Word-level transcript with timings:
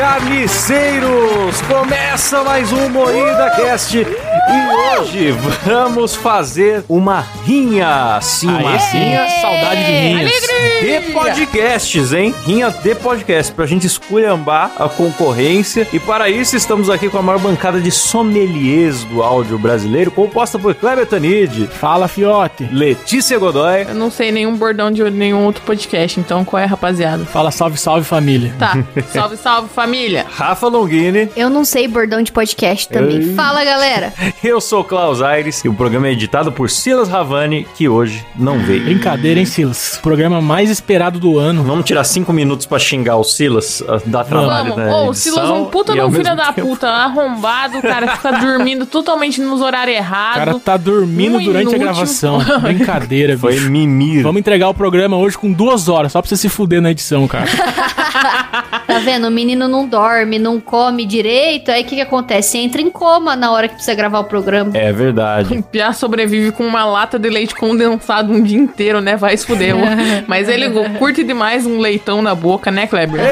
carniceiros! 0.00 1.60
Começa 1.68 2.42
mais 2.42 2.72
um 2.72 2.88
Moída 2.88 3.50
Cast 3.50 4.02
e 4.52 5.00
hoje 5.00 5.30
vamos 5.64 6.14
fazer 6.14 6.84
uma 6.88 7.20
rinha. 7.44 8.18
Sim, 8.20 8.48
uma 8.48 8.76
rinha 8.76 9.28
saudade 9.40 9.84
de 9.84 9.92
rinhas. 9.92 10.32
de 10.80 11.12
podcasts, 11.12 12.12
hein? 12.12 12.34
Rinha 12.44 12.70
de 12.70 12.94
podcast, 12.94 13.52
pra 13.52 13.66
gente 13.66 13.86
esculhambar 13.86 14.72
a 14.78 14.88
concorrência. 14.88 15.86
E 15.92 15.98
para 15.98 16.28
isso 16.28 16.56
estamos 16.56 16.90
aqui 16.90 17.08
com 17.08 17.18
a 17.18 17.22
maior 17.22 17.38
bancada 17.38 17.80
de 17.80 17.90
sommeliers 17.90 19.04
do 19.04 19.22
áudio 19.22 19.58
brasileiro, 19.58 20.10
composta 20.10 20.58
por 20.58 20.74
Kleber 20.74 21.06
Tanid, 21.06 21.68
Fala, 21.68 22.08
fiote. 22.08 22.64
Letícia 22.72 23.38
Godoy, 23.38 23.82
Eu 23.88 23.94
não 23.94 24.10
sei 24.10 24.32
nenhum 24.32 24.56
bordão 24.56 24.90
de 24.90 25.02
nenhum 25.10 25.44
outro 25.44 25.62
podcast, 25.62 26.18
então 26.18 26.44
qual 26.44 26.62
é, 26.62 26.66
rapaziada? 26.66 27.24
Fala 27.24 27.50
salve, 27.50 27.78
salve 27.78 28.04
família. 28.04 28.52
Tá, 28.58 28.76
salve, 29.12 29.36
salve, 29.36 29.68
família. 29.68 30.26
Rafa 30.30 30.66
Longini. 30.68 31.28
Eu 31.36 31.48
não 31.48 31.64
sei 31.64 31.86
bordão 31.86 32.22
de 32.22 32.32
podcast 32.32 32.88
também. 32.88 33.18
Ei. 33.18 33.34
Fala, 33.34 33.64
galera. 33.64 34.12
Eu 34.42 34.58
sou 34.58 34.80
o 34.80 34.84
Klaus 34.84 35.20
Aires 35.20 35.62
e 35.66 35.68
o 35.68 35.74
programa 35.74 36.08
é 36.08 36.12
editado 36.12 36.50
por 36.50 36.70
Silas 36.70 37.10
Ravani, 37.10 37.66
que 37.74 37.90
hoje 37.90 38.24
não 38.34 38.58
veio. 38.58 38.84
Brincadeira, 38.84 39.38
hein, 39.38 39.44
Silas? 39.44 39.98
Programa 40.02 40.40
mais 40.40 40.70
esperado 40.70 41.18
do 41.20 41.38
ano. 41.38 41.62
Vamos 41.62 41.84
tirar 41.84 42.04
cinco 42.04 42.32
minutos 42.32 42.64
pra 42.64 42.78
xingar 42.78 43.16
o 43.16 43.24
Silas, 43.24 43.82
ah, 43.86 44.00
dar 44.06 44.24
trabalho 44.24 44.70
Vamos. 44.74 44.76
na 44.90 44.96
Ô, 44.96 45.08
o 45.10 45.14
Silas 45.14 45.50
um 45.50 45.66
puta 45.66 45.92
um 45.92 46.10
filho 46.10 46.24
da 46.34 46.54
tempo- 46.54 46.68
puta, 46.68 46.88
arrombado, 46.88 47.82
cara, 47.82 48.16
fica 48.16 48.32
dormindo 48.32 48.86
totalmente 48.86 49.42
nos 49.42 49.60
horários 49.60 49.98
O 49.98 50.02
cara 50.08 50.42
errados. 50.52 50.62
tá 50.62 50.76
dormindo 50.78 51.36
Um 51.36 51.44
durante 51.44 51.58
a 51.74 51.76
inútil. 51.76 51.78
gravação. 51.80 52.38
Brincadeira, 52.62 53.36
Foi 53.36 53.52
bicho. 53.54 53.70
mimir. 53.70 54.22
Vamos 54.22 54.40
entregar 54.40 54.70
o 54.70 54.74
programa 54.74 55.18
hoje 55.18 55.36
com 55.36 55.52
duas 55.52 55.86
horas, 55.86 56.12
só 56.12 56.22
pra 56.22 56.28
você 56.30 56.36
se 56.38 56.48
fuder 56.48 56.80
na 56.80 56.90
edição, 56.90 57.28
cara. 57.28 57.44
Tá 58.86 58.98
vendo? 58.98 59.26
O 59.26 59.30
menino 59.30 59.68
não 59.68 59.86
dorme, 59.86 60.38
não 60.38 60.60
come 60.60 61.04
direito. 61.04 61.70
Aí 61.70 61.82
o 61.82 61.84
que, 61.84 61.96
que 61.96 62.00
acontece? 62.00 62.58
Entra 62.58 62.80
em 62.80 62.90
coma 62.90 63.36
na 63.36 63.50
hora 63.50 63.68
que 63.68 63.74
precisa 63.74 63.94
gravar 63.94 64.20
o 64.20 64.24
programa. 64.24 64.70
É 64.74 64.92
verdade. 64.92 65.58
O 65.58 65.62
Piá 65.70 65.92
sobrevive 65.92 66.52
com 66.52 66.66
uma 66.66 66.84
lata 66.84 67.18
de 67.18 67.28
leite 67.28 67.54
condensado 67.54 68.32
um 68.32 68.42
dia 68.42 68.58
inteiro, 68.58 69.00
né? 69.00 69.16
Vai 69.16 69.36
se 69.36 69.46
fuder. 69.46 69.74
Mas 70.26 70.48
ele 70.48 70.70
curte 70.98 71.22
demais 71.22 71.66
um 71.66 71.78
leitão 71.78 72.22
na 72.22 72.34
boca, 72.34 72.70
né, 72.70 72.86
Kleber? 72.86 73.20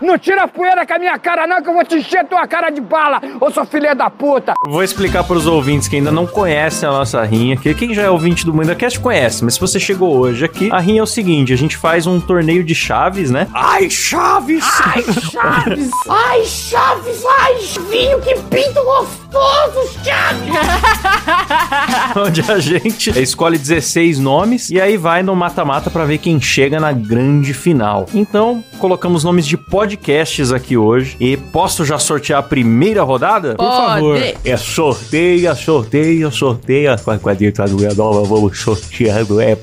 Não 0.00 0.18
tira 0.18 0.44
a 0.44 0.48
poeira 0.48 0.86
com 0.86 0.94
a 0.94 0.98
minha 0.98 1.18
cara, 1.18 1.46
não, 1.46 1.62
que 1.62 1.68
eu 1.68 1.74
vou 1.74 1.84
te 1.84 1.96
encher 1.96 2.24
tua 2.26 2.46
cara 2.46 2.70
de 2.70 2.80
bala, 2.80 3.20
ô 3.40 3.50
seu 3.50 3.64
filho 3.64 3.94
da 3.94 4.10
puta! 4.10 4.54
Vou 4.66 4.82
explicar 4.82 5.24
para 5.24 5.36
os 5.36 5.46
ouvintes 5.46 5.88
que 5.88 5.96
ainda 5.96 6.10
não 6.10 6.26
conhecem 6.26 6.88
a 6.88 6.92
nossa 6.92 7.22
rinha, 7.22 7.56
que 7.56 7.74
quem 7.74 7.94
já 7.94 8.02
é 8.02 8.10
ouvinte 8.10 8.44
do 8.44 8.52
MuidaCast 8.52 9.00
conhece, 9.00 9.44
mas 9.44 9.54
se 9.54 9.60
você 9.60 9.78
chegou 9.80 10.16
hoje 10.16 10.44
aqui, 10.44 10.70
a 10.72 10.78
rinha 10.78 11.00
é 11.00 11.02
o 11.02 11.06
seguinte, 11.06 11.52
a 11.52 11.56
gente 11.56 11.76
faz 11.76 12.06
um 12.06 12.20
torneio 12.22 12.64
de 12.64 12.74
chaves, 12.74 13.30
né? 13.30 13.48
Ai, 13.52 13.88
chaves! 13.90 14.64
Ai, 14.84 15.02
Chaves! 15.02 15.90
Ai, 16.08 16.44
Chaves, 16.44 17.24
ai, 17.24 17.56
vinho, 17.90 18.20
que 18.20 18.34
pinto 18.34 18.82
gostoso, 18.84 19.21
Chaves! 20.04 20.52
onde 22.16 22.40
a 22.50 22.58
gente 22.58 23.10
escolhe 23.18 23.56
16 23.56 24.18
nomes 24.18 24.70
e 24.70 24.80
aí 24.80 24.96
vai 24.96 25.22
no 25.22 25.34
mata-mata 25.34 25.90
pra 25.90 26.04
ver 26.04 26.18
quem 26.18 26.40
chega 26.40 26.78
na 26.78 26.92
grande 26.92 27.54
final. 27.54 28.06
Então, 28.12 28.62
colocamos 28.78 29.24
nomes 29.24 29.46
de 29.46 29.56
podcasts 29.56 30.52
aqui 30.52 30.76
hoje 30.76 31.16
e 31.18 31.36
posso 31.36 31.84
já 31.84 31.98
sortear 31.98 32.40
a 32.40 32.42
primeira 32.42 33.02
rodada? 33.02 33.54
Por 33.54 33.64
favor. 33.70 34.18
Pode. 34.18 34.34
É 34.44 34.56
sorteia, 34.56 35.54
sorteia, 35.54 36.30
sorteia. 36.30 36.96
Com 36.98 37.10
a 37.10 37.18
quadrita 37.18 37.64
do 37.64 37.94
nova, 37.94 38.22
vamos 38.24 38.58
sorteando. 38.58 39.40
É. 39.40 39.56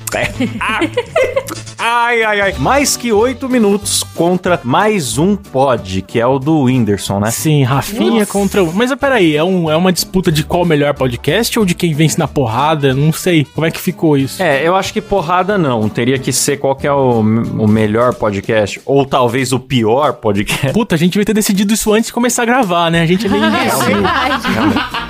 Ai, 1.82 2.22
ai, 2.22 2.40
ai. 2.42 2.54
Mais 2.58 2.94
que 2.94 3.10
oito 3.10 3.48
minutos 3.48 4.02
contra 4.14 4.60
mais 4.62 5.16
um 5.16 5.34
pod, 5.34 6.02
que 6.02 6.20
é 6.20 6.26
o 6.26 6.38
do 6.38 6.64
Whindersson, 6.64 7.20
né? 7.20 7.30
Sim, 7.30 7.62
Rafinha 7.62 8.26
contra. 8.26 8.62
o- 8.62 8.70
Mas 8.70 8.94
peraí, 8.96 9.34
é, 9.34 9.42
um, 9.42 9.59
é 9.68 9.76
uma 9.76 9.92
disputa 9.92 10.30
de 10.30 10.44
qual 10.44 10.62
o 10.62 10.66
melhor 10.66 10.94
podcast 10.94 11.58
ou 11.58 11.64
de 11.64 11.74
quem 11.74 11.92
vence 11.92 12.16
na 12.18 12.28
porrada? 12.28 12.94
Não 12.94 13.12
sei. 13.12 13.44
Como 13.52 13.66
é 13.66 13.70
que 13.70 13.80
ficou 13.80 14.16
isso? 14.16 14.40
É, 14.40 14.66
eu 14.66 14.76
acho 14.76 14.92
que 14.92 15.00
porrada 15.00 15.58
não. 15.58 15.88
Teria 15.88 16.18
que 16.18 16.32
ser 16.32 16.58
qual 16.58 16.76
que 16.76 16.86
é 16.86 16.92
o, 16.92 17.18
o 17.20 17.66
melhor 17.68 18.14
podcast. 18.14 18.80
Ou 18.86 19.04
talvez 19.04 19.52
o 19.52 19.58
pior 19.58 20.12
podcast. 20.14 20.72
Puta, 20.72 20.94
a 20.94 20.98
gente 20.98 21.12
devia 21.14 21.24
ter 21.24 21.34
decidido 21.34 21.74
isso 21.74 21.92
antes 21.92 22.06
de 22.06 22.12
começar 22.12 22.42
a 22.42 22.46
gravar, 22.46 22.90
né? 22.90 23.02
A 23.02 23.06
gente 23.06 23.26
é 23.26 23.28
meio. 23.28 23.42
Verdade. 23.50 24.46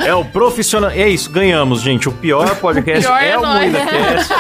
É 0.06 0.14
o 0.14 0.24
profissional. 0.24 0.90
É 0.90 1.08
isso, 1.08 1.30
ganhamos, 1.30 1.82
gente. 1.82 2.08
O 2.08 2.12
pior 2.12 2.56
podcast 2.56 3.06
pior 3.06 3.22
é, 3.22 3.28
é 3.30 3.38
o. 3.38 3.42
MuidaCast. 3.46 4.32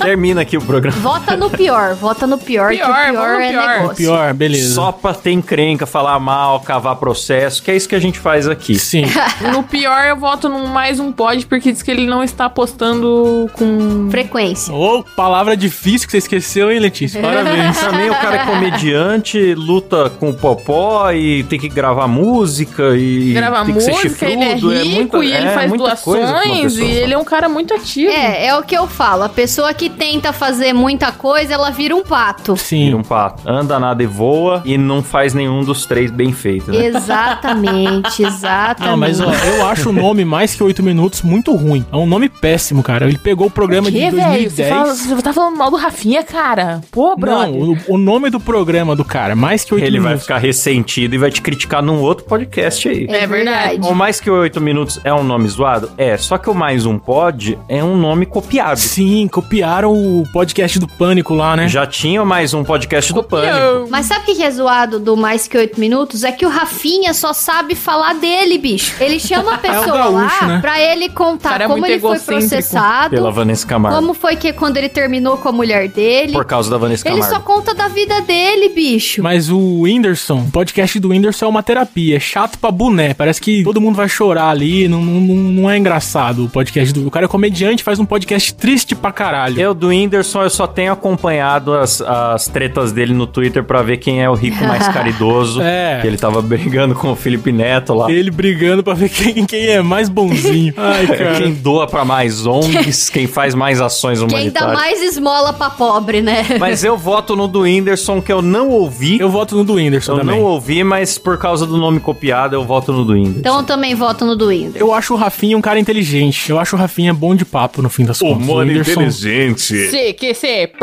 Termina 0.00 0.42
aqui 0.42 0.56
o 0.56 0.62
programa. 0.62 0.96
Vota 0.98 1.36
no 1.36 1.50
pior, 1.50 1.94
vota 1.94 2.26
no 2.26 2.38
pior, 2.38 2.70
que 2.70 2.76
Pior, 2.76 2.90
o 2.90 2.94
pior 2.94 3.12
vamos 3.12 3.38
no 3.38 3.40
é 3.42 3.50
pior. 3.50 3.68
negócio. 3.68 3.96
Pior, 3.96 4.34
beleza. 4.34 4.74
Só 4.74 4.92
pra 4.92 5.14
ter 5.14 5.32
encrenca, 5.32 5.86
falar 5.86 6.18
mal, 6.18 6.60
cavar 6.60 6.96
processo, 6.96 7.62
que 7.62 7.70
é 7.70 7.76
isso 7.76 7.88
que 7.88 7.94
a 7.94 8.00
gente 8.00 8.18
faz 8.18 8.48
aqui. 8.48 8.69
Sim. 8.78 9.04
No 9.52 9.62
pior, 9.62 10.04
eu 10.06 10.16
voto 10.16 10.48
no 10.48 10.66
mais 10.68 11.00
um 11.00 11.10
pod, 11.12 11.44
porque 11.46 11.72
diz 11.72 11.82
que 11.82 11.90
ele 11.90 12.06
não 12.06 12.22
está 12.22 12.48
postando 12.48 13.50
com. 13.54 14.08
Frequência. 14.10 14.72
Ô, 14.72 15.02
palavra 15.16 15.56
difícil 15.56 16.06
que 16.06 16.12
você 16.12 16.18
esqueceu, 16.18 16.70
hein, 16.70 16.78
Letícia? 16.78 17.20
Parabéns. 17.20 17.78
Também 17.78 18.10
o 18.10 18.14
cara 18.14 18.36
é 18.36 18.46
comediante, 18.46 19.54
luta 19.54 20.10
com 20.10 20.30
o 20.30 20.34
popó 20.34 21.10
e 21.10 21.42
tem 21.44 21.58
que 21.58 21.68
gravar 21.68 22.06
música 22.06 22.94
e 22.96 23.32
Grava 23.32 23.64
tem 23.64 23.74
que 23.74 23.80
ser 23.80 23.92
música, 23.92 24.26
ele 24.26 24.42
é 24.44 24.54
chifrudo, 24.54 24.70
rico 24.74 25.16
muita- 25.16 25.24
e 25.24 25.32
ele 25.32 25.46
é 25.48 25.54
faz 25.54 25.72
doações 25.72 26.76
e 26.76 26.84
ele 26.84 27.14
é 27.14 27.18
um 27.18 27.24
cara 27.24 27.48
muito 27.48 27.74
ativo. 27.74 28.12
É, 28.12 28.46
é 28.46 28.56
o 28.56 28.62
que 28.62 28.76
eu 28.76 28.86
falo. 28.86 29.22
A 29.24 29.28
pessoa 29.28 29.72
que 29.74 29.88
tenta 29.88 30.32
fazer 30.32 30.72
muita 30.72 31.10
coisa, 31.12 31.54
ela 31.54 31.70
vira 31.70 31.94
um 31.96 32.02
pato. 32.02 32.54
Vira 32.54 32.64
Sim. 32.64 32.94
um 32.94 33.02
pato. 33.02 33.42
Anda, 33.48 33.78
nada 33.78 34.02
e 34.02 34.06
voa 34.06 34.62
e 34.64 34.76
não 34.76 35.02
faz 35.02 35.34
nenhum 35.34 35.62
dos 35.64 35.86
três 35.86 36.10
bem 36.10 36.32
feito, 36.32 36.70
né? 36.70 36.86
Exatamente, 36.86 38.22
exatamente. 38.22 38.50
Não, 38.80 38.96
mas 38.96 39.20
ó, 39.20 39.32
eu 39.32 39.66
acho 39.66 39.90
o 39.90 39.92
nome 39.92 40.24
mais 40.24 40.54
que 40.54 40.62
8 40.62 40.82
minutos 40.82 41.22
muito 41.22 41.54
ruim. 41.54 41.84
É 41.92 41.96
um 41.96 42.06
nome 42.06 42.28
péssimo, 42.28 42.82
cara. 42.82 43.06
Ele 43.06 43.18
pegou 43.18 43.46
o 43.46 43.50
programa 43.50 43.90
de 43.90 43.98
Que, 43.98 44.10
velho? 44.10 44.50
Você, 44.50 44.62
2010. 44.64 44.68
fala- 44.68 44.94
você 44.94 45.22
tá 45.22 45.32
falando 45.32 45.56
mal 45.56 45.70
do 45.70 45.76
Rafinha, 45.76 46.22
cara? 46.22 46.80
Pô, 46.90 47.16
brother. 47.16 47.48
Não, 47.50 47.72
o, 47.88 47.94
o 47.94 47.98
nome 47.98 48.30
do 48.30 48.40
programa 48.40 48.94
do 48.96 49.04
cara, 49.04 49.34
mais 49.34 49.64
que 49.64 49.74
8 49.74 49.84
Ele 49.84 49.98
vai 49.98 50.08
minutos. 50.10 50.22
ficar 50.26 50.38
ressentido 50.38 51.14
e 51.14 51.18
vai 51.18 51.30
te 51.30 51.40
criticar 51.42 51.82
num 51.82 52.00
outro 52.00 52.24
podcast 52.24 52.88
aí. 52.88 53.06
É 53.08 53.26
verdade. 53.26 53.80
O 53.86 53.94
mais 53.94 54.20
que 54.20 54.30
oito 54.30 54.60
minutos 54.60 55.00
é 55.04 55.12
um 55.12 55.22
nome 55.22 55.48
zoado? 55.48 55.90
É, 55.96 56.16
só 56.16 56.38
que 56.38 56.48
o 56.50 56.54
mais 56.54 56.86
um 56.86 56.98
pod 56.98 57.58
é 57.68 57.82
um 57.82 57.96
nome 57.96 58.26
copiado. 58.26 58.78
Sim, 58.78 59.28
copiaram 59.28 59.92
o 59.92 60.24
podcast 60.32 60.78
do 60.78 60.86
Pânico 60.88 61.34
lá, 61.34 61.56
né? 61.56 61.68
Já 61.68 61.86
tinha 61.86 62.24
mais 62.24 62.54
um 62.54 62.62
podcast 62.64 63.12
do 63.12 63.22
Copiou. 63.22 63.42
Pânico. 63.42 63.88
Mas 63.90 64.06
sabe 64.06 64.22
o 64.22 64.24
que 64.26 64.34
que 64.36 64.42
é 64.42 64.50
zoado 64.50 64.98
do 65.00 65.16
mais 65.16 65.46
que 65.48 65.56
oito 65.56 65.78
minutos? 65.80 66.24
É 66.24 66.32
que 66.32 66.44
o 66.46 66.48
Rafinha 66.48 67.12
só 67.14 67.32
sabe 67.32 67.74
falar 67.74 68.14
dele, 68.14 68.49
bicho. 68.58 68.94
Ele 69.02 69.18
chama 69.20 69.54
a 69.54 69.58
pessoa 69.58 69.96
gaúcho, 69.96 70.12
lá 70.40 70.46
né? 70.46 70.58
pra 70.60 70.80
ele 70.80 71.08
contar 71.08 71.60
é 71.60 71.66
como 71.66 71.84
ele 71.86 72.00
foi 72.00 72.18
processado, 72.18 73.10
Pela 73.10 73.30
Vanessa 73.30 73.66
Camargo. 73.66 73.98
como 73.98 74.14
foi 74.14 74.36
que 74.36 74.52
quando 74.52 74.76
ele 74.76 74.88
terminou 74.88 75.36
com 75.36 75.48
a 75.48 75.52
mulher 75.52 75.88
dele. 75.88 76.32
Por 76.32 76.44
causa 76.44 76.70
da 76.70 76.78
Vanessa 76.78 77.06
Ele 77.08 77.16
Camargo. 77.20 77.34
só 77.36 77.40
conta 77.42 77.74
da 77.74 77.88
vida 77.88 78.20
dele, 78.22 78.68
bicho. 78.70 79.22
Mas 79.22 79.50
o 79.50 79.82
Whindersson, 79.82 80.40
o 80.40 80.50
podcast 80.50 80.98
do 80.98 81.08
Whindersson 81.10 81.46
é 81.46 81.48
uma 81.48 81.62
terapia. 81.62 82.16
É 82.16 82.20
chato 82.20 82.58
pra 82.58 82.70
boné. 82.70 83.14
Parece 83.14 83.40
que 83.40 83.62
todo 83.62 83.80
mundo 83.80 83.96
vai 83.96 84.08
chorar 84.08 84.48
ali. 84.50 84.88
Não, 84.88 85.02
não, 85.02 85.20
não 85.20 85.70
é 85.70 85.76
engraçado 85.78 86.44
o 86.44 86.48
podcast 86.48 86.92
do. 86.92 87.06
O 87.06 87.10
cara 87.10 87.26
é 87.26 87.28
comediante, 87.28 87.82
faz 87.82 87.98
um 87.98 88.04
podcast 88.04 88.54
triste 88.54 88.94
pra 88.94 89.12
caralho. 89.12 89.60
Eu, 89.60 89.74
do 89.74 89.88
Whindersson, 89.88 90.42
eu 90.42 90.50
só 90.50 90.66
tenho 90.66 90.92
acompanhado 90.92 91.74
as, 91.74 92.00
as 92.00 92.46
tretas 92.46 92.92
dele 92.92 93.12
no 93.14 93.26
Twitter 93.26 93.64
pra 93.64 93.82
ver 93.82 93.96
quem 93.98 94.22
é 94.22 94.28
o 94.30 94.34
rico 94.34 94.64
mais 94.64 94.86
caridoso. 94.92 95.60
É. 95.62 95.98
Que 96.00 96.06
ele 96.06 96.16
tava 96.16 96.40
brigando 96.42 96.94
com 96.94 97.10
o 97.12 97.16
Felipe 97.16 97.52
Neto 97.52 97.94
lá. 97.94 98.10
Ele 98.10 98.30
brigando 98.40 98.82
pra 98.82 98.94
ver 98.94 99.10
quem, 99.10 99.44
quem 99.44 99.66
é 99.66 99.82
mais 99.82 100.08
bonzinho. 100.08 100.72
Ai, 100.78 101.06
cara. 101.06 101.34
Quem 101.42 101.52
doa 101.52 101.86
pra 101.86 102.06
mais 102.06 102.46
ONGs, 102.46 103.10
quem 103.10 103.26
faz 103.26 103.54
mais 103.54 103.82
ações 103.82 104.18
Quem 104.20 104.28
dá 104.28 104.34
humanitárias. 104.36 104.78
mais 104.78 105.02
esmola 105.02 105.52
pra 105.52 105.68
pobre, 105.68 106.22
né? 106.22 106.46
Mas 106.58 106.82
eu 106.82 106.96
voto 106.96 107.36
no 107.36 107.46
do 107.46 107.60
Whindersson, 107.60 108.22
que 108.22 108.32
eu 108.32 108.40
não 108.40 108.70
ouvi. 108.70 109.20
Eu 109.20 109.28
voto 109.28 109.54
no 109.56 109.62
do 109.64 109.74
Whindersson 109.74 110.12
Eu 110.12 110.18
também. 110.20 110.36
não 110.38 110.44
ouvi, 110.44 110.82
mas 110.82 111.18
por 111.18 111.36
causa 111.36 111.66
do 111.66 111.76
nome 111.76 112.00
copiado, 112.00 112.56
eu 112.56 112.64
voto 112.64 112.92
no 112.92 113.04
do 113.04 113.12
Whindersson. 113.12 113.38
Então 113.40 113.58
eu 113.58 113.62
também 113.64 113.94
voto 113.94 114.24
no 114.24 114.34
do 114.34 114.46
Whindersson. 114.46 114.78
Eu 114.78 114.94
acho 114.94 115.12
o 115.12 115.16
Rafinha 115.18 115.58
um 115.58 115.60
cara 115.60 115.78
inteligente. 115.78 116.48
Eu 116.50 116.58
acho 116.58 116.76
o 116.76 116.78
Rafinha 116.78 117.12
bom 117.12 117.34
de 117.34 117.44
papo, 117.44 117.82
no 117.82 117.90
fim 117.90 118.06
das 118.06 118.20
contas. 118.20 118.48
O 118.48 118.54
Whindersson- 118.58 118.92
inteligente. 119.02 119.60
Se, 119.90 120.14
que 120.14 120.32
se. 120.32 120.70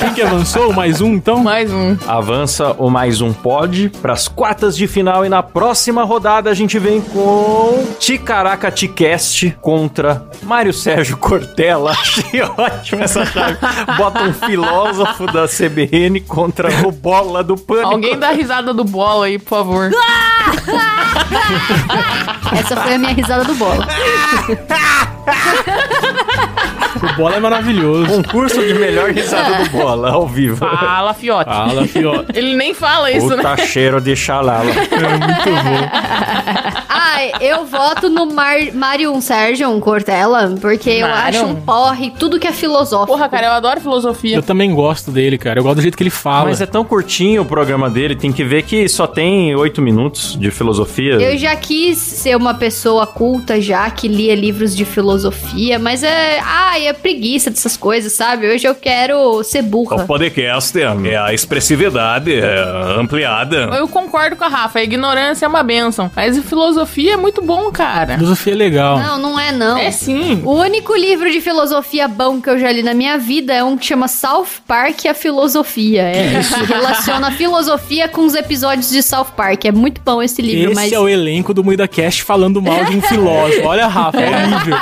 Quem 0.00 0.14
que 0.14 0.22
avançou? 0.22 0.72
Mais 0.72 1.00
um, 1.00 1.14
então? 1.14 1.42
Mais 1.42 1.72
um. 1.72 1.96
Avança 2.06 2.72
o 2.78 2.88
mais 2.88 3.20
um 3.20 3.32
pod 3.32 3.90
pras 4.00 4.28
quartas 4.28 4.76
de 4.76 4.86
final 4.86 5.13
e 5.22 5.28
na 5.28 5.42
próxima 5.42 6.02
rodada 6.02 6.50
a 6.50 6.54
gente 6.54 6.78
vem 6.78 7.02
com 7.02 7.86
Ticaraca 7.98 8.70
Ticast 8.70 9.50
contra 9.60 10.26
Mário 10.42 10.72
Sérgio 10.72 11.18
Cortella. 11.18 11.90
Achei 12.00 12.40
ótimo 12.40 13.02
essa 13.02 13.26
chave. 13.26 13.58
Bota 13.98 14.22
um 14.22 14.32
filósofo 14.32 15.26
da 15.26 15.46
CBN 15.46 16.22
contra 16.22 16.70
o 16.86 16.90
Bola 16.90 17.44
do 17.44 17.56
Pânico. 17.56 17.90
Alguém 17.90 18.18
dá 18.18 18.30
risada 18.30 18.72
do 18.72 18.82
bola 18.82 19.26
aí, 19.26 19.38
por 19.38 19.50
favor. 19.50 19.90
Essa 22.58 22.76
foi 22.76 22.94
a 22.94 22.98
minha 22.98 23.12
risada 23.12 23.44
do 23.44 23.54
bola. 23.54 23.86
O 27.04 27.16
bola 27.16 27.36
é 27.36 27.40
maravilhoso. 27.40 28.22
Concurso 28.22 28.60
de 28.60 28.74
melhor 28.74 29.10
risada 29.10 29.64
do 29.64 29.70
bola, 29.70 30.10
ao 30.10 30.26
vivo. 30.26 30.56
Fala, 30.56 31.14
fiote. 31.14 31.50
Fala, 31.50 31.86
fiote. 31.86 32.32
Ele 32.34 32.54
nem 32.54 32.72
fala 32.74 33.10
isso, 33.10 33.28
né? 33.28 33.36
Puta 33.36 33.56
cheiro 33.66 34.00
de 34.00 34.16
xalala. 34.16 34.70
Ai, 36.88 37.32
eu 37.40 37.64
voto 37.66 38.08
no 38.08 38.26
Mar 38.26 38.56
Marion 38.72 39.20
Sérgio 39.20 39.78
Cortella, 39.80 40.54
porque 40.60 40.90
eu 40.90 41.06
acho 41.06 41.44
um 41.44 41.54
porre 41.54 42.10
tudo 42.18 42.38
que 42.38 42.46
é 42.46 42.52
filosófico. 42.52 43.06
Porra, 43.12 43.28
cara, 43.28 43.46
eu 43.46 43.52
adoro 43.52 43.80
filosofia. 43.80 44.36
Eu 44.36 44.42
também 44.42 44.74
gosto 44.74 45.10
dele, 45.10 45.36
cara. 45.36 45.58
Eu 45.58 45.62
gosto 45.62 45.76
do 45.76 45.82
jeito 45.82 45.96
que 45.96 46.02
ele 46.02 46.10
fala. 46.10 46.46
Mas 46.46 46.60
é 46.60 46.66
tão 46.66 46.84
curtinho 46.84 47.42
o 47.42 47.44
programa 47.44 47.90
dele, 47.90 48.16
tem 48.16 48.32
que 48.32 48.44
ver 48.44 48.62
que 48.62 48.88
só 48.88 49.06
tem 49.06 49.54
oito 49.54 49.82
minutos 49.82 50.36
de 50.38 50.50
filosofia. 50.50 51.14
Eu 51.14 51.36
já 51.36 51.54
quis 51.56 51.98
ser 51.98 52.36
uma 52.36 52.54
pessoa 52.54 53.06
culta 53.06 53.60
já, 53.60 53.88
que 53.90 54.08
lia 54.08 54.34
livros 54.34 54.74
de 54.74 54.84
filosofia, 54.84 55.78
mas 55.78 56.02
é. 56.02 56.40
Ai, 56.40 56.88
é 56.88 56.92
preguiça 56.94 57.50
dessas 57.50 57.76
coisas, 57.76 58.12
sabe? 58.12 58.48
Hoje 58.48 58.66
eu 58.66 58.74
quero 58.74 59.42
ser 59.42 59.62
burra. 59.62 60.04
podcast 60.04 60.78
é 60.80 61.16
a 61.16 61.32
expressividade 61.32 62.32
ampliada. 62.98 63.70
Eu 63.76 63.88
concordo 63.88 64.36
com 64.36 64.44
a 64.44 64.48
Rafa, 64.48 64.78
a 64.78 64.82
ignorância 64.82 65.44
é 65.46 65.48
uma 65.48 65.62
benção. 65.62 66.10
Mas 66.14 66.38
a 66.38 66.42
filosofia 66.42 67.14
é 67.14 67.16
muito 67.16 67.42
bom, 67.42 67.70
cara. 67.70 68.14
Filosofia 68.16 68.52
é 68.52 68.56
legal. 68.56 68.98
Não, 68.98 69.18
não 69.18 69.38
é 69.38 69.52
não. 69.52 69.78
É 69.78 69.90
sim. 69.90 70.40
O 70.44 70.54
único 70.54 70.94
livro 70.94 71.30
de 71.30 71.40
filosofia 71.40 72.06
bom 72.08 72.40
que 72.40 72.48
eu 72.48 72.58
já 72.58 72.70
li 72.70 72.82
na 72.82 72.94
minha 72.94 73.18
vida 73.18 73.52
é 73.52 73.62
um 73.62 73.76
que 73.76 73.86
chama 73.86 74.08
South 74.08 74.46
Park 74.66 75.04
e 75.04 75.08
a 75.08 75.14
Filosofia. 75.14 76.02
É, 76.02 76.40
que 76.42 76.64
relaciona 76.64 77.28
a 77.28 77.30
filosofia 77.30 78.08
com 78.08 78.22
os 78.22 78.34
episódios 78.34 78.90
de 78.90 79.02
South 79.02 79.32
Park. 79.36 79.64
É 79.64 79.72
muito 79.72 80.00
bom 80.04 80.22
esse 80.22 80.40
livro, 80.40 80.72
Esse 80.72 80.74
mas. 80.74 80.92
é 80.92 80.98
o 80.98 81.08
elenco 81.08 81.52
do 81.52 81.64
Muida 81.64 81.86
Cast 81.88 82.22
falando 82.22 82.60
mal 82.62 82.84
de 82.84 82.96
um 82.96 83.02
filósofo. 83.02 83.62
Olha, 83.66 83.86
Rafa, 83.86 84.20
é 84.20 84.28
horrível. 84.30 84.76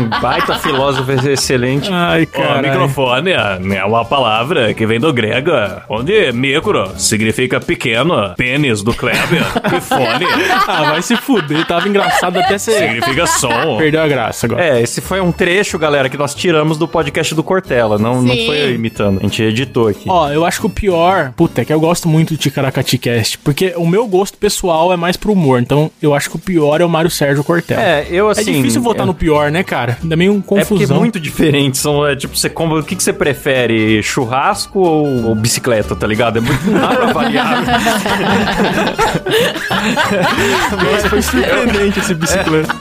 Um 0.00 0.20
baita 0.20 0.58
filósofo 0.58 1.04
excelente. 1.42 1.88
Ai, 1.92 2.22
O 2.24 2.26
cara. 2.26 2.62
microfone 2.62 3.30
é 3.32 3.84
uma 3.84 4.04
palavra 4.04 4.72
que 4.74 4.86
vem 4.86 5.00
do 5.00 5.12
grego, 5.12 5.50
onde 5.88 6.32
micro 6.32 6.92
significa 6.98 7.60
pequeno, 7.60 8.34
pênis 8.36 8.82
do 8.82 8.92
Kleber, 8.94 9.42
e 9.76 9.80
fone 9.80 10.26
Ah, 10.66 10.90
vai 10.90 11.02
se 11.02 11.16
fuder. 11.16 11.66
Tava 11.66 11.88
engraçado 11.88 12.38
até 12.38 12.58
ser. 12.58 12.72
significa 12.78 13.26
som. 13.26 13.76
Perdeu 13.78 14.02
a 14.02 14.08
graça 14.08 14.46
agora. 14.46 14.64
É, 14.64 14.82
esse 14.82 15.00
foi 15.00 15.20
um 15.20 15.32
trecho, 15.32 15.78
galera, 15.78 16.08
que 16.08 16.16
nós 16.16 16.34
tiramos 16.34 16.76
do 16.78 16.86
podcast 16.86 17.34
do 17.34 17.42
Cortella. 17.42 17.98
Não, 17.98 18.22
não 18.22 18.36
foi 18.46 18.62
eu 18.64 18.74
imitando. 18.74 19.18
A 19.18 19.22
gente 19.22 19.42
editou 19.42 19.88
aqui. 19.88 20.04
Ó, 20.08 20.30
eu 20.30 20.44
acho 20.44 20.60
que 20.60 20.66
o 20.66 20.70
pior. 20.70 21.32
Puta, 21.36 21.62
é 21.62 21.64
que 21.64 21.72
eu 21.72 21.80
gosto 21.80 22.08
muito 22.08 22.34
do 22.34 22.36
Ticaracati 22.38 22.98
Cast. 22.98 23.38
Porque 23.38 23.72
o 23.76 23.86
meu 23.86 24.06
gosto 24.06 24.36
pessoal 24.38 24.92
é 24.92 24.96
mais 24.96 25.16
pro 25.16 25.32
humor. 25.32 25.60
Então 25.60 25.90
eu 26.02 26.14
acho 26.14 26.28
que 26.30 26.36
o 26.36 26.38
pior 26.38 26.80
é 26.80 26.84
o 26.84 26.88
Mário 26.88 27.10
Sérgio 27.10 27.42
Cortella. 27.44 27.80
É, 27.82 28.06
eu 28.10 28.28
É 28.28 28.32
assim. 28.32 28.52
difícil 28.52 28.80
votar 28.82 29.02
é- 29.04 29.06
no 29.06 29.14
pior, 29.14 29.50
né, 29.50 29.62
cara? 29.62 29.98
Ainda 30.02 30.16
meio 30.16 30.32
um 30.32 30.38
É 30.38 30.40
porque 30.40 30.60
é 30.60 30.64
confusão. 30.64 30.98
muito 30.98 31.18
diferente. 31.30 31.78
São, 31.78 32.06
é, 32.06 32.14
tipo, 32.16 32.36
você 32.36 32.50
compra. 32.50 32.80
O 32.80 32.82
que, 32.82 32.96
que 32.96 33.02
você 33.02 33.12
prefere? 33.12 34.02
Churrasco 34.02 34.80
ou, 34.80 35.28
ou 35.28 35.34
bicicleta, 35.34 35.94
tá 35.94 36.06
ligado? 36.06 36.38
É 36.38 36.40
muito 36.40 36.60
pra 36.70 37.10
avaliar. 37.10 37.62
Nossa, 40.84 41.08
foi 41.08 41.22
surpreendente 41.22 42.00
esse 42.00 42.14
bicicleta. 42.14 42.74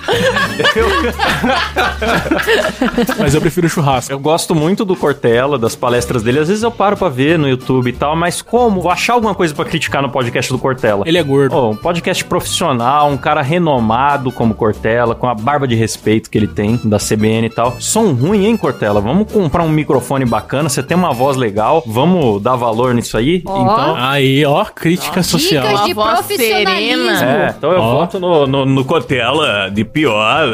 Mas 3.18 3.34
eu 3.34 3.42
prefiro 3.42 3.70
churrasco. 3.70 4.12
Eu 4.12 4.20
gosto 4.20 4.54
muito 4.56 4.84
do 4.84 4.96
Cortella, 4.96 5.58
das 5.58 5.76
palestras 5.76 6.24
dele. 6.24 6.40
Às 6.40 6.48
vezes 6.48 6.64
eu 6.64 6.72
paro 6.72 6.98
pra 6.98 7.10
ver 7.10 7.38
no 7.38 7.48
YouTube 7.48 7.90
e 7.90 7.94
tal, 7.94 8.16
mas 8.16 8.42
como? 8.42 8.82
Vou 8.82 8.92
achar 8.92 9.14
alguma 9.14 9.36
coisa 9.36 9.54
pra 9.54 9.66
criticar 9.66 10.02
no 10.02 10.10
podcast 10.10 10.52
do 10.52 10.58
Cortella. 10.58 11.04
Ele 11.06 11.18
é 11.18 11.24
gordo. 11.24 11.56
Oh, 11.56 11.72
um 11.72 11.76
podcast 11.76 12.24
profissional, 12.26 13.10
um 13.10 13.18
cara 13.18 13.42
renomado 13.42 14.32
como 14.32 14.54
Cortella, 14.54 15.16
com 15.16 15.28
a 15.28 15.36
barba 15.36 15.68
de 15.68 15.76
respeito 15.76 16.30
que 16.30 16.38
ele 16.38 16.48
tem 16.48 16.80
da 16.84 16.98
CBN 16.98 17.48
e 17.48 17.50
tal. 17.50 17.76
Som 17.80 18.14
ruim, 18.14 18.39
hein, 18.46 18.58
Cortella? 18.58 19.00
Vamos 19.02 19.32
comprar 19.32 19.64
um 19.64 19.70
microfone 19.70 20.26
bacana, 20.26 20.70
você 20.70 20.82
tem 20.82 20.96
uma 20.96 21.14
voz 21.14 21.38
legal, 21.38 21.84
vamos 21.86 22.42
dar 22.42 22.56
valor 22.56 22.94
nisso 22.94 23.18
aí? 23.18 23.42
Ó. 23.46 23.62
Então. 23.62 23.96
Aí, 23.98 24.46
ó, 24.46 24.66
crítica 24.66 25.22
social. 25.24 25.68
Dicas 25.68 25.86
de 25.86 25.94
profissionalismo. 25.94 27.10
É, 27.10 27.54
então 27.58 27.72
eu 27.72 27.82
Ó. 27.82 27.92
voto 27.94 28.20
no, 28.20 28.30
No, 28.30 28.48
no, 28.48 28.66
no 28.66 28.86
Cortella 28.86 29.70
de 29.72 29.84
pior, 29.84 30.48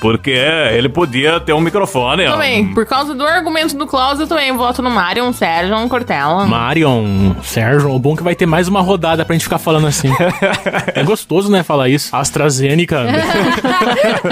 porque 0.00 0.30
ele 0.30 0.88
podia 0.88 1.38
ter 1.40 1.52
um 1.52 1.60
microfone. 1.60 2.24
Também, 2.26 2.72
por 2.72 2.84
causa 2.86 3.14
do 3.14 3.24
argumento 3.24 3.76
do 3.76 3.86
Klaus, 3.86 4.18
eu 4.20 4.26
também 4.26 4.52
voto 4.56 4.82
no 4.82 4.90
Marion 4.90 5.32
Sérgio 5.32 5.88
Cortella. 5.88 6.46
Marion, 6.46 7.34
Sérgio, 7.42 7.90
o 7.90 7.98
bom 7.98 8.14
é 8.14 8.16
que 8.16 8.22
vai 8.22 8.34
ter 8.34 8.46
mais 8.46 8.68
uma 8.68 8.80
rodada 8.80 9.24
pra 9.24 9.34
gente 9.34 9.44
ficar 9.44 9.58
falando 9.58 9.86
assim. 9.86 10.08
é 10.94 11.02
gostoso, 11.02 11.50
né, 11.50 11.62
falar 11.62 11.88
isso. 11.88 12.14
AstraZeneca. 12.14 13.04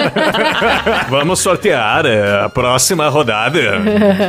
Vamos 1.09 1.41
sortear 1.41 2.07
é, 2.07 2.45
a 2.45 2.49
próxima 2.49 2.88
rodada 2.95 3.61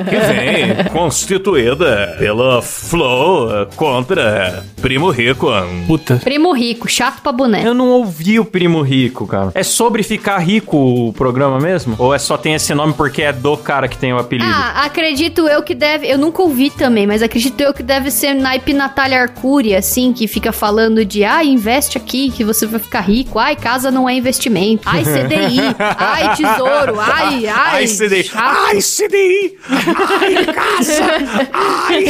que 0.09 0.17
vem 0.17 0.83
constituída 0.91 2.15
pelo 2.17 2.61
Flow 2.61 3.67
contra 3.75 4.63
Primo 4.81 5.09
Rico. 5.09 5.47
Puta. 5.87 6.17
Primo 6.17 6.53
rico, 6.53 6.87
chato 6.87 7.21
pra 7.21 7.31
boneco. 7.31 7.65
Eu 7.65 7.73
não 7.73 7.89
ouvi 7.89 8.39
o 8.39 8.45
Primo 8.45 8.81
Rico, 8.81 9.27
cara. 9.27 9.51
É 9.53 9.63
sobre 9.63 10.03
ficar 10.03 10.37
rico 10.39 10.77
o 10.77 11.13
programa 11.13 11.59
mesmo? 11.59 11.95
Ou 11.97 12.13
é 12.13 12.19
só 12.19 12.37
tem 12.37 12.53
esse 12.53 12.73
nome 12.73 12.93
porque 12.93 13.21
é 13.21 13.33
do 13.33 13.57
cara 13.57 13.87
que 13.87 13.97
tem 13.97 14.13
o 14.13 14.17
apelido? 14.17 14.49
Ah, 14.49 14.85
acredito 14.85 15.47
eu 15.47 15.61
que 15.63 15.75
deve. 15.75 16.07
Eu 16.07 16.17
nunca 16.17 16.41
ouvi 16.41 16.69
também, 16.69 17.05
mas 17.05 17.21
acredito 17.21 17.59
eu 17.61 17.73
que 17.73 17.83
deve 17.83 18.11
ser 18.11 18.33
naipe 18.33 18.73
Natália 18.73 19.21
Arcuri, 19.21 19.75
assim, 19.75 20.13
que 20.13 20.27
fica 20.27 20.51
falando 20.51 21.03
de 21.03 21.23
ah, 21.23 21.43
investe 21.43 21.97
aqui, 21.97 22.31
que 22.31 22.43
você 22.43 22.65
vai 22.65 22.79
ficar 22.79 23.01
rico. 23.01 23.39
Ai, 23.39 23.55
casa 23.55 23.91
não 23.91 24.07
é 24.07 24.13
investimento. 24.13 24.83
Ai, 24.85 25.03
CDI. 25.03 25.59
ai, 25.79 26.35
tesouro. 26.35 26.99
Ai, 26.99 27.47
ai. 27.47 27.69
Ai, 27.79 27.87
CDI! 27.87 28.29
chato. 28.29 28.48
Ai, 28.51 28.79
CDI! 28.81 29.57
Ai, 29.69 30.45
casa! 30.45 31.03
Ai! 31.53 32.05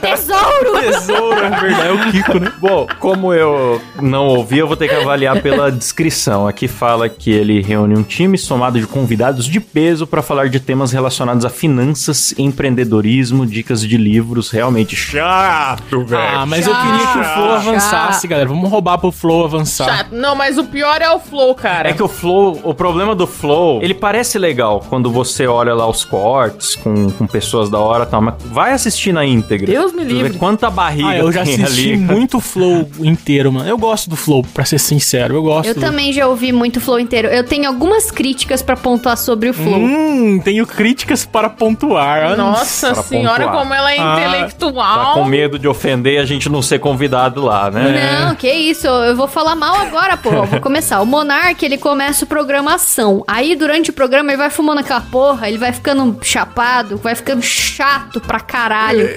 Tesouro! 0.00 0.80
Tesouro, 0.80 1.38
é 1.40 1.50
verdade. 1.50 1.88
É 1.88 1.92
o 1.92 2.12
Kiko, 2.12 2.38
né? 2.38 2.52
Bom, 2.60 2.86
como 3.00 3.34
eu 3.34 3.80
não 4.00 4.28
ouvi, 4.28 4.58
eu 4.58 4.68
vou 4.68 4.76
ter 4.76 4.88
que 4.88 4.94
avaliar 4.94 5.42
pela 5.42 5.72
descrição. 5.72 6.46
Aqui 6.46 6.68
fala 6.68 7.08
que 7.08 7.32
ele 7.32 7.60
reúne 7.60 7.96
um 7.98 8.04
time 8.04 8.38
somado 8.38 8.78
de 8.78 8.86
convidados 8.86 9.46
de 9.46 9.58
peso 9.58 10.06
para 10.06 10.22
falar 10.22 10.48
de 10.48 10.60
temas 10.60 10.92
relacionados 10.92 11.44
a 11.44 11.50
finanças, 11.50 12.32
empreendedorismo, 12.38 13.44
dicas 13.44 13.80
de 13.80 13.96
livros. 13.96 14.50
Realmente 14.50 14.94
Chato, 14.94 16.04
velho! 16.04 16.22
Ah, 16.22 16.46
mas 16.46 16.64
eu 16.66 16.74
queria 16.74 17.06
que 17.12 17.18
o 17.18 17.24
Flow 17.24 17.48
Chato. 17.48 17.68
avançasse, 17.68 18.28
galera. 18.28 18.48
Vamos 18.48 18.70
roubar 18.70 18.98
pro 18.98 19.10
Flow 19.10 19.44
avançar. 19.44 19.88
Chato. 19.88 20.14
Não, 20.14 20.36
mas 20.36 20.58
o 20.58 20.64
pior 20.64 21.02
é 21.02 21.10
o 21.10 21.18
Flow, 21.18 21.54
cara. 21.56 21.90
É 21.90 21.92
que 21.92 22.02
o 22.02 22.08
Flow, 22.08 22.60
o 22.62 22.72
problema 22.72 23.16
do 23.16 23.26
Flow, 23.26 23.82
ele 23.82 23.94
parece 23.94 24.38
legal 24.38 24.84
quando 24.88 25.10
você 25.10 25.23
olha 25.48 25.74
lá 25.74 25.88
os 25.88 26.04
cortes 26.04 26.76
com, 26.76 27.10
com 27.10 27.26
pessoas 27.26 27.68
da 27.70 27.78
hora 27.78 28.04
e 28.04 28.06
tal, 28.06 28.20
mas 28.20 28.34
vai 28.46 28.72
assistir 28.72 29.12
na 29.12 29.24
íntegra. 29.24 29.66
Deus 29.66 29.92
me 29.92 30.04
livre. 30.04 30.38
quanta 30.38 30.70
barriga 30.70 31.08
Ah, 31.08 31.16
eu 31.18 31.32
já 31.32 31.44
tem 31.44 31.62
assisti 31.62 31.92
ali. 31.92 31.96
muito 31.96 32.40
Flow 32.40 32.88
inteiro, 33.00 33.52
mano. 33.52 33.68
Eu 33.68 33.78
gosto 33.78 34.08
do 34.10 34.16
Flow, 34.16 34.44
pra 34.54 34.64
ser 34.64 34.78
sincero. 34.78 35.34
Eu 35.36 35.42
gosto. 35.42 35.68
Eu 35.68 35.74
também 35.74 36.12
já 36.12 36.26
ouvi 36.26 36.52
muito 36.52 36.80
Flow 36.80 36.98
inteiro. 36.98 37.28
Eu 37.28 37.44
tenho 37.44 37.66
algumas 37.68 38.10
críticas 38.10 38.62
pra 38.62 38.76
pontuar 38.76 39.16
sobre 39.16 39.48
o 39.50 39.54
Flow. 39.54 39.74
Hum, 39.80 40.40
tenho 40.44 40.66
críticas 40.66 41.24
para 41.24 41.48
pontuar. 41.48 42.36
Nossa 42.36 42.92
Pra 42.92 43.02
senhora, 43.02 43.44
pontuar. 43.44 43.58
como 43.62 43.74
ela 43.74 43.92
é 43.92 43.98
Ah, 43.98 44.14
Tá 44.16 44.28
intelectual. 44.28 45.14
com 45.14 45.24
medo 45.24 45.58
de 45.58 45.66
ofender 45.68 46.14
e 46.14 46.18
a 46.18 46.24
gente 46.24 46.48
não 46.48 46.62
ser 46.62 46.78
convidado 46.78 47.42
lá, 47.42 47.70
né? 47.70 48.20
Não, 48.26 48.34
que 48.34 48.50
isso, 48.50 48.86
eu 48.86 49.16
vou 49.16 49.26
falar 49.28 49.54
mal 49.54 49.74
agora, 49.76 50.16
pô. 50.16 50.30
Vou 50.44 50.60
começar. 50.60 51.00
O 51.00 51.06
Monark, 51.06 51.64
ele 51.64 51.78
começa 51.78 52.24
o 52.24 52.28
programação. 52.28 53.24
Aí, 53.26 53.54
durante 53.56 53.90
o 53.90 53.92
programa, 53.92 54.30
ele 54.30 54.36
vai 54.38 54.50
fumando 54.50 54.78
aquela 54.80 55.00
porra, 55.14 55.46
ele 55.48 55.58
vai 55.58 55.72
ficando 55.72 56.18
chapado, 56.24 56.96
vai 56.96 57.14
ficando 57.14 57.40
chato 57.40 58.20
pra 58.20 58.40
caralho. 58.40 59.08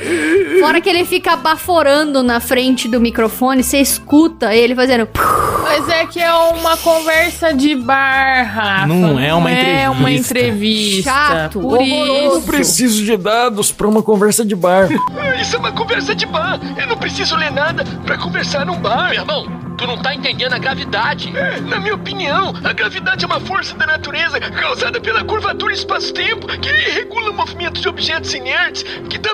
Fora 0.60 0.80
que 0.80 0.88
ele 0.88 1.04
fica 1.04 1.36
baforando 1.36 2.22
na 2.22 2.39
frente 2.39 2.88
do 2.88 3.00
microfone, 3.00 3.63
você 3.63 3.80
escuta 3.80 4.54
ele 4.54 4.75
fazendo. 4.75 5.10
Mas 5.63 5.89
é 5.89 6.06
que 6.06 6.20
é 6.20 6.32
uma 6.32 6.77
conversa 6.77 7.51
de 7.51 7.75
bar, 7.75 8.44
Rafa. 8.46 8.86
Não 8.86 9.20
é 9.20 9.34
uma 9.34 9.50
É 9.50 9.89
uma 9.89 10.12
entrevista. 10.12 10.38
entrevista. 10.39 11.10
Chato, 11.12 11.60
Por 11.62 11.82
isso. 11.82 12.42
preciso 12.44 13.04
de 13.04 13.18
dados 13.18 13.72
pra 13.72 13.88
uma 13.88 14.04
conversa 14.04 14.46
de 14.46 14.56
bar. 14.56 14.88
Isso 15.42 15.56
é 15.56 15.60
uma 15.60 15.72
conversa 15.72 16.13
de 16.13 16.27
bar. 16.27 16.60
Eu 16.80 16.86
não 16.86 16.98
preciso 16.98 17.36
ler 17.36 17.51
nada 17.51 17.84
pra 18.06 18.20
conversar 18.20 18.68
num 18.68 18.77
bar. 18.77 19.10
Meu 19.10 19.22
irmão, 19.22 19.48
tu 19.77 19.86
não 19.86 19.98
tá 19.98 20.13
entendendo 20.13 20.53
a 20.53 20.57
gravidade. 20.57 21.36
É, 21.38 21.60
na 21.62 21.79
minha 21.79 21.96
opinião, 21.96 22.53
a 22.63 22.74
gravidade 22.74 23.24
é 23.24 23.27
uma 23.27 23.39
força 23.39 23.75
da 23.75 23.86
natureza 23.86 24.39
causada 24.39 25.00
pela 25.00 25.24
curvatura 25.24 25.74
espaço-tempo 25.74 26.48
que 26.60 26.69
regula 26.69 27.31
o 27.31 27.34
movimento 27.34 27.79
de 27.79 27.88
objetos 27.88 28.34
inertes 28.34 28.84
que 29.10 29.17
dá... 29.17 29.31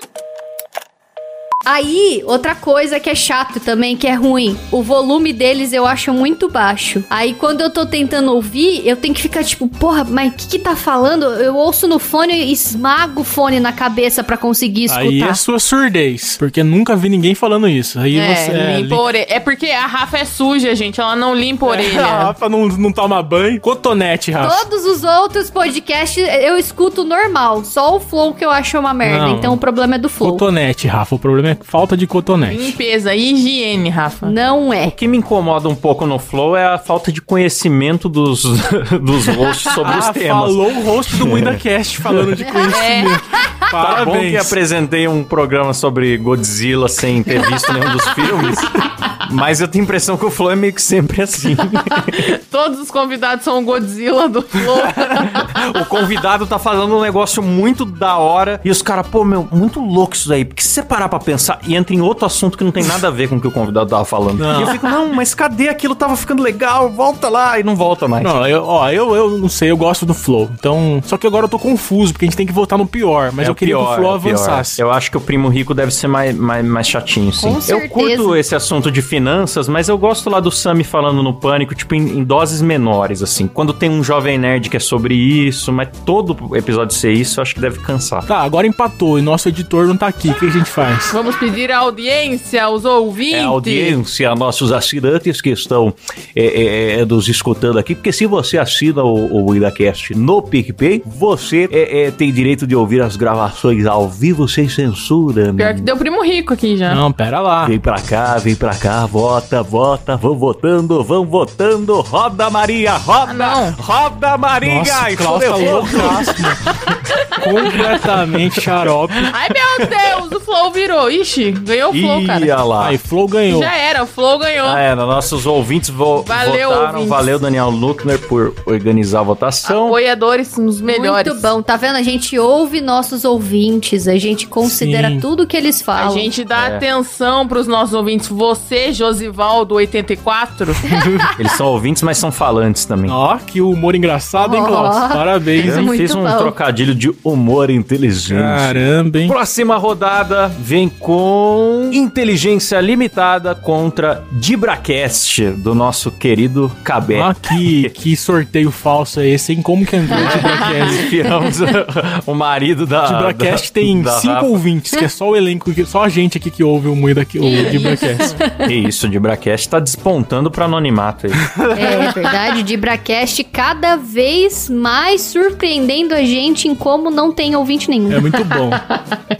Aí, 1.65 2.21
outra 2.25 2.55
coisa 2.55 2.99
que 2.99 3.09
é 3.09 3.15
chato 3.15 3.59
também, 3.59 3.95
que 3.95 4.07
é 4.07 4.13
ruim. 4.13 4.57
O 4.71 4.83
volume 4.83 5.31
deles 5.31 5.71
eu 5.71 5.85
acho 5.85 6.13
muito 6.13 6.49
baixo. 6.49 7.03
Aí, 7.09 7.33
quando 7.33 7.61
eu 7.61 7.69
tô 7.69 7.85
tentando 7.85 8.33
ouvir, 8.33 8.85
eu 8.85 8.97
tenho 8.97 9.13
que 9.13 9.21
ficar 9.21 9.43
tipo, 9.43 9.67
porra, 9.67 10.03
mas 10.03 10.31
o 10.33 10.35
que 10.35 10.47
que 10.47 10.59
tá 10.59 10.75
falando? 10.75 11.25
Eu 11.25 11.55
ouço 11.55 11.87
no 11.87 11.99
fone 11.99 12.33
e 12.33 12.51
esmago 12.51 13.21
o 13.21 13.23
fone 13.23 13.59
na 13.59 13.71
cabeça 13.71 14.23
pra 14.23 14.35
conseguir 14.35 14.85
escutar. 14.85 15.03
Aí 15.03 15.21
é 15.23 15.33
sua 15.33 15.59
surdez, 15.59 16.35
porque 16.37 16.63
nunca 16.63 16.95
vi 16.95 17.09
ninguém 17.09 17.33
falando 17.33 17.67
isso. 17.67 17.99
Aí 17.99 18.17
É, 18.17 18.35
você 18.35 18.51
é, 18.51 18.81
limpa 18.81 18.95
a. 18.95 19.17
É 19.35 19.39
porque 19.39 19.67
a 19.67 19.85
Rafa 19.85 20.17
é 20.17 20.25
suja, 20.25 20.75
gente. 20.75 20.99
Ela 20.99 21.15
não 21.15 21.33
limpa 21.33 21.65
a 21.65 21.69
A 21.69 21.71
orelha. 21.71 22.05
Rafa 22.05 22.49
não, 22.49 22.67
não 22.67 22.91
toma 22.91 23.21
banho. 23.23 23.59
Cotonete, 23.61 24.31
Rafa. 24.31 24.55
Todos 24.65 24.85
os 24.85 25.03
outros 25.03 25.49
podcasts 25.49 26.23
eu 26.41 26.57
escuto 26.57 27.03
normal. 27.03 27.63
Só 27.63 27.95
o 27.95 27.99
Flow 27.99 28.33
que 28.33 28.43
eu 28.43 28.49
acho 28.49 28.77
uma 28.77 28.93
merda. 28.93 29.27
Não. 29.27 29.37
Então 29.37 29.53
o 29.53 29.57
problema 29.57 29.95
é 29.95 29.97
do 29.97 30.09
Flow. 30.09 30.31
Cotonete, 30.31 30.87
Rafa. 30.87 31.15
O 31.15 31.19
problema 31.19 31.49
é 31.49 31.52
falta 31.61 31.95
de 31.97 32.05
cotonete. 32.07 32.57
Limpeza 32.57 33.13
e 33.15 33.33
higiene, 33.33 33.89
Rafa. 33.89 34.27
Não 34.29 34.71
é. 34.73 34.87
O 34.87 34.91
que 34.91 35.07
me 35.07 35.17
incomoda 35.17 35.67
um 35.69 35.75
pouco 35.75 36.05
no 36.05 36.17
Flow 36.19 36.55
é 36.55 36.65
a 36.65 36.77
falta 36.77 37.11
de 37.11 37.21
conhecimento 37.21 38.07
dos, 38.09 38.43
dos 39.01 39.27
hosts 39.27 39.73
sobre 39.73 39.97
os 39.97 40.05
Ah, 40.07 40.13
temas. 40.13 40.27
falou 40.43 40.71
o 40.71 40.83
host 40.83 41.15
do 41.17 41.27
MuidaCast 41.27 41.97
falando 41.99 42.35
de 42.35 42.43
conhecimento. 42.45 43.21
Tá 43.73 44.05
bom 44.05 44.11
que 44.11 44.17
Parabéns. 44.19 44.45
apresentei 44.45 45.07
um 45.07 45.23
programa 45.23 45.73
sobre 45.73 46.15
Godzilla 46.17 46.87
sem 46.87 47.23
ter 47.23 47.41
visto 47.41 47.73
nenhum 47.73 47.91
dos 47.91 48.07
filmes. 48.09 48.55
Mas 49.31 49.61
eu 49.61 49.67
tenho 49.67 49.83
a 49.83 49.85
impressão 49.85 50.17
que 50.17 50.25
o 50.25 50.31
Flow 50.31 50.51
é 50.51 50.55
meio 50.55 50.73
que 50.73 50.81
sempre 50.81 51.21
assim. 51.21 51.55
Todos 52.51 52.79
os 52.79 52.91
convidados 52.91 53.43
são 53.43 53.59
o 53.59 53.61
Godzilla 53.63 54.27
do 54.29 54.41
Flow. 54.41 54.79
o 55.81 55.85
convidado 55.85 56.45
tá 56.45 56.59
falando 56.59 56.95
um 56.97 57.01
negócio 57.01 57.41
muito 57.41 57.85
da 57.85 58.17
hora 58.17 58.59
e 58.63 58.69
os 58.69 58.81
caras, 58.81 59.07
pô, 59.07 59.23
meu, 59.23 59.47
muito 59.51 59.79
louco 59.79 60.15
isso 60.15 60.29
daí. 60.29 60.45
Porque 60.45 60.61
se 60.61 60.69
você 60.69 60.83
parar 60.83 61.09
pra 61.09 61.19
pensar 61.19 61.59
e 61.65 61.75
entra 61.75 61.95
em 61.95 62.01
outro 62.01 62.25
assunto 62.25 62.57
que 62.57 62.63
não 62.63 62.71
tem 62.71 62.83
nada 62.83 63.07
a 63.07 63.11
ver 63.11 63.27
com 63.29 63.35
o 63.37 63.41
que 63.41 63.47
o 63.47 63.51
convidado 63.51 63.89
tava 63.89 64.05
falando. 64.05 64.39
Não. 64.39 64.59
E 64.59 64.61
eu 64.63 64.67
fico, 64.67 64.87
não, 64.87 65.13
mas 65.13 65.33
cadê 65.33 65.69
aquilo? 65.69 65.95
Tava 65.95 66.15
ficando 66.15 66.41
legal, 66.43 66.89
volta 66.89 67.29
lá 67.29 67.59
e 67.59 67.63
não 67.63 67.75
volta 67.75 68.07
mais. 68.07 68.23
Não, 68.23 68.45
eu, 68.47 68.63
ó, 68.63 68.89
eu, 68.89 69.15
eu 69.15 69.37
não 69.37 69.49
sei, 69.49 69.71
eu 69.71 69.77
gosto 69.77 70.05
do 70.05 70.13
Flow. 70.13 70.49
Então, 70.57 71.01
só 71.05 71.17
que 71.17 71.25
agora 71.27 71.45
eu 71.45 71.49
tô 71.49 71.59
confuso, 71.59 72.13
porque 72.13 72.25
a 72.25 72.27
gente 72.27 72.37
tem 72.37 72.45
que 72.45 72.53
votar 72.53 72.77
no 72.77 72.85
pior, 72.85 73.31
mas 73.31 73.45
É 73.45 73.49
eu 73.49 73.53
o 73.53 73.55
queria 73.55 73.75
que 73.75 73.81
pior, 73.81 73.93
o 73.93 73.95
Flow 73.95 74.13
é 74.13 74.17
o 74.17 74.19
pior. 74.21 74.33
avançasse. 74.33 74.81
Eu 74.81 74.91
acho 74.91 75.09
que 75.11 75.17
o 75.17 75.21
Primo 75.21 75.47
Rico 75.49 75.73
deve 75.73 75.91
ser 75.93 76.07
mais, 76.07 76.35
mais, 76.35 76.65
mais 76.65 76.87
chatinho, 76.87 77.31
sim. 77.31 77.53
Com 77.53 77.71
eu 77.71 77.89
curto 77.89 78.35
esse 78.35 78.55
assunto 78.55 78.91
de 78.91 79.01
finanças, 79.13 79.67
mas 79.67 79.89
eu 79.89 79.95
gosto 79.95 80.27
lá 80.27 80.39
do 80.39 80.49
Sami 80.49 80.83
falando 80.83 81.21
no 81.21 81.35
Pânico, 81.35 81.75
tipo, 81.75 81.93
em, 81.93 82.17
em 82.17 82.23
doses 82.23 82.63
menores, 82.63 83.21
assim. 83.21 83.45
Quando 83.45 83.71
tem 83.71 83.87
um 83.87 84.03
Jovem 84.03 84.39
Nerd 84.39 84.71
que 84.71 84.77
é 84.77 84.79
sobre 84.79 85.13
isso, 85.13 85.71
mas 85.71 85.89
todo 86.03 86.35
episódio 86.57 86.95
ser 86.95 87.11
isso, 87.11 87.39
eu 87.39 87.43
acho 87.43 87.53
que 87.53 87.61
deve 87.61 87.77
cansar. 87.77 88.25
Tá, 88.25 88.39
agora 88.39 88.65
empatou 88.65 89.19
e 89.19 89.21
nosso 89.21 89.47
editor 89.49 89.85
não 89.85 89.95
tá 89.95 90.07
aqui. 90.07 90.29
O 90.29 90.33
que 90.33 90.47
a 90.47 90.49
gente 90.49 90.67
faz? 90.67 91.11
Vamos 91.13 91.35
pedir 91.35 91.71
a 91.71 91.77
audiência 91.77 92.63
aos 92.63 92.85
ouvintes. 92.85 93.35
É 93.35 93.43
a 93.43 93.47
audiência, 93.49 94.31
a 94.31 94.35
nossos 94.35 94.71
assinantes 94.71 95.39
que 95.41 95.51
estão 95.51 95.93
é, 96.35 96.45
é, 96.45 96.99
é, 97.01 97.05
nos 97.05 97.27
escutando 97.27 97.77
aqui, 97.77 97.93
porque 97.93 98.11
se 98.11 98.25
você 98.25 98.57
assina 98.57 99.03
o, 99.03 99.45
o 99.45 99.55
IdaCast 99.55 100.15
no 100.15 100.41
PicPay, 100.41 101.03
você 101.05 101.69
é, 101.71 102.05
é, 102.05 102.11
tem 102.11 102.31
direito 102.31 102.65
de 102.65 102.75
ouvir 102.75 102.99
as 103.03 103.15
gravações 103.15 103.85
ao 103.85 104.09
vivo 104.09 104.47
sem 104.47 104.67
censura. 104.67 105.53
Pior 105.53 105.75
que 105.75 105.81
deu 105.81 105.95
primo 105.97 106.23
rico 106.23 106.51
aqui 106.51 106.75
já. 106.77 106.95
Não, 106.95 107.11
pera 107.11 107.39
lá. 107.39 107.67
Vem 107.67 107.79
pra 107.79 108.01
cá, 108.01 108.39
vem 108.39 108.55
pra 108.55 108.73
cá, 108.73 109.02
vota, 109.05 109.63
vota, 109.63 110.17
vão 110.17 110.35
votando, 110.37 111.01
vão 111.03 111.25
votando, 111.25 112.01
roda 112.01 112.49
Maria, 112.49 112.93
roda, 112.97 113.45
Ah, 113.45 113.73
roda 113.79 114.37
Maria, 114.37 114.79
Nossa, 114.79 115.11
e 115.11 115.15
Klaus 115.15 115.43
tá. 115.43 116.93
Completamente 117.43 118.61
xarope. 118.61 119.13
Ai, 119.33 119.49
meu 119.49 119.87
Deus, 119.87 120.31
o 120.31 120.39
Flow 120.45 120.71
virou. 120.71 121.11
Ixi, 121.11 121.51
ganhou 121.51 121.91
o 121.91 121.93
Flow, 121.93 122.25
cara. 122.25 122.45
Ia 122.45 122.63
lá. 122.63 122.87
Aí, 122.87 122.97
Flow 122.97 123.27
ganhou. 123.27 123.61
Já 123.61 123.75
era, 123.75 124.03
o 124.03 124.07
Flow 124.07 124.39
ganhou. 124.39 124.67
Ah, 124.67 124.79
é, 124.79 124.95
nossos 124.95 125.45
ouvintes 125.45 125.89
vo 125.89 126.23
Valeu, 126.23 126.69
votaram. 126.69 126.87
ouvintes. 126.91 127.09
Valeu, 127.09 127.39
Daniel 127.39 127.69
Luckner, 127.69 128.17
por 128.27 128.53
organizar 128.65 129.19
a 129.19 129.23
votação. 129.23 129.87
Apoiadores 129.87 130.57
nos 130.57 130.79
melhores. 130.79 131.33
Muito 131.33 131.41
bom. 131.45 131.61
Tá 131.61 131.75
vendo? 131.75 131.97
A 131.97 132.01
gente 132.03 132.37
ouve 132.39 132.79
nossos 132.81 133.25
ouvintes. 133.25 134.07
A 134.07 134.17
gente 134.17 134.47
considera 134.47 135.09
Sim. 135.09 135.19
tudo 135.19 135.45
que 135.45 135.57
eles 135.57 135.81
A 135.81 135.85
falam. 135.85 136.11
gente 136.13 136.43
dá 136.45 136.69
É. 136.69 136.75
atenção 136.77 137.45
pros 137.47 137.67
nossos 137.67 137.93
ouvintes. 137.93 138.27
Você, 138.29 138.92
Josivaldo 138.93 139.75
84, 139.75 140.73
Eles 141.39 141.51
são 141.53 141.67
ouvintes, 141.67 142.03
mas 142.03 142.17
são 142.17 142.31
falantes 142.31 142.85
também. 142.85 143.09
Ó, 143.11 143.37
que 143.37 143.61
humor 143.61 143.95
engraçado, 143.95 144.55
hein. 144.55 144.63
Klaus? 144.63 144.95
Parabéns, 145.13 145.75
Eu 145.75 145.81
hein? 145.93 145.97
fiz 145.97 146.13
um 146.15 146.23
bom. 146.23 146.37
trocadilho 146.37 146.93
de 146.95 147.11
humor 147.23 147.69
inteligente. 147.69 148.39
Caramba, 148.41 149.19
hein? 149.19 149.27
Próxima 149.27 149.75
rodada 149.77 150.47
vem 150.47 150.87
com 150.89 151.89
Inteligência 151.93 152.79
Limitada 152.79 153.53
contra 153.55 154.23
Dibracast, 154.31 155.49
do 155.57 155.73
nosso 155.75 156.11
querido 156.11 156.71
Cabé. 156.83 157.21
Ah, 157.21 157.35
que, 157.35 157.89
que 157.93 158.15
sorteio 158.15 158.71
falso 158.71 159.19
é 159.19 159.27
esse, 159.27 159.53
hein? 159.53 159.61
Como 159.61 159.85
que 159.85 159.95
entrou 159.95 160.19
o? 160.19 161.03
Enfiamos 161.05 161.57
o 162.25 162.33
marido 162.33 162.85
da. 162.85 163.05
Tibracast 163.07 163.67
da- 163.69 163.73
tem 163.73 164.01
da 164.01 164.11
cinco 164.13 164.33
Rafa. 164.33 164.45
ouvintes, 164.47 164.91
que 164.95 165.03
é 165.05 165.07
só 165.09 165.29
o 165.29 165.35
elenco, 165.35 165.71
só 165.85 166.03
a 166.03 166.09
gente 166.09 166.37
aqui 166.37 166.49
que 166.49 166.63
ouve 166.63 166.87
o 166.87 166.95
Moída 166.95 167.21
aqui, 167.21 167.39
o 167.39 167.69
Tibracast. 167.71 168.35
Que 168.67 168.82
isso, 168.87 169.07
o 169.07 169.09
Dibracast 169.09 169.69
tá 169.69 169.79
despontando 169.79 170.49
pra 170.51 170.65
anonimato 170.65 171.27
aí. 171.27 171.33
É 171.79 172.11
verdade, 172.11 172.61
o 172.61 172.63
Dibracast 172.63 173.43
cada 173.45 173.95
vez 173.95 174.69
mais 174.69 175.21
surpreendendo 175.21 176.13
a 176.13 176.23
gente 176.23 176.67
em 176.67 176.75
como 176.75 177.09
não 177.09 177.31
tem 177.31 177.55
ouvinte 177.55 177.89
nenhum. 177.89 178.11
É 178.11 178.19
muito 178.19 178.43
bom. 178.45 178.69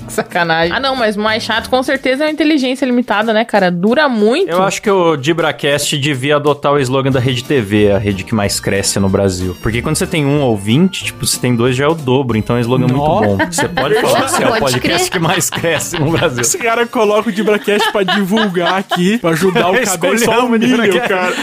que 0.06 0.12
sacanagem. 0.14 0.76
Ah, 0.76 0.80
não, 0.80 0.96
mas 0.96 1.16
o 1.16 1.20
mais 1.22 1.44
chato 1.44 1.70
com 1.70 1.82
certeza 1.84 2.24
é 2.26 2.28
a 2.28 2.32
inteligência 2.32 2.86
limitada, 2.86 3.34
né, 3.34 3.44
cara? 3.46 3.72
Dura 3.72 4.08
muito. 4.10 4.50
Eu 4.50 4.64
acho 4.64 4.82
que 4.82 4.90
o 4.90 5.16
Dibracast 5.16 5.98
devia 5.98 6.36
adotar 6.36 6.74
o 6.74 6.80
slogan 6.80 7.12
da 7.12 7.20
Rede 7.20 7.44
TV, 7.44 7.92
a 7.92 7.98
rede 7.98 8.24
que 8.24 8.34
mais 8.36 8.60
cresce 8.60 9.00
no 9.00 9.10
Brasil. 9.10 9.56
Porque 9.62 9.82
quando 9.82 9.96
você 9.96 10.08
tem 10.08 10.26
um 10.26 10.42
ouvinte, 10.42 11.06
tipo, 11.06 11.26
você 11.26 11.40
tem 11.40 11.56
dois 11.56 11.76
já 11.76 11.86
é 11.86 11.88
o 11.88 11.96
dobro, 11.96 12.38
então 12.38 12.56
é 12.56 12.60
um 12.60 12.62
slogan 12.62 12.88
Nó. 12.88 13.22
muito 13.22 13.38
bom. 13.38 13.46
Você 13.52 13.68
pode 13.68 13.96
falar 13.96 14.22
que 14.24 14.32
você 14.32 14.44
é 14.44 14.50
o 14.50 14.58
podcast 14.60 15.10
crer. 15.10 15.12
que 15.12 15.20
mais 15.20 15.50
cresce 15.50 16.00
no 16.00 16.12
Brasil. 16.12 16.42
Esse 16.42 16.58
cara 16.58 16.86
coloca 16.86 17.30
o 17.30 17.32
Dibracast 17.32 17.92
pra 17.92 18.04
divulgar 18.04 18.76
aqui, 18.76 19.18
pra 19.18 19.33
ajudar 19.34 19.70
o 19.72 19.74
cabelo 19.84 20.20
só 20.20 20.42
o 20.42 20.46
humilha 20.46 20.66
o 20.66 20.82
Dibracast. 20.82 21.10
cara. 21.10 21.34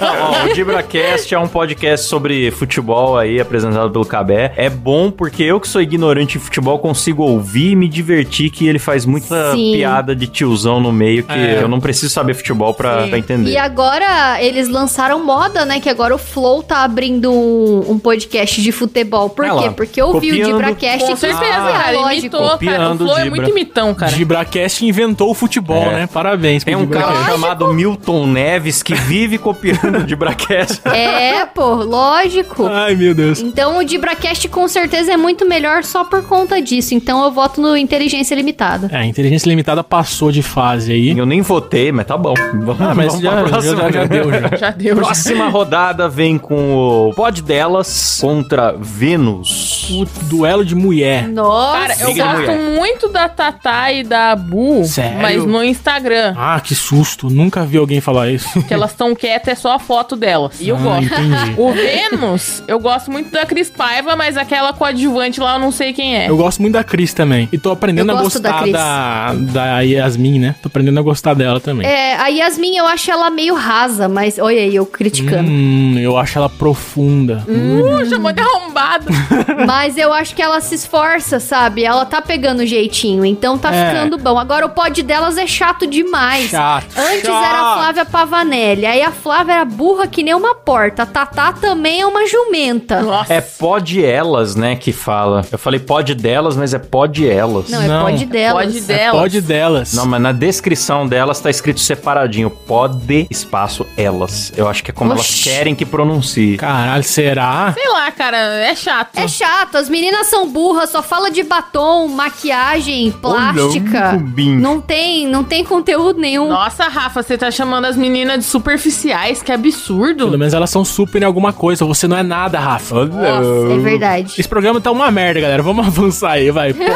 Ó, 0.44 0.46
o 0.50 0.54
Dibracast 0.54 1.34
é 1.34 1.38
um 1.38 1.48
podcast 1.48 2.06
sobre 2.06 2.50
futebol 2.50 3.16
aí, 3.18 3.40
apresentado 3.40 3.90
pelo 3.90 4.04
Cabé. 4.04 4.52
É 4.56 4.68
bom 4.70 5.10
porque 5.10 5.42
eu 5.42 5.60
que 5.60 5.68
sou 5.68 5.80
ignorante 5.80 6.36
em 6.38 6.40
futebol 6.40 6.78
consigo 6.78 7.22
ouvir 7.22 7.70
e 7.72 7.76
me 7.76 7.88
divertir 7.88 8.50
que 8.50 8.66
ele 8.66 8.78
faz 8.78 9.04
muita 9.04 9.52
Sim. 9.52 9.72
piada 9.74 10.14
de 10.14 10.26
tiozão 10.26 10.80
no 10.80 10.92
meio 10.92 11.22
que 11.24 11.32
É. 11.32 11.60
eu 11.62 11.68
não 11.68 11.80
preciso 11.80 12.12
saber 12.12 12.34
futebol 12.34 12.72
pra, 12.74 13.06
pra 13.08 13.18
entender. 13.18 13.50
E 13.50 13.56
agora 13.56 14.42
eles 14.42 14.68
lançaram 14.68 15.24
moda, 15.24 15.64
né? 15.64 15.80
Que 15.80 15.88
agora 15.88 16.14
o 16.14 16.18
Flow 16.18 16.62
tá 16.62 16.78
abrindo 16.84 17.30
um, 17.32 17.92
um 17.92 17.98
podcast 17.98 18.60
de 18.60 18.72
futebol. 18.72 19.28
Por 19.30 19.44
É 19.44 19.48
quê? 19.48 19.54
lá, 19.54 19.72
Porque 19.72 20.00
eu 20.00 20.06
ouvi 20.08 20.28
o 20.32 20.36
copiando. 20.36 20.50
Dibracast 20.56 21.04
Com 21.06 21.12
e 21.12 21.16
certeza, 21.16 21.40
ah, 21.56 21.72
cara. 21.72 22.14
Imitou, 22.14 22.40
cara. 22.40 22.46
O 22.46 22.50
Copiando 22.52 23.04
Flow 23.04 23.18
é 23.18 23.30
muito 23.30 23.50
imitão, 23.50 23.94
cara. 23.94 24.12
Dibracast 24.12 24.84
inventou 24.86 25.30
o 25.30 25.34
futebol, 25.34 25.82
É. 25.84 25.94
né? 26.00 26.08
Parabéns 26.12 26.64
Tem 26.64 26.74
um 26.76 26.86
cara 27.00 27.12
Dibracast. 27.12 27.40
chamado 27.40 27.74
Milton 27.74 28.26
Neves 28.26 28.82
que 28.82 28.94
vive 28.94 29.38
copiando 29.38 29.98
o 29.98 30.04
Dibracast. 30.04 30.80
É, 30.92 31.44
pô, 31.46 31.74
lógico. 31.74 32.66
Ai, 32.66 32.94
meu 32.94 33.14
Deus. 33.14 33.40
Então 33.40 33.78
o 33.78 33.84
Dibracast 33.84 34.48
com 34.48 34.66
certeza 34.68 35.12
é 35.12 35.16
muito 35.16 35.46
melhor 35.48 35.84
só 35.84 36.04
por 36.04 36.22
conta 36.24 36.60
disso. 36.60 36.94
Então 36.94 37.22
eu 37.24 37.30
voto 37.30 37.60
no 37.60 37.76
Inteligência 37.76 38.34
Limitada. 38.34 38.88
É, 38.92 38.96
a 38.98 39.06
inteligência 39.06 39.48
limitada 39.48 39.82
passou 39.82 40.30
de 40.32 40.42
fase 40.42 40.92
aí. 40.92 41.16
Eu 41.16 41.26
nem 41.26 41.40
votei, 41.42 41.90
mas 41.92 42.06
tá 42.06 42.16
bom. 42.16 42.34
Vamos, 42.34 42.80
Ah, 42.80 42.94
mas 42.94 43.06
vamos 43.06 43.20
já, 43.22 43.30
já, 43.30 43.42
próxima. 43.44 43.76
já, 43.76 43.90
já 43.90 44.04
deu, 44.04 44.30
já. 44.30 44.40
Já 44.60 44.70
deu, 44.70 44.94
já. 44.96 45.02
Próxima 45.02 45.48
rodada 45.48 46.08
vem 46.08 46.36
com 46.38 47.08
o 47.08 47.14
Pod 47.14 47.40
Delas 47.42 48.18
contra 48.20 48.74
Vênus. 48.78 49.88
O 49.90 50.04
duelo 50.26 50.64
de 50.64 50.74
mulher. 50.74 51.28
Nossa. 51.28 51.78
Cara, 51.78 51.94
eu 52.00 52.14
gosto 52.14 52.52
muito 52.76 53.08
da 53.08 53.28
Tatá 53.28 53.92
e 53.92 54.02
da 54.02 54.34
Bu, 54.36 54.84
Sério? 54.84 55.18
mas 55.20 55.44
no 55.44 55.62
Instagram. 55.64 56.34
Ah, 56.36 56.60
que 56.60 56.74
susto. 56.74 56.89
Nunca 57.30 57.64
vi 57.64 57.78
alguém 57.78 58.00
falar 58.00 58.30
isso. 58.30 58.62
Que 58.64 58.74
elas 58.74 58.90
estão 58.90 59.14
quietas, 59.14 59.48
é 59.48 59.54
só 59.54 59.72
a 59.74 59.78
foto 59.78 60.16
delas. 60.16 60.60
E 60.60 60.68
eu 60.68 60.76
Ah, 60.76 60.80
gosto. 60.80 61.04
entendi. 61.04 61.54
O 61.56 61.72
Vênus, 61.72 62.62
eu 62.68 62.78
gosto 62.78 63.10
muito 63.10 63.30
da 63.30 63.44
Cris 63.46 63.70
Paiva, 63.70 64.16
mas 64.16 64.36
aquela 64.36 64.72
coadjuvante 64.72 65.40
lá 65.40 65.54
eu 65.54 65.58
não 65.60 65.70
sei 65.72 65.92
quem 65.92 66.16
é. 66.16 66.28
Eu 66.28 66.36
gosto 66.36 66.60
muito 66.62 66.74
da 66.74 66.84
Cris 66.84 67.12
também. 67.14 67.48
E 67.52 67.58
tô 67.58 67.70
aprendendo 67.70 68.10
Eu 68.10 68.14
a 68.14 68.18
da 68.18 68.24
gostar 68.24 68.60
Cris. 68.62 68.72
da, 68.72 69.34
da, 69.34 69.80
Yasmin, 69.80 70.38
né? 70.38 70.54
Tô 70.62 70.68
aprendendo 70.68 70.98
a 70.98 71.02
gostar 71.02 71.34
dela 71.34 71.60
também. 71.60 71.86
É, 71.86 72.16
a 72.16 72.28
Yasmin 72.28 72.76
eu 72.76 72.86
acho 72.86 73.10
ela 73.10 73.30
meio 73.30 73.54
rasa, 73.54 74.08
mas 74.08 74.38
olha 74.38 74.60
aí, 74.60 74.74
eu 74.74 74.86
criticando. 74.86 75.48
Hum, 75.50 75.98
eu 75.98 76.16
acho 76.16 76.38
ela 76.38 76.48
profunda. 76.48 77.44
Uh, 77.48 78.08
chamou 78.08 78.32
de 78.32 78.40
arrombado. 78.40 79.06
Mas 79.66 79.96
eu 79.96 80.12
acho 80.12 80.34
que 80.34 80.40
ela 80.42 80.60
se 80.60 80.74
esforça, 80.74 81.38
sabe? 81.38 81.84
Ela 81.84 82.04
tá 82.06 82.20
pegando 82.22 82.64
jeitinho, 82.66 83.24
então 83.24 83.58
tá 83.58 83.74
É. 83.74 83.90
ficando 83.90 84.16
bom. 84.18 84.38
Agora 84.38 84.64
o 84.66 84.70
pod 84.70 85.02
delas 85.02 85.36
é 85.36 85.46
chato 85.46 85.86
demais. 85.86 86.50
Chato. 86.50 86.79
Chato. 86.80 86.98
Antes 86.98 87.22
chato. 87.22 87.44
era 87.44 87.60
a 87.60 87.74
Flávia 87.76 88.04
Pavanelli. 88.04 88.86
Aí 88.86 89.02
a 89.02 89.10
Flávia 89.10 89.52
era 89.54 89.64
burra 89.64 90.06
que 90.06 90.22
nem 90.22 90.34
uma 90.34 90.54
porta. 90.54 91.02
A 91.02 91.06
Tatá 91.06 91.52
também 91.52 92.00
é 92.00 92.06
uma 92.06 92.26
jumenta. 92.26 93.00
Nossa. 93.02 93.32
É 93.34 93.40
pode 93.40 94.04
elas, 94.04 94.54
né, 94.54 94.76
que 94.76 94.92
fala. 94.92 95.44
Eu 95.50 95.58
falei 95.58 95.80
pode 95.80 96.14
delas, 96.14 96.56
mas 96.56 96.74
é 96.74 96.78
pode 96.78 97.28
elas. 97.28 97.68
Não, 97.68 97.82
é 97.82 97.88
Não. 97.88 98.02
pode 98.02 98.24
delas. 98.26 98.64
Pode 98.64 98.78
É, 98.78 98.80
delas. 98.96 99.20
pode 99.20 99.40
delas. 99.40 99.92
Não, 99.94 100.06
mas 100.06 100.20
na 100.20 100.32
descrição 100.32 101.06
delas 101.06 101.40
tá 101.40 101.50
escrito 101.50 101.80
separadinho. 101.80 102.50
Pode, 102.50 103.26
espaço, 103.30 103.86
elas. 103.96 104.52
Eu 104.56 104.68
acho 104.68 104.82
que 104.84 104.90
é 104.90 104.94
como 104.94 105.12
elas 105.12 105.22
Oxi. 105.22 105.44
querem 105.44 105.74
que 105.74 105.84
pronuncie. 105.86 106.56
Caralho, 106.56 107.02
será? 107.04 107.72
Sei 107.72 107.88
lá, 107.88 108.10
cara, 108.12 108.36
é 108.36 108.74
chato. 108.74 109.16
É 109.16 109.26
chato, 109.28 109.76
as 109.76 109.88
meninas 109.88 110.26
são 110.26 110.48
burras, 110.48 110.90
só 110.90 111.02
fala 111.02 111.30
de 111.30 111.42
batom, 111.42 112.08
maquiagem, 112.08 113.10
plástica. 113.12 114.12
não, 114.12 114.18
Rubinho. 114.20 114.60
Não 114.60 114.80
tem, 114.80 115.26
não 115.26 115.44
tem 115.44 115.64
conteúdo 115.64 116.18
nenhum. 116.20 116.48
Nossa, 116.48 116.69
Rafa, 116.78 117.22
você 117.22 117.36
tá 117.36 117.50
chamando 117.50 117.84
as 117.86 117.96
meninas 117.96 118.38
de 118.38 118.44
superficiais, 118.44 119.42
que 119.42 119.50
absurdo. 119.52 120.26
Pelo 120.26 120.38
menos 120.38 120.54
elas 120.54 120.70
são 120.70 120.84
super 120.84 121.22
em 121.22 121.24
alguma 121.24 121.52
coisa. 121.52 121.84
Você 121.84 122.06
não 122.06 122.16
é 122.16 122.22
nada, 122.22 122.58
Rafa. 122.58 123.06
Nossa, 123.06 123.72
é 123.74 123.78
verdade. 123.78 124.34
Esse 124.38 124.48
programa 124.48 124.80
tá 124.80 124.90
uma 124.90 125.10
merda, 125.10 125.40
galera. 125.40 125.62
Vamos 125.62 125.86
avançar 125.88 126.32
aí, 126.32 126.50
vai. 126.50 126.72
Pô, 126.72 126.84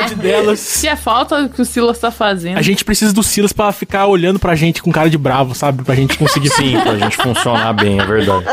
Pode 0.00 0.14
delas. 0.16 0.60
Se 0.60 0.88
é 0.88 0.96
falta 0.96 1.48
que 1.48 1.60
o 1.60 1.64
Silas 1.64 1.98
tá 1.98 2.10
fazendo. 2.10 2.58
A 2.58 2.62
gente 2.62 2.84
precisa 2.84 3.12
do 3.12 3.22
Silas 3.22 3.52
pra 3.52 3.72
ficar 3.72 4.06
olhando 4.06 4.38
pra 4.38 4.54
gente 4.54 4.82
com 4.82 4.90
cara 4.90 5.10
de 5.10 5.18
bravo, 5.18 5.54
sabe? 5.54 5.82
Pra 5.82 5.94
gente 5.94 6.16
conseguir 6.18 6.50
Sim, 6.50 6.78
pra 6.80 6.96
gente 6.96 7.16
funcionar 7.16 7.72
bem, 7.72 8.00
é 8.00 8.04
verdade. 8.06 8.46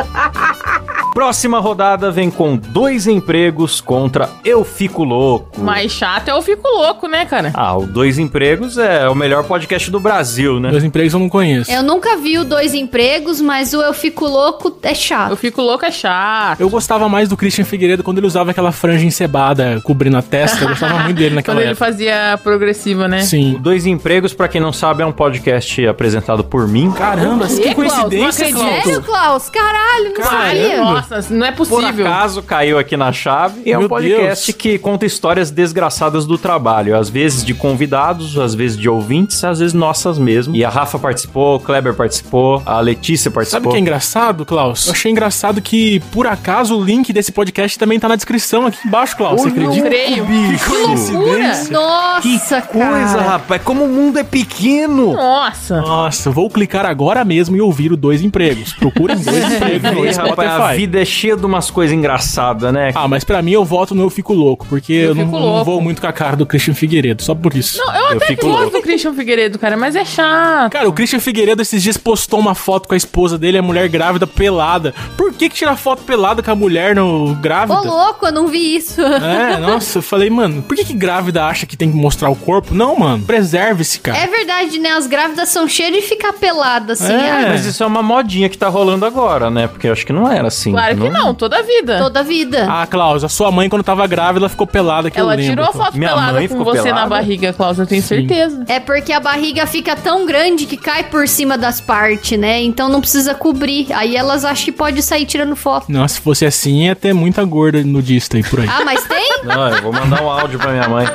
Próxima 1.14 1.60
rodada 1.60 2.10
vem 2.10 2.32
com 2.32 2.58
dois 2.58 3.06
empregos 3.06 3.80
contra 3.80 4.30
Eu 4.44 4.64
Fico 4.66 5.04
Louco. 5.04 5.62
Mais 5.62 5.92
chato 5.92 6.28
eu 6.30 6.42
fico 6.42 6.68
louco, 6.68 7.08
né, 7.08 7.24
cara? 7.26 7.52
Ah, 7.54 7.78
o 7.78 7.86
Dois 7.86 8.18
Empregos 8.18 8.80
é 8.80 9.08
o 9.08 9.14
melhor 9.14 9.44
podcast 9.44 9.92
do 9.92 10.00
Brasil, 10.00 10.43
né? 10.60 10.72
Meus 10.72 10.84
empregos 10.84 11.14
eu 11.14 11.20
não 11.20 11.30
conheço. 11.30 11.72
Eu 11.72 11.84
nunca 11.84 12.18
vi 12.18 12.38
o 12.38 12.44
Dois 12.44 12.74
Empregos, 12.74 13.40
mas 13.42 13.74
o 13.74 13.82
Eu 13.82 13.94
Fico 13.94 14.26
Louco 14.26 14.78
é 14.84 14.92
Eu 14.92 14.96
chato. 14.96 15.36
fico 15.38 15.62
louco 15.62 15.86
é 15.86 15.92
chato. 15.92 16.60
Eu 16.60 16.70
gostava 16.70 17.08
mais 17.10 17.30
do 17.30 17.38
Christian 17.38 17.66
Figueiredo 17.66 18.04
quando 18.04 18.18
ele 18.20 18.28
usava 18.28 18.52
aquela 18.52 18.72
franja 18.72 19.06
encebada 19.06 19.80
cobrindo 19.84 20.18
a 20.18 20.22
testa. 20.22 20.64
Eu 20.64 20.70
gostava 20.70 21.00
muito 21.00 21.18
dele 21.18 21.36
naquela 21.36 21.56
Quando 21.58 21.62
ele 21.64 21.72
época. 21.72 21.86
fazia 21.86 22.40
progressiva, 22.44 23.08
né? 23.08 23.20
O 23.20 23.24
Sim. 23.24 23.58
Dois 23.60 23.86
Empregos, 23.86 24.34
pra 24.34 24.48
quem 24.48 24.60
não 24.62 24.74
sabe, 24.74 25.04
é 25.04 25.06
um 25.06 25.12
podcast 25.12 25.86
apresentado 25.88 26.44
por 26.44 26.68
mim. 26.68 26.92
Caramba, 26.92 27.48
que 27.48 27.74
Klaus? 27.74 27.94
coincidência, 27.94 28.50
Não 28.50 28.54
Klaus. 28.60 28.84
Sério, 28.84 29.02
Klaus? 29.02 29.50
Caralho, 29.50 30.14
não 30.18 30.24
sabia. 30.24 30.78
Nossa, 30.78 31.26
não 31.34 31.46
é 31.46 31.52
Por 31.52 31.68
possível. 31.68 32.06
acaso 32.08 32.42
caiu 32.42 32.78
aqui 32.80 32.98
na 32.98 33.12
chave. 33.12 33.62
E 33.66 33.72
é 33.72 33.78
um 33.78 33.82
Meu 33.82 33.90
podcast 33.90 34.48
Deus. 34.52 34.58
que 34.58 34.78
conta 34.78 35.06
histórias 35.06 35.52
desgraçadas 35.52 36.26
do 36.26 36.38
trabalho. 36.38 36.98
Às 36.98 37.10
vezes 37.10 37.44
de 37.46 37.54
convidados, 37.54 38.38
às 38.38 38.54
vezes 38.56 38.78
de 38.78 38.90
ouvintes, 38.90 39.44
às 39.44 39.60
vezes 39.60 39.74
nossas 39.74 40.18
mesmo. 40.34 40.56
E 40.56 40.64
a 40.66 40.70
Rafa 40.70 40.98
participou, 41.00 41.56
o 41.58 41.60
Kleber 41.60 41.94
participou, 41.94 42.62
a 42.66 42.80
Letícia 42.80 43.24
Sabe 43.26 43.34
o 43.34 43.36
participou. 43.36 43.72
que 43.72 43.78
é 43.78 43.82
engraçado, 43.82 44.46
Klaus? 44.46 44.88
Eu 44.88 44.94
achei 44.94 45.12
engraçado 45.12 45.62
que, 45.62 46.00
por 46.12 46.28
acaso, 46.28 46.78
o 46.78 46.84
link 46.84 47.12
desse 47.14 47.32
podcast 47.32 47.78
também 47.78 48.00
tá 48.00 48.08
na 48.08 48.16
descrição 48.16 48.66
aqui 48.68 48.78
embaixo, 48.88 49.16
Klaus. 49.18 49.42
Você 49.42 49.50
não 49.50 49.68
acredita? 49.68 49.88
creio. 49.90 50.26
Que 50.26 50.78
loucura. 51.12 51.64
Nossa, 51.72 52.62
Coisa, 52.62 53.18
cara. 53.18 53.22
rapaz, 53.22 53.62
como 53.64 53.84
o 53.86 53.90
mundo 53.90 54.20
é 54.20 54.24
pequeno. 54.24 55.14
Nossa. 55.14 55.82
Nossa, 55.82 56.30
vou 56.32 56.50
clicar 56.50 56.86
agora 56.86 57.24
mesmo 57.24 57.56
e 57.56 57.62
ouvir 57.62 57.92
o 57.92 57.98
Dois 57.98 58.22
Empregos. 58.22 58.74
Procurem 58.74 59.18
Dois 59.18 59.44
Empregos 59.54 59.92
no 59.92 60.06
Ih, 60.06 60.12
rapaz, 60.12 60.50
a 60.52 60.74
vida 60.74 61.02
é 61.02 61.06
cheia 61.06 61.36
de 61.36 61.46
umas 61.46 61.70
coisas 61.70 61.96
engraçadas, 61.96 62.74
né? 62.74 62.92
Ah, 62.96 63.08
mas 63.08 63.24
pra 63.24 63.42
mim 63.42 63.52
eu 63.52 63.64
voto 63.66 63.94
no 63.96 64.04
Eu 64.04 64.10
Fico 64.10 64.34
Louco, 64.34 64.66
porque 64.68 64.94
eu, 64.94 65.16
não, 65.16 65.26
Fico 65.26 65.38
não 65.38 65.46
Louco. 65.46 65.66
vou 65.66 65.82
muito 65.82 66.02
com 66.02 66.08
a 66.08 66.14
cara 66.14 66.36
do 66.36 66.46
Christian 66.46 66.74
Figueiredo, 66.74 67.24
só 67.24 67.34
por 67.36 67.56
isso. 67.56 67.78
Não, 67.78 67.94
eu, 67.96 68.02
Eu 68.02 68.18
até 68.18 68.26
fico 68.28 68.42
que 68.42 68.48
gosto 68.48 68.62
louco. 68.62 68.78
do 68.78 68.82
Christian 68.84 69.14
Figueiredo, 69.14 69.60
cara, 69.60 69.76
mas 69.78 69.96
é 69.96 70.06
chato. 70.06 70.23
Cara, 70.72 70.88
o 70.88 70.94
Christian 70.94 71.20
Figueiredo 71.20 71.62
esses 71.62 71.82
dias 71.82 71.98
postou 71.98 72.40
uma 72.40 72.56
foto 72.56 72.88
com 72.88 72.94
a 72.94 72.98
esposa 72.98 73.38
dele, 73.38 73.58
a 73.58 73.62
mulher 73.62 73.88
grávida, 73.90 74.26
pelada. 74.28 74.94
Por 75.18 75.34
que 75.34 75.50
que 75.50 75.56
tira 75.56 75.76
foto 75.76 76.04
pelada 76.04 76.42
com 76.42 76.52
a 76.52 76.56
mulher 76.56 76.96
no 76.96 77.36
grávida? 77.36 77.80
Ô, 77.80 77.84
louco, 77.84 78.26
eu 78.26 78.32
não 78.32 78.48
vi 78.48 78.76
isso. 78.76 79.02
É, 79.02 79.58
nossa, 79.62 80.00
eu 80.00 80.02
falei, 80.02 80.30
mano, 80.30 80.62
por 80.62 80.76
que 80.76 80.86
que 80.86 80.94
grávida 80.94 81.46
acha 81.46 81.66
que 81.66 81.76
tem 81.78 81.92
que 81.92 81.98
mostrar 81.98 82.30
o 82.30 82.36
corpo? 82.36 82.74
Não, 82.74 82.96
mano, 82.98 83.24
preserve-se, 83.24 84.00
cara. 84.00 84.18
É 84.18 84.28
verdade, 84.28 84.80
né? 84.80 84.90
As 84.92 85.08
grávidas 85.08 85.50
são 85.50 85.68
cheias 85.68 85.94
de 85.94 86.02
ficar 86.02 86.34
peladas, 86.34 87.02
assim. 87.02 87.14
É. 87.14 87.32
ah, 87.32 87.46
Mas 87.50 87.66
isso 87.66 87.84
é 87.84 87.86
uma 87.86 88.04
modinha 88.04 88.50
que 88.50 88.58
tá 88.58 88.68
rolando 88.70 89.06
agora, 89.06 89.50
né? 89.50 89.68
Porque 89.68 89.88
eu 89.88 89.92
acho 89.92 90.06
que 90.06 90.14
não 90.14 90.32
era 90.32 90.48
assim. 90.48 90.72
Claro 90.72 90.98
que 90.98 91.10
não, 91.10 91.34
toda 91.34 91.58
a 91.60 91.62
vida. 91.62 91.98
Toda 92.00 92.20
a 92.20 92.24
vida. 92.24 92.68
Ah, 92.70 92.86
Klaus, 92.88 93.24
a 93.24 93.30
sua 93.30 93.52
mãe, 93.52 93.70
quando 93.70 93.84
tava 93.84 94.06
grávida, 94.08 94.42
ela 94.46 94.50
ficou 94.50 94.68
pelada, 94.68 95.10
que 95.10 95.20
Ela 95.20 95.34
eu 95.34 95.38
lembro. 95.38 95.52
tirou 95.52 95.66
a 95.66 95.74
foto 95.74 95.98
Minha 95.98 96.10
pelada 96.10 96.48
com 96.48 96.64
você 96.64 96.78
na 96.78 96.84
pelada? 96.84 97.10
barriga, 97.10 97.54
Klaus, 97.54 97.80
eu 97.80 97.88
tenho 97.88 98.02
certeza. 98.04 98.64
É 98.68 98.80
porque 98.80 99.12
a 99.12 99.20
barriga 99.20 99.66
fica 99.66 99.96
tão 99.96 100.13
grande 100.26 100.66
que 100.66 100.78
cai 100.78 101.04
por 101.04 101.28
cima 101.28 101.58
das 101.58 101.82
partes, 101.82 102.40
né? 102.40 102.62
Então 102.62 102.88
não 102.88 103.02
precisa 103.02 103.36
cobrir. 103.36 103.92
Aí 103.94 104.16
elas 104.16 104.46
acham 104.46 104.66
que 104.66 104.72
pode 104.72 105.02
sair 105.02 105.26
tirando 105.26 105.56
foto. 105.56 105.92
Nossa, 105.92 106.16
se 106.16 106.22
fosse 106.22 106.46
assim, 106.46 106.86
ia 106.86 106.96
ter 106.96 107.14
muita 107.14 107.44
gorda 107.44 107.84
nudista 107.84 108.38
aí 108.38 108.44
por 108.44 108.62
aí. 108.62 108.68
Ah, 108.70 108.84
mas 108.86 109.04
tem? 109.06 109.42
Não, 109.44 109.68
eu 109.70 109.82
vou 109.82 109.92
mandar 109.92 110.24
um 110.24 110.30
áudio 110.30 110.58
pra 110.58 110.72
minha 110.72 110.88
mãe. 110.88 111.06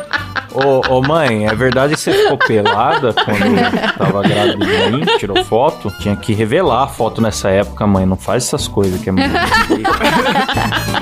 Ô, 0.53 0.97
ô, 0.97 1.03
mãe, 1.03 1.47
é 1.47 1.55
verdade 1.55 1.95
que 1.95 2.01
você 2.01 2.13
ficou 2.13 2.37
pelada 2.37 3.13
quando 3.13 3.97
tava 3.97 4.23
grávida 4.23 4.67
de 4.67 4.93
mim? 4.93 5.05
Tirou 5.19 5.45
foto? 5.45 5.93
Tinha 6.01 6.17
que 6.17 6.35
revelar 6.35 6.85
a 6.85 6.87
foto 6.89 7.21
nessa 7.23 7.49
época, 7.49 7.87
mãe. 7.87 8.05
Não 8.05 8.17
faz 8.17 8.45
essas 8.45 8.67
coisas 8.67 9.01
que 9.01 9.09
é 9.09 9.13
muito. 9.13 9.29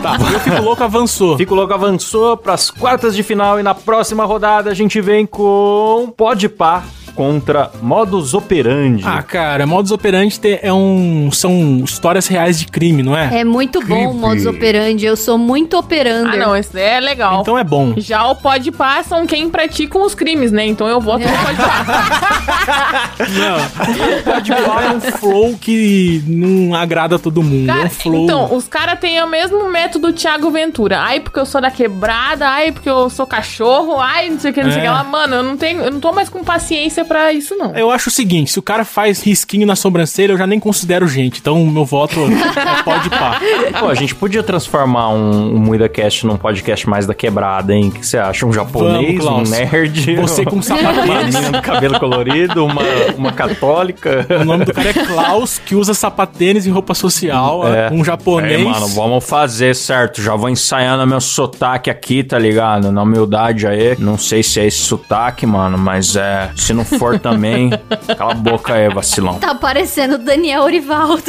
Tá, 0.03 0.19
eu 0.33 0.41
fico 0.41 0.63
louco, 0.63 0.85
avançou. 0.85 1.37
Fico 1.37 1.55
Louco 1.55 1.73
avançou 1.73 2.37
pras 2.37 2.71
quartas 2.71 3.17
de 3.17 3.23
final 3.23 3.59
e 3.59 3.63
na 3.63 3.75
próxima 3.75 4.27
rodada 4.27 4.71
a 4.71 4.75
gente 4.75 5.01
vem 5.01 5.25
com 5.25 6.13
Pode 6.15 6.51
Pá 6.51 6.85
contra 7.17 7.71
Modus 7.83 8.35
Operandi. 8.35 9.03
Ah, 9.05 9.23
cara, 9.23 9.67
modus 9.67 9.91
operandi 9.91 10.39
é 10.63 10.73
um, 10.73 11.31
são 11.33 11.81
histórias 11.83 12.27
reais 12.29 12.59
de 12.61 12.67
crime, 12.67 13.03
não 13.03 13.17
é? 13.17 13.41
É 13.41 13.45
muito 13.45 13.81
bom 13.85 14.11
o 14.11 14.15
modus 14.15 14.45
operandi. 14.47 15.07
Eu 15.07 15.17
sou 15.17 15.39
muito 15.39 15.79
operander. 15.79 16.35
Ah, 16.35 16.37
não, 16.37 16.55
esse 16.57 16.79
é 16.79 17.01
legal. 17.01 17.41
Então 17.41 17.59
é 17.59 17.65
bom. 17.65 17.95
Já 17.97 18.27
o 18.27 18.37
pode 18.37 18.71
pá 18.71 19.03
são 19.03 19.27
quem 19.27 19.49
praticam 19.49 20.03
os 20.05 20.15
crimes, 20.15 20.53
né? 20.53 20.67
Então 20.67 20.87
eu 20.87 21.01
voto 21.01 21.25
no 21.25 21.39
pode 21.45 21.57
pá. 21.57 23.11
Não, 23.19 24.23
pode 24.23 24.53
falar 24.53 24.85
é 24.85 24.91
um 24.91 25.01
flow 25.01 25.57
que 25.59 26.23
não 26.27 26.75
agrada 26.75 27.19
todo 27.19 27.43
mundo. 27.43 27.71
é 27.71 27.75
Cara, 27.75 27.87
um 27.87 27.91
flow. 27.91 28.25
então, 28.25 28.55
os 28.55 28.69
caras 28.69 28.99
têm 29.01 29.23
o 29.23 29.27
mesmo 29.29 29.71
método 29.71 30.13
Thiago 30.13 30.51
Ventura. 30.51 31.01
Ai, 31.01 31.21
porque 31.21 31.39
eu 31.41 31.47
sou 31.47 31.61
da 31.61 31.71
quebrada, 31.71 32.47
ai, 32.49 32.73
porque 32.73 32.89
eu 32.91 33.09
sou 33.09 33.27
cachorro, 33.27 33.99
ai, 33.99 34.29
não 34.31 34.39
sei 34.39 34.51
o 34.51 34.55
que, 34.55 34.63
não 34.63 34.71
sei 34.71 34.81
o 34.81 34.83
É. 34.83 34.87
que 34.87 34.91
lá. 34.91 35.05
Mano, 35.05 35.37
eu 35.37 35.43
não 35.43 35.57
tenho, 35.57 35.81
eu 35.83 35.91
não 35.91 36.01
tô 36.01 36.13
mais 36.13 36.29
com 36.29 36.45
paciência 36.45 37.05
pra 37.07 37.33
isso, 37.33 37.57
não. 37.57 37.75
Eu 37.75 37.91
acho 37.91 38.09
o 38.09 38.13
seguinte, 38.13 38.53
se 38.53 38.59
o 38.59 38.63
cara 38.63 38.85
faz 38.85 39.23
risquinho 39.23 39.67
na 39.67 39.77
sobrancelha, 39.77 40.33
eu 40.33 40.39
já 40.39 40.47
nem 40.47 40.61
considero 40.61 41.07
gente. 41.09 41.41
Então, 41.41 41.65
meu 41.67 41.85
voto 41.85 42.21
é 42.21 42.83
pode 42.85 43.09
pá. 43.11 43.41
Pô, 43.81 43.89
a 43.89 43.95
gente 43.95 44.15
podia 44.15 44.43
transformar 44.43 45.11
um, 45.11 45.55
um 45.57 45.59
MuidaCast 45.59 46.27
num 46.27 46.37
podcast 46.37 46.89
mais 46.89 47.07
da 47.07 47.15
quebrada, 47.15 47.75
hein? 47.75 47.89
O 47.89 47.93
que 47.93 48.07
você 48.07 48.19
acha? 48.19 48.47
Um 48.47 48.53
japonês, 48.53 49.17
um 49.17 49.19
Klaus. 49.19 49.51
nerd? 49.51 50.17
Você 50.17 50.45
com 50.45 50.57
uma 50.57 50.63
sapatênis. 50.63 51.35
menina 51.35 51.53
do 51.53 51.63
cabelo 51.63 51.99
colorido, 51.99 52.65
uma, 52.65 52.83
uma 53.17 53.33
católica. 53.33 54.27
O 54.41 54.45
nome 54.45 54.65
do 54.65 54.73
cara 54.73 54.91
é 54.91 54.93
Klaus, 54.93 55.59
que 55.59 55.75
usa 55.75 55.95
sapatênis 55.95 56.67
e 56.67 56.71
roupa 56.71 56.95
social. 56.95 57.67
É. 57.67 57.91
Um 57.93 58.05
japonês. 58.05 58.61
É, 58.61 58.65
mano, 58.65 58.89
vamos 58.89 59.25
fazer, 59.25 59.75
certo? 59.75 60.21
Já 60.21 60.35
vou 60.35 60.49
ensaiando 60.49 61.07
meu 61.07 61.21
sotaque 61.21 61.91
aqui, 61.91 62.23
tá 62.23 62.39
ligado? 62.39 62.91
Na 62.91 63.03
humildade 63.03 63.67
aí. 63.67 63.97
Não 63.99 64.19
sei 64.19 64.43
se 64.43 64.61
é 64.61 64.67
esse 64.67 64.79
sotaque, 64.79 65.47
mano, 65.47 65.79
mas 65.79 66.17
é. 66.17 66.51
Se 66.57 66.73
não 66.73 66.85
for 66.99 67.19
também, 67.19 67.71
cala 68.17 68.33
a 68.33 68.35
boca 68.35 68.75
aí, 68.75 68.89
vacilão. 68.89 69.39
Tá 69.39 69.55
parecendo 69.55 70.15
o 70.17 70.19
Daniel 70.25 70.63
Orivaldo. 70.63 71.23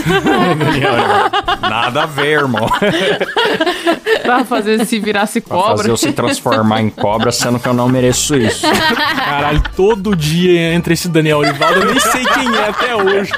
Nada 1.62 2.03
a 2.03 2.06
ver, 2.06 2.39
irmão. 2.39 2.67
Pra 4.23 4.43
fazer 4.45 4.86
se 4.86 4.99
virasse 4.99 5.41
Pra 5.41 5.56
cobra. 5.58 5.77
fazer 5.77 5.89
eu 5.89 5.97
se 5.97 6.12
transformar 6.12 6.82
em 6.82 6.89
cobra, 6.89 7.32
sendo 7.32 7.60
que 7.60 7.67
eu 7.67 7.73
não 7.73 7.88
mereço 7.88 8.36
isso. 8.36 8.65
Caralho, 8.67 9.62
todo 9.75 10.15
dia 10.15 10.73
entra 10.73 10.93
esse 10.93 11.08
Daniel 11.08 11.39
Olivaldo, 11.39 11.80
eu 11.82 11.86
nem 11.91 11.99
sei 11.99 12.25
quem 12.25 12.56
é 12.56 12.69
até 12.69 12.95
hoje. 12.95 13.32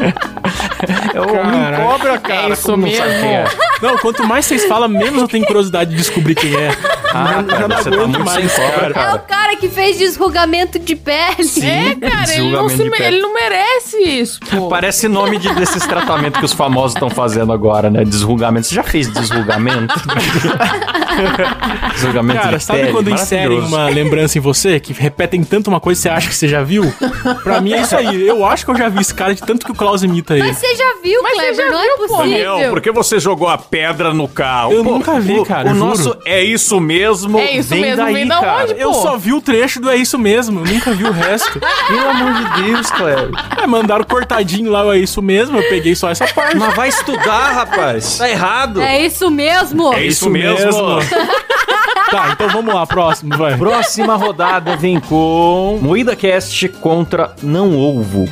Eu 1.13 1.25
Caralho. 1.27 1.77
não 1.77 1.85
cobra, 1.91 2.17
cara. 2.17 2.49
É 2.49 2.53
isso 2.53 2.71
não 2.71 2.77
mesmo. 2.77 3.03
quem 3.05 3.35
é? 3.35 3.45
Não, 3.81 3.97
quanto 3.97 4.23
mais 4.25 4.45
vocês 4.45 4.65
falam, 4.65 4.87
menos 4.89 5.21
eu 5.21 5.27
tenho 5.27 5.45
curiosidade 5.45 5.91
de 5.91 5.97
descobrir 5.97 6.35
quem 6.35 6.55
é. 6.55 6.71
Ah, 7.13 7.41
não 7.41 7.45
cara, 7.45 7.77
você 7.83 7.89
tá 7.89 7.97
muito 7.97 8.19
mais, 8.23 8.51
sem 8.51 8.65
cobra, 8.65 8.93
cara. 8.93 9.11
é 9.11 9.15
o 9.15 9.19
cara 9.19 9.55
que 9.55 9.67
fez 9.69 9.97
desrugamento 9.97 10.77
de 10.79 10.95
pele. 10.95 11.19
É, 11.63 11.95
cara, 11.95 12.18
ele 12.27 12.49
não, 12.51 12.69
se 12.69 12.81
ele 13.03 13.21
não 13.21 13.33
merece 13.33 13.97
isso, 13.97 14.39
pô. 14.49 14.67
Parece 14.69 15.07
nome 15.07 15.37
de, 15.37 15.53
desses 15.55 15.85
tratamentos 15.85 16.39
que 16.39 16.45
os 16.45 16.53
famosos 16.53 16.93
estão 16.95 17.09
fazendo 17.09 17.53
agora, 17.53 17.89
né? 17.89 18.03
Desrugamento. 18.03 18.67
Você 18.67 18.75
já 18.75 18.83
fez 18.83 19.11
desrugamento? 19.11 19.93
desrugamento 21.93 22.41
Cara, 22.41 22.57
de 22.57 22.63
sabe 22.63 22.79
pele? 22.81 22.91
quando 22.91 23.09
inserem 23.11 23.59
uma 23.59 23.89
lembrança 23.89 24.37
em 24.37 24.41
você, 24.41 24.79
que 24.79 24.93
repetem 24.93 25.43
tanto 25.43 25.67
uma 25.67 25.79
coisa 25.79 25.99
que 25.99 26.03
você 26.03 26.09
acha 26.09 26.27
que 26.29 26.35
você 26.35 26.47
já 26.47 26.63
viu? 26.63 26.91
Pra 27.43 27.61
mim 27.61 27.73
é 27.73 27.81
isso 27.81 27.95
aí. 27.95 28.27
Eu 28.27 28.45
acho 28.45 28.65
que 28.65 28.71
eu 28.71 28.77
já 28.77 28.89
vi 28.89 29.01
esse 29.01 29.13
cara 29.13 29.33
de 29.33 29.41
tanto 29.41 29.65
que 29.65 29.71
o 29.71 29.75
Klaus 29.75 30.03
imita 30.03 30.33
ele. 30.35 30.47
Mas 30.47 30.57
você 30.57 30.75
já 30.75 30.95
viu, 31.03 31.21
Mas 31.23 31.33
você 31.33 31.39
Kleber? 31.39 31.55
já 31.65 31.71
não 31.71 31.81
viu, 31.81 31.91
é 31.91 31.95
pô. 31.95 32.07
possível. 32.07 32.53
Daniel, 32.55 32.69
por 32.69 32.81
que 32.81 32.91
você 32.91 33.19
jogou 33.19 33.47
a 33.47 33.57
pedra 33.57 34.13
no 34.13 34.27
carro? 34.27 34.73
Eu 34.73 34.83
nunca 34.83 35.19
vi, 35.19 35.39
o, 35.39 35.45
cara, 35.45 35.71
O 35.71 35.73
juro. 35.73 35.85
nosso 35.85 36.17
é 36.25 36.43
isso 36.43 36.79
mesmo. 36.79 37.39
É 37.39 37.57
isso 37.57 37.69
vem 37.69 37.81
mesmo, 37.81 37.97
daí, 37.97 38.13
vem 38.13 38.27
da 38.27 38.39
cara. 38.39 38.63
onde, 38.63 38.79
Eu 38.79 38.91
Pô. 38.91 39.01
só 39.01 39.17
vi 39.17 39.33
o 39.33 39.41
trecho 39.41 39.79
do 39.79 39.89
É 39.89 39.95
Isso 39.95 40.17
Mesmo, 40.17 40.59
eu 40.65 40.73
nunca 40.73 40.91
vi 40.91 41.03
o 41.05 41.11
resto. 41.11 41.59
Pelo 41.99 42.09
amor 42.09 42.33
de 42.33 42.63
Deus, 42.63 42.91
Cleber. 42.91 43.31
É, 43.61 43.67
mandaram 43.67 44.03
cortadinho 44.05 44.71
lá 44.71 44.95
É 44.95 44.99
Isso 44.99 45.21
Mesmo, 45.21 45.57
eu 45.57 45.69
peguei 45.69 45.95
só 45.95 46.09
essa 46.09 46.25
parte. 46.27 46.55
Mas 46.55 46.73
vai 46.75 46.89
estudar, 46.89 47.51
rapaz. 47.51 48.17
Tá 48.17 48.29
errado. 48.29 48.81
É 48.81 49.05
isso 49.05 49.29
mesmo. 49.29 49.93
É 49.93 50.03
isso 50.03 50.29
mesmo. 50.29 50.99
Tá, 52.09 52.29
então 52.33 52.49
vamos 52.49 52.73
lá, 52.73 52.85
próximo, 52.85 53.35
vai. 53.37 53.57
Próxima 53.57 54.15
rodada 54.15 54.75
vem 54.75 54.99
com 54.99 55.79
Moída 55.81 56.15
Cast 56.15 56.67
contra 56.69 57.33
Não 57.41 57.77
Ovo. 57.77 58.25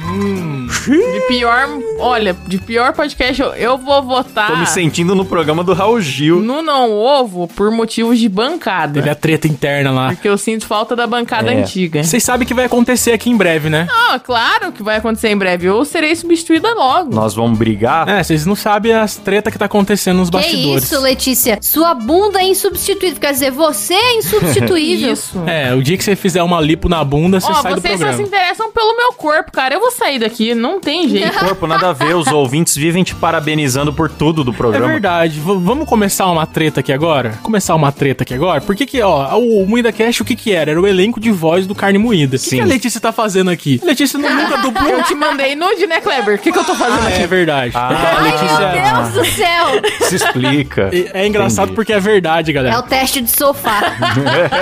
De 0.85 1.21
pior, 1.27 1.67
olha, 1.99 2.35
de 2.45 2.57
pior 2.57 2.93
podcast, 2.93 3.41
eu, 3.41 3.53
eu 3.53 3.77
vou 3.77 4.01
votar 4.03 4.47
Tô 4.47 4.55
me 4.57 4.65
sentindo 4.67 5.15
no 5.15 5.25
programa 5.25 5.63
do 5.63 5.73
Raul 5.73 5.99
Gil. 6.01 6.39
no 6.41 6.61
não 6.61 6.91
ovo 6.91 7.47
por 7.47 7.71
motivos 7.71 8.19
de 8.19 8.27
bancada. 8.29 8.93
Teve 8.95 9.09
a 9.09 9.15
treta 9.15 9.47
interna 9.47 9.91
lá. 9.91 10.07
Porque 10.09 10.27
eu 10.27 10.37
sinto 10.37 10.65
falta 10.65 10.95
da 10.95 11.05
bancada 11.07 11.53
É. 11.53 11.57
antiga. 11.61 12.03
Vocês 12.03 12.23
sabem 12.23 12.47
que 12.47 12.53
vai 12.53 12.65
acontecer 12.65 13.11
aqui 13.11 13.29
em 13.29 13.35
breve, 13.37 13.69
né? 13.69 13.87
Ah, 13.89 14.19
claro 14.19 14.71
que 14.71 14.83
vai 14.83 14.97
acontecer 14.97 15.29
em 15.29 15.37
breve. 15.37 15.67
Eu 15.67 15.83
serei 15.85 16.15
substituída 16.15 16.73
logo. 16.73 17.13
Nós 17.13 17.33
vamos 17.33 17.57
brigar. 17.57 18.07
É, 18.07 18.23
vocês 18.23 18.45
não 18.45 18.55
sabem 18.55 18.93
as 18.93 19.15
treta 19.15 19.49
que 19.51 19.57
tá 19.57 19.65
acontecendo 19.65 20.17
nos 20.17 20.29
Que 20.29 20.37
bastidores. 20.37 20.83
isso, 20.83 21.01
Letícia? 21.01 21.59
Sua 21.61 21.93
bunda 21.93 22.39
é 22.39 22.45
insubstituível. 22.47 23.19
Quer 23.19 23.31
dizer, 23.31 23.51
você 23.57 23.93
é 23.93 24.15
insubstituível. 24.17 25.11
Isso. 25.13 25.41
É, 25.45 25.73
o 25.73 25.81
dia 25.83 25.97
que 25.97 26.03
você 26.03 26.15
fizer 26.15 26.41
uma 26.43 26.61
lipo 26.61 26.87
na 26.87 27.03
bunda, 27.03 27.39
você 27.39 27.51
Ó, 27.51 27.55
sai 27.55 27.73
do 27.73 27.81
vocês 27.81 27.93
só 27.99 28.05
programa. 28.05 28.17
se 28.23 28.27
interessam 28.29 28.71
pelo 28.71 28.95
meu 28.95 29.13
corpo, 29.13 29.51
cara. 29.51 29.75
Eu 29.75 29.79
vou 29.79 29.91
sair 29.91 30.19
daqui, 30.19 30.53
não 30.55 30.79
tem 30.79 31.09
jeito. 31.09 31.37
Corpo, 31.39 31.67
nada 31.67 31.89
a 31.89 31.93
ver. 31.93 32.15
Os 32.15 32.27
ouvintes 32.27 32.75
vivem 32.75 33.03
te 33.03 33.13
parabenizando 33.15 33.91
por 33.91 34.09
tudo 34.09 34.43
do 34.43 34.51
É 34.51 34.55
programa. 34.55 34.87
verdade. 34.87 35.39
V- 35.39 35.57
vamos 35.59 35.87
começar 35.87 36.27
uma 36.27 36.45
treta 36.45 36.79
aqui 36.79 36.93
agora? 36.93 37.37
Começar 37.43 37.75
uma 37.75 37.91
treta 37.91 38.23
aqui 38.23 38.33
agora? 38.33 38.61
Por 38.61 38.75
que 38.75 38.85
que, 38.85 39.01
ó, 39.01 39.37
o 39.37 39.65
Moída 39.67 39.91
Cast, 39.91 40.21
o 40.21 40.25
que 40.25 40.35
que 40.35 40.53
era? 40.53 40.71
Era 40.71 40.79
o 40.81 40.87
elenco 40.87 41.19
de 41.19 41.31
voz 41.31 41.65
do 41.65 41.73
Carne 41.75 41.97
Moída. 41.97 42.35
O 42.35 42.39
que, 42.39 42.45
Sim. 42.49 42.55
que 42.57 42.61
a 42.61 42.65
Letícia 42.65 43.01
tá 43.01 43.11
fazendo 43.11 43.49
aqui? 43.49 43.79
A 43.83 43.85
Letícia 43.87 44.19
não- 44.19 44.33
nunca 44.33 44.57
dublou. 44.57 44.87
Eu 44.89 45.03
te 45.03 45.15
mandei 45.15 45.55
nude, 45.55 45.87
né, 45.87 45.99
Kleber? 45.99 46.35
O 46.35 46.37
que, 46.37 46.51
que 46.51 46.57
eu 46.59 46.63
tô 46.63 46.75
fazendo 46.75 47.03
Ah, 47.03 47.07
aqui? 47.07 47.23
é 47.23 47.27
verdade. 47.27 47.71
Ah, 47.75 48.17
Ai, 48.19 48.23
Letícia... 48.31 48.57
meu 48.71 49.03
Deus 49.03 49.13
do 49.13 49.35
céu. 49.35 50.07
Se 50.09 50.15
explica. 50.15 50.89
É 50.93 51.07
é 51.23 51.27
engraçado 51.27 51.65
Entendi. 51.65 51.75
porque 51.75 51.93
é 51.93 51.99
verdade, 51.99 52.51
É 52.51 52.53
galera. 52.53 52.79
o 52.79 52.83
teste 52.83 53.21
de 53.21 53.31
sofá. 53.47 53.93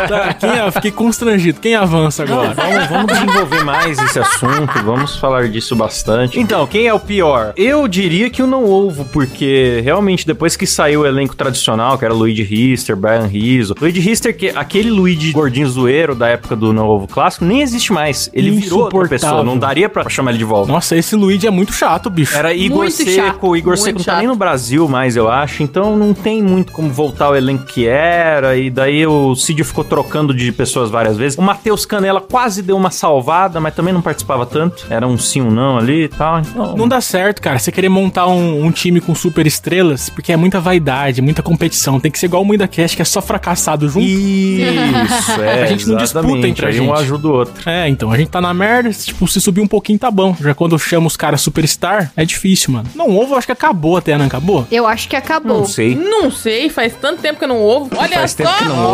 Tá, 0.07 0.33
quem, 0.33 0.49
eu 0.49 0.71
fiquei 0.71 0.91
constrangido. 0.91 1.59
Quem 1.59 1.75
avança 1.75 2.23
agora? 2.23 2.53
Vamos, 2.53 2.87
vamos 2.87 3.13
desenvolver 3.13 3.63
mais 3.63 3.97
esse 3.99 4.19
assunto, 4.19 4.83
vamos 4.83 5.15
falar 5.17 5.47
disso 5.49 5.75
bastante. 5.75 6.39
Então, 6.39 6.67
quem 6.67 6.87
é 6.87 6.93
o 6.93 6.99
pior? 6.99 7.53
Eu 7.55 7.87
diria 7.87 8.29
que 8.29 8.43
o 8.43 8.47
não 8.47 8.65
ovo, 8.65 9.05
porque 9.05 9.81
realmente 9.83 10.25
depois 10.27 10.55
que 10.55 10.67
saiu 10.67 11.01
o 11.01 11.05
elenco 11.05 11.35
tradicional, 11.35 11.97
que 11.97 12.05
era 12.05 12.13
Luigi 12.13 12.43
Rister, 12.43 12.95
Brian 12.95 13.25
Rizzo, 13.25 13.75
Luigi 13.79 13.99
Rister, 13.99 14.35
que 14.35 14.49
aquele 14.49 14.89
Luigi 14.91 15.31
gordinho 15.31 15.67
zoeiro 15.67 16.13
da 16.13 16.27
época 16.27 16.55
do 16.55 16.71
não 16.73 16.87
ovo 16.87 17.07
clássico, 17.07 17.45
nem 17.45 17.61
existe 17.61 17.91
mais. 17.91 18.29
Ele 18.33 18.51
virou 18.51 18.83
outra 18.83 19.07
pessoa, 19.07 19.43
não 19.43 19.57
daria 19.57 19.89
pra 19.89 20.07
chamar 20.09 20.31
ele 20.31 20.39
de 20.39 20.45
volta. 20.45 20.71
Nossa, 20.71 20.95
esse 20.95 21.15
Luigi 21.15 21.47
é 21.47 21.51
muito 21.51 21.73
chato, 21.73 22.09
bicho. 22.09 22.35
Era 22.35 22.53
Igor 22.53 22.79
Muito 22.79 22.93
Seco, 22.95 23.11
chato, 23.11 23.55
Igor 23.55 23.73
muito 23.73 23.83
Seco 23.83 23.97
não 23.99 24.05
tá 24.05 24.11
chato. 24.11 24.19
nem 24.19 24.27
no 24.27 24.35
Brasil 24.35 24.87
mais, 24.87 25.15
eu 25.15 25.29
acho, 25.29 25.63
então 25.63 25.95
não 25.95 26.13
tem 26.13 26.41
muito 26.43 26.71
como 26.71 26.89
voltar 26.89 27.25
ao 27.25 27.35
elenco 27.35 27.65
que 27.65 27.87
era, 27.87 28.55
e 28.57 28.69
daí 28.75 29.07
o 29.07 29.33
Cid 29.35 29.63
ficou 29.63 29.83
trocando 29.83 30.33
de 30.33 30.51
pessoas 30.51 30.89
várias 30.89 31.15
vezes. 31.15 31.37
O 31.37 31.41
Matheus 31.41 31.85
Canela 31.85 32.19
quase 32.19 32.61
deu 32.61 32.75
uma 32.75 32.91
salvada, 32.91 33.59
mas 33.61 33.73
também 33.73 33.93
não 33.93 34.01
participava 34.01 34.45
tanto, 34.45 34.85
era 34.89 35.07
um 35.07 35.17
sim, 35.17 35.41
um 35.41 35.49
não 35.49 35.77
ali 35.77 36.03
e 36.03 36.07
tal, 36.09 36.39
então... 36.39 36.75
Não 36.75 36.87
dá 36.87 36.99
certo, 36.99 37.41
cara. 37.41 37.57
Você 37.57 37.71
querer 37.71 37.87
montar 37.87 38.27
um, 38.27 38.65
um 38.65 38.71
time 38.71 38.99
com 38.99 39.15
super 39.15 39.47
estrelas, 39.47 40.09
porque 40.09 40.33
é 40.33 40.35
muita 40.35 40.59
vaidade, 40.59 41.21
muita 41.21 41.41
competição. 41.41 41.99
Tem 41.99 42.11
que 42.11 42.19
ser 42.19 42.25
igual 42.25 42.41
o 42.41 42.45
Muida 42.45 42.67
Cast, 42.67 42.95
que 42.97 43.01
é 43.01 43.05
só 43.05 43.21
fracassado 43.21 43.87
junto. 43.87 44.05
Isso, 44.05 45.31
é, 45.41 45.63
A 45.63 45.65
gente 45.67 45.87
não 45.87 45.95
disputa 45.95 46.19
exatamente, 46.21 46.47
entre 46.47 46.65
a 46.65 46.69
aí 46.69 46.79
um 46.81 46.87
gente. 46.87 46.99
ajuda 46.99 47.27
o 47.27 47.31
outro. 47.31 47.69
É, 47.69 47.87
então, 47.87 48.11
a 48.11 48.17
gente 48.17 48.29
tá 48.29 48.41
na 48.41 48.53
merda, 48.53 48.91
tipo, 48.91 49.25
se 49.27 49.39
subir 49.39 49.61
um 49.61 49.67
pouquinho 49.67 49.97
tá 49.97 50.11
bom. 50.11 50.35
Já 50.39 50.53
quando 50.53 50.73
eu 50.73 50.79
chamo 50.79 51.07
os 51.07 51.15
caras 51.15 51.39
superstar, 51.41 52.11
é 52.17 52.25
difícil, 52.25 52.73
mano. 52.73 52.89
Não, 52.93 53.09
ovo 53.09 53.33
eu 53.33 53.37
acho 53.37 53.47
que 53.47 53.53
acabou 53.53 53.95
até, 53.95 54.17
não 54.17 54.25
acabou? 54.25 54.67
Eu 54.69 54.85
acho 54.85 55.07
que 55.07 55.15
acabou. 55.15 55.59
Não 55.59 55.65
sei. 55.65 55.95
Não 55.95 56.29
sei, 56.29 56.69
faz 56.69 56.93
tanto 56.99 57.21
tempo 57.21 57.39
que 57.39 57.45
eu 57.45 57.49
não 57.49 57.61
ovo. 57.61 57.89
Olha 57.95 58.15
Faz 58.17 58.31
só. 58.31 58.43
Não 58.67 58.85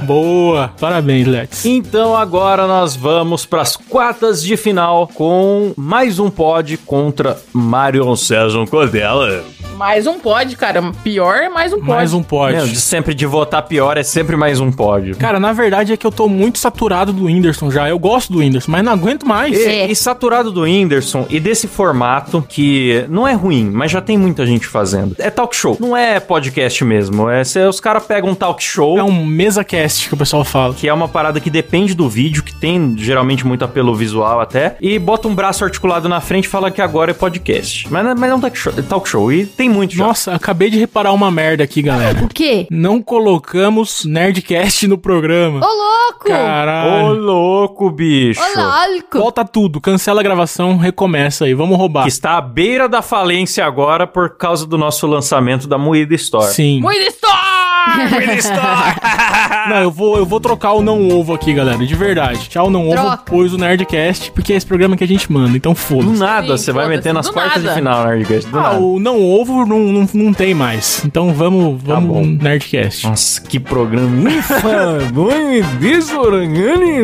Boa. 0.06 0.70
Parabéns, 0.80 1.26
Lex. 1.26 1.64
Então 1.64 2.16
agora 2.16 2.66
nós 2.66 2.96
vamos 2.96 3.46
pras 3.46 3.76
quartas 3.76 4.42
de 4.42 4.56
final 4.56 5.08
com 5.14 5.72
mais 5.76 6.18
um 6.18 6.30
pod 6.30 6.76
contra 6.78 7.38
Mário 7.52 8.14
César 8.16 8.64
Cordela. 8.66 9.44
Mais 9.76 10.06
um 10.06 10.18
pod, 10.18 10.54
cara. 10.56 10.82
Pior 11.02 11.34
é 11.36 11.48
mais 11.48 11.72
um 11.72 11.76
pod. 11.78 11.88
Mais 11.88 12.12
um 12.12 12.22
pod. 12.22 12.54
Meu, 12.54 12.66
de 12.66 12.78
sempre 12.78 13.14
de 13.14 13.24
votar 13.24 13.62
pior 13.62 13.96
é 13.96 14.02
sempre 14.02 14.36
mais 14.36 14.60
um 14.60 14.70
pódio. 14.70 15.16
Cara, 15.16 15.40
na 15.40 15.54
verdade 15.54 15.92
é 15.92 15.96
que 15.96 16.06
eu 16.06 16.12
tô 16.12 16.28
muito 16.28 16.58
saturado 16.58 17.14
do 17.14 17.24
Whindersson 17.24 17.70
já. 17.70 17.88
Eu 17.88 17.98
gosto 17.98 18.30
do 18.30 18.40
Whindersson, 18.40 18.70
mas 18.70 18.84
não 18.84 18.92
aguento 18.92 19.26
mais. 19.26 19.56
E, 19.58 19.62
É. 19.64 19.90
e 19.90 19.96
saturado 19.96 20.52
do 20.52 20.62
Whindersson 20.62 21.24
e 21.30 21.40
desse 21.40 21.66
formato 21.66 22.44
que 22.46 23.06
não 23.08 23.26
é 23.26 23.32
ruim, 23.32 23.70
mas 23.72 23.90
já 23.90 24.02
tem 24.02 24.18
muita 24.18 24.44
gente 24.44 24.66
fazendo. 24.66 25.16
É 25.18 25.30
talk 25.30 25.56
show, 25.56 25.78
não 25.80 25.96
é 25.96 26.20
podcast 26.20 26.84
mesmo. 26.84 27.30
É 27.30 27.42
cê- 27.42 27.69
os 27.70 27.80
caras 27.80 28.04
pegam 28.04 28.30
um 28.30 28.34
talk 28.34 28.62
show. 28.62 28.98
É 28.98 29.02
um 29.02 29.24
mesa 29.24 29.64
cast 29.64 30.08
que 30.08 30.14
o 30.14 30.16
pessoal 30.16 30.44
fala. 30.44 30.74
Que 30.74 30.88
é 30.88 30.92
uma 30.92 31.08
parada 31.08 31.40
que 31.40 31.48
depende 31.50 31.94
do 31.94 32.08
vídeo, 32.08 32.42
que 32.42 32.54
tem 32.54 32.94
geralmente 32.98 33.46
muito 33.46 33.64
apelo 33.64 33.94
visual 33.94 34.40
até, 34.40 34.76
e 34.80 34.98
bota 34.98 35.28
um 35.28 35.34
braço 35.34 35.64
articulado 35.64 36.08
na 36.08 36.20
frente 36.20 36.44
e 36.44 36.48
fala 36.48 36.70
que 36.70 36.82
agora 36.82 37.10
é 37.12 37.14
podcast. 37.14 37.86
Mas, 37.90 38.04
não- 38.04 38.14
mas 38.14 38.30
é 38.30 38.34
um 38.34 38.40
talk 38.40 38.56
show, 38.58 38.72
é 38.76 38.82
talk 38.82 39.08
show 39.08 39.32
e 39.32 39.46
tem 39.46 39.68
muito 39.68 39.94
já. 39.94 40.04
Nossa, 40.06 40.34
acabei 40.34 40.68
de 40.70 40.78
reparar 40.78 41.12
uma 41.12 41.30
merda 41.30 41.64
aqui, 41.64 41.80
galera. 41.82 42.20
O 42.24 42.28
quê? 42.28 42.66
Não 42.70 43.00
colocamos 43.02 44.04
Nerdcast 44.04 44.86
no 44.86 44.98
programa. 44.98 45.60
Ô, 45.60 45.66
louco! 45.66 46.24
Ô, 46.26 46.28
Caralho. 46.28 47.14
louco, 47.14 47.90
bicho! 47.90 48.40
Ô, 48.40 48.60
louco! 48.92 49.18
Volta 49.18 49.44
tudo, 49.44 49.80
cancela 49.80 50.20
a 50.20 50.22
gravação, 50.22 50.76
recomeça 50.76 51.44
aí, 51.44 51.54
vamos 51.54 51.76
roubar. 51.78 52.02
Que 52.02 52.08
está 52.08 52.36
à 52.36 52.40
beira 52.40 52.88
da 52.88 53.02
falência 53.02 53.64
agora 53.64 54.06
por 54.06 54.36
causa 54.36 54.66
do 54.66 54.76
nosso 54.78 55.06
lançamento 55.06 55.66
da 55.68 55.78
Moída 55.78 56.14
Store. 56.14 56.52
Sim. 56.52 56.80
Muito 56.80 57.00
store! 57.08 57.59
Não, 59.68 59.76
eu 59.76 59.90
vou, 59.90 60.16
eu 60.16 60.26
vou 60.26 60.40
trocar 60.40 60.72
o 60.72 60.82
não 60.82 61.08
ovo 61.08 61.34
aqui, 61.34 61.52
galera, 61.52 61.78
de 61.78 61.94
verdade. 61.94 62.48
Tchau, 62.48 62.70
não 62.70 62.88
ovo, 62.88 62.96
Troca. 62.96 63.22
pois 63.26 63.52
o 63.52 63.58
Nerdcast, 63.58 64.32
porque 64.32 64.52
é 64.52 64.56
esse 64.56 64.66
programa 64.66 64.96
que 64.96 65.04
a 65.04 65.06
gente 65.06 65.30
manda, 65.30 65.56
então 65.56 65.72
Do 65.72 65.78
foda-se. 65.78 66.18
nada, 66.18 66.46
Sim, 66.56 66.64
você 66.64 66.72
vai 66.72 66.88
meter 66.88 67.12
nas 67.12 67.26
do 67.26 67.32
quartas 67.32 67.60
de 67.62 67.66
nada. 67.68 67.76
final, 67.76 68.06
Nerdcast. 68.06 68.50
Do 68.50 68.58
Ah, 68.58 68.62
nada. 68.62 68.78
o 68.78 68.98
não 68.98 69.22
ovo 69.22 69.64
não, 69.66 69.78
não, 69.78 70.08
não 70.12 70.32
tem 70.32 70.54
mais. 70.54 71.02
Então 71.04 71.32
vamos, 71.32 71.80
vamos 71.82 72.08
bom. 72.08 72.24
no 72.24 72.42
Nerdcast. 72.42 73.06
Nossa, 73.06 73.40
que 73.42 73.60
programa 73.60 74.30
infame. 74.30 75.10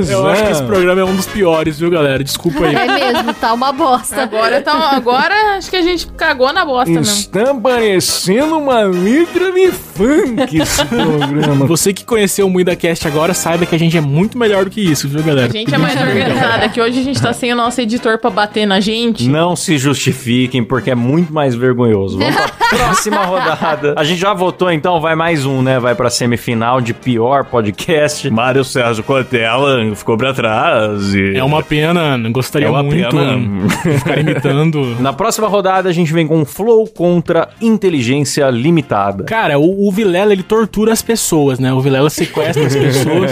Eu 0.09 0.27
acho 0.29 0.45
que 0.45 0.51
esse 0.51 0.63
programa 0.63 1.01
é 1.01 1.05
um 1.05 1.15
dos 1.15 1.27
piores, 1.27 1.79
viu, 1.79 1.91
galera? 1.91 2.23
Desculpa 2.23 2.65
aí. 2.65 2.75
É 2.75 2.87
mesmo, 3.13 3.35
tá 3.35 3.53
uma 3.53 3.73
bosta. 3.73 4.23
Agora, 4.23 4.61
tá, 4.61 4.91
agora 4.93 5.35
acho 5.57 5.71
que 5.71 5.77
a 5.77 5.83
gente 5.83 6.07
cagou 6.09 6.53
na 6.53 6.65
bosta 6.65 6.91
mesmo. 6.91 7.03
Está 7.15 7.55
parecendo 7.55 8.59
uma 8.59 8.83
letra 8.83 9.53
de 9.53 9.71
funk 9.73 10.66
programa. 10.89 11.67
Você 11.67 11.93
que 11.93 12.05
conheceu 12.05 12.47
o 12.47 12.51
MuidaCast 12.51 13.07
agora, 13.07 13.35
saiba 13.35 13.67
que 13.67 13.75
a 13.75 13.79
gente 13.79 13.97
é 13.97 14.01
muito 14.01 14.39
melhor 14.39 14.65
do 14.65 14.71
que 14.71 14.81
isso, 14.81 15.09
viu, 15.09 15.23
galera? 15.23 15.49
A 15.49 15.53
gente 15.53 15.75
é 15.75 15.79
mais 15.79 16.01
organizada, 16.01 16.69
que 16.69 16.81
hoje 16.81 17.01
a 17.01 17.03
gente 17.03 17.21
tá 17.21 17.33
sem 17.33 17.53
o 17.53 17.57
nosso 17.57 17.81
editor 17.81 18.19
pra 18.19 18.31
bater 18.31 18.67
na 18.67 18.81
gente. 18.81 19.29
Não 19.29 19.55
se 19.57 19.79
justifiquem, 19.79 20.63
porque 20.63 20.91
é 20.91 20.95
muito 20.95 21.33
mais 21.33 21.55
vergonhoso. 21.55 22.19
Vamos 22.19 22.35
pra 22.35 22.49
próxima 22.69 23.25
rodada. 23.25 23.95
A 23.97 24.05
gente 24.05 24.21
já 24.21 24.35
votou, 24.35 24.71
então 24.71 25.01
vai 25.01 25.15
mais 25.15 25.45
um, 25.47 25.63
né? 25.63 25.79
Vai 25.79 25.95
pra 25.95 26.11
semifinal 26.11 26.81
de 26.81 26.93
pior 26.95 27.45
podcast. 27.45 28.29
Mário 28.31 28.65
Sérgio 28.65 29.03
Cortella 29.05 29.95
ficou 29.95 30.17
pra 30.17 30.33
trás. 30.33 31.15
E... 31.15 31.37
É 31.37 31.45
uma 31.45 31.63
pena, 31.63 32.19
gostaria 32.31 32.69
É 32.69 32.71
uma 32.71 32.83
muito 32.83 33.09
pena. 33.09 33.39
de 33.85 33.99
ficar 33.99 34.19
imitando. 34.19 34.97
Na 35.01 35.13
próxima 35.13 35.49
rodada, 35.49 35.89
a 35.89 35.93
gente 35.93 36.13
vem 36.13 36.27
com 36.27 36.45
Flow 36.45 36.87
contra 36.87 37.49
Inteligência 37.61 38.49
Limitada. 38.51 39.25
Cara, 39.25 39.59
o, 39.59 39.87
o 39.87 39.91
Vilela, 39.93 40.33
ele 40.33 40.43
tortura 40.57 40.93
as 40.93 41.03
pessoas, 41.03 41.59
né? 41.59 41.73
O 41.73 41.81
Vilela 41.81 42.09
sequestra 42.11 42.67
as 42.67 42.75
pessoas 42.75 43.31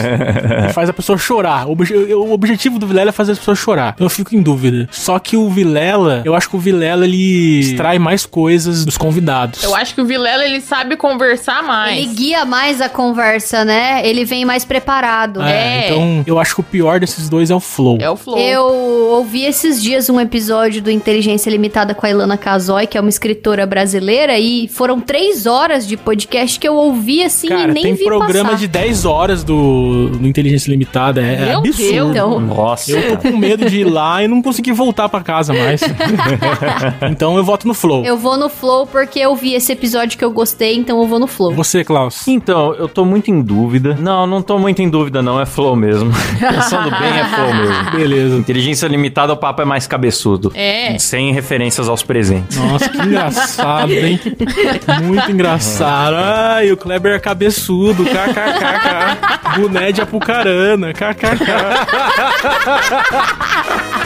e 0.68 0.72
faz 0.72 0.88
a 0.88 0.92
pessoa 0.92 1.16
chorar. 1.16 1.66
O, 1.66 1.72
obje- 1.72 1.94
o 2.14 2.32
objetivo 2.32 2.78
do 2.78 2.86
Vilela 2.86 3.08
é 3.08 3.12
fazer 3.12 3.32
as 3.32 3.38
pessoas 3.38 3.58
chorar. 3.58 3.96
Eu 3.98 4.10
fico 4.10 4.34
em 4.34 4.42
dúvida. 4.42 4.88
Só 4.90 5.18
que 5.18 5.36
o 5.36 5.48
Vilela, 5.48 6.22
eu 6.24 6.34
acho 6.34 6.48
que 6.50 6.56
o 6.56 6.58
Vilela, 6.58 7.04
ele 7.04 7.60
extrai 7.60 7.98
mais 7.98 8.26
coisas 8.26 8.84
dos 8.84 8.98
convidados. 8.98 9.62
Eu 9.62 9.74
acho 9.74 9.94
que 9.94 10.00
o 10.00 10.04
Vilela, 10.04 10.44
ele 10.44 10.60
sabe 10.60 10.96
conversar 10.96 11.62
mais. 11.62 11.96
Ele 11.98 12.14
guia 12.14 12.44
mais 12.44 12.80
a 12.80 12.88
conversa, 12.88 13.64
né? 13.64 14.06
Ele 14.06 14.24
vem 14.24 14.44
mais 14.44 14.64
preparado. 14.64 15.40
É, 15.42 15.54
É. 15.54 15.84
então 15.86 16.22
eu 16.26 16.38
acho 16.38 16.54
que 16.54 16.60
o 16.60 16.64
pior 16.64 17.00
desses 17.00 17.28
dois 17.28 17.50
é 17.50 17.54
o 17.54 17.60
Flow. 17.60 17.98
É 18.00 18.10
o 18.10 18.16
Flow. 18.16 18.38
Eu 18.38 18.64
ouvi 19.12 19.44
esses 19.44 19.82
dias 19.82 20.08
um 20.10 20.20
episódio 20.20 20.82
do 20.82 20.90
Inteligência 20.90 21.50
Limitada 21.50 21.94
com 21.94 22.04
a 22.06 22.10
Ilana 22.10 22.36
Casoy, 22.36 22.86
que 22.86 22.98
é 22.98 23.00
uma 23.00 23.08
escritora 23.10 23.66
brasileira, 23.66 24.38
e 24.38 24.68
foram 24.68 25.00
três 25.00 25.46
horas 25.46 25.86
de 25.86 25.96
podcast 25.96 26.58
que 26.58 26.66
eu 26.68 26.74
ouvi 26.74 27.13
vi 27.14 27.22
assim 27.22 27.48
Cara, 27.48 27.70
e 27.70 27.74
nem 27.74 27.82
tem 27.82 27.94
vi 27.94 28.04
programa 28.04 28.50
passar. 28.50 28.60
de 28.60 28.68
10 28.68 29.04
horas 29.04 29.44
do, 29.44 30.08
do 30.08 30.26
Inteligência 30.26 30.70
Limitada. 30.70 31.20
É, 31.20 31.34
é 31.34 31.46
Meu 31.46 31.58
absurdo. 31.58 31.92
Deus. 31.92 32.10
Então, 32.10 32.40
Nossa. 32.40 32.92
Eu 32.92 33.16
tô 33.16 33.30
com 33.30 33.36
medo 33.36 33.68
de 33.68 33.80
ir 33.80 33.84
lá 33.84 34.22
e 34.22 34.28
não 34.28 34.42
conseguir 34.42 34.72
voltar 34.72 35.08
pra 35.08 35.20
casa 35.20 35.52
mais. 35.52 35.80
então 37.10 37.36
eu 37.36 37.44
voto 37.44 37.66
no 37.66 37.74
Flow. 37.74 38.04
eu 38.04 38.16
vou 38.16 38.36
no 38.36 38.48
Flow 38.48 38.86
porque 38.86 39.18
eu 39.20 39.34
vi 39.36 39.54
esse 39.54 39.72
episódio 39.72 40.18
que 40.18 40.24
eu 40.24 40.30
gostei, 40.30 40.76
então 40.76 41.00
eu 41.00 41.06
vou 41.06 41.18
no 41.18 41.26
Flow. 41.26 41.52
Você, 41.54 41.84
Klaus. 41.84 42.26
Então, 42.26 42.74
eu 42.74 42.88
tô 42.88 43.04
muito 43.04 43.30
em 43.30 43.40
dúvida. 43.40 43.96
Não, 44.00 44.26
não 44.26 44.42
tô 44.42 44.58
muito 44.58 44.82
em 44.82 44.88
dúvida, 44.88 45.22
não. 45.22 45.40
É 45.40 45.46
flow 45.46 45.76
mesmo. 45.76 46.10
Pensando 46.38 46.90
bem, 46.90 47.18
é 47.18 47.24
flow 47.24 47.54
mesmo. 47.54 47.90
Beleza. 47.92 48.36
Inteligência 48.36 48.86
limitada, 48.86 49.32
o 49.32 49.36
papo 49.36 49.62
é 49.62 49.64
mais 49.64 49.86
cabeçudo. 49.86 50.52
É. 50.54 50.98
Sem 50.98 51.32
referências 51.32 51.88
aos 51.88 52.02
presentes. 52.02 52.56
Nossa, 52.56 52.88
que 52.88 52.98
engraçado, 52.98 53.92
hein? 53.92 54.20
Muito 55.04 55.30
engraçado. 55.30 56.16
Ai, 56.16 56.72
o 56.72 56.76
Kleber 56.76 57.03
é 57.12 57.18
cabeçudo. 57.18 58.04
KKKK. 58.04 59.58
Boné 59.58 59.92
de 59.92 60.00
apucarana. 60.00 60.92
KKK. 60.92 61.44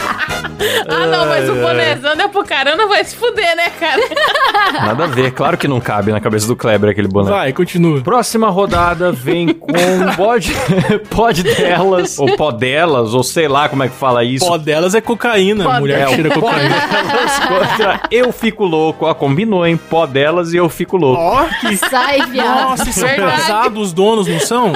Ah, 0.87 1.05
não, 1.05 1.25
mas 1.25 1.49
o 1.49 1.55
bonezão 1.55 2.11
é 2.11 2.27
pro 2.27 2.43
caramba 2.43 2.87
vai 2.87 3.03
se 3.03 3.15
fuder, 3.15 3.55
né, 3.55 3.69
cara? 3.79 4.01
Nada 4.85 5.03
a 5.03 5.07
ver. 5.07 5.31
Claro 5.31 5.57
que 5.57 5.67
não 5.67 5.79
cabe 5.79 6.11
na 6.11 6.19
cabeça 6.19 6.47
do 6.47 6.55
Kleber 6.55 6.91
aquele 6.91 7.07
boné. 7.07 7.29
Vai, 7.29 7.53
continua. 7.53 8.01
Próxima 8.01 8.49
rodada 8.49 9.11
vem 9.11 9.49
com 9.53 9.67
pode, 10.15 10.53
pode 11.09 11.43
delas, 11.55 12.17
ou 12.19 12.35
pó 12.35 12.51
delas, 12.51 13.13
ou 13.13 13.23
sei 13.23 13.47
lá 13.47 13.67
como 13.69 13.83
é 13.83 13.87
que 13.87 13.95
fala 13.95 14.23
isso. 14.23 14.45
Pó 14.45 14.57
delas 14.57 14.95
é 14.95 15.01
cocaína. 15.01 15.63
Pó 15.63 15.79
mulher 15.79 16.07
que 16.07 16.15
cheira 16.15 16.29
cocaína. 16.31 16.75
contra 17.47 18.01
eu 18.11 18.31
fico 18.31 18.65
louco. 18.65 19.05
Ó, 19.05 19.13
combinou, 19.13 19.65
hein? 19.65 19.77
Pó 19.89 20.05
delas 20.05 20.53
e 20.53 20.57
eu 20.57 20.69
fico 20.69 20.97
louco. 20.97 21.21
Ó, 21.21 21.45
que 21.59 21.77
Sai, 21.77 22.21
viado. 22.27 22.69
Nossa, 22.69 22.91
são 22.91 23.09
casados 23.15 23.89
os 23.89 23.93
donos, 23.93 24.27
não 24.27 24.39
são? 24.39 24.71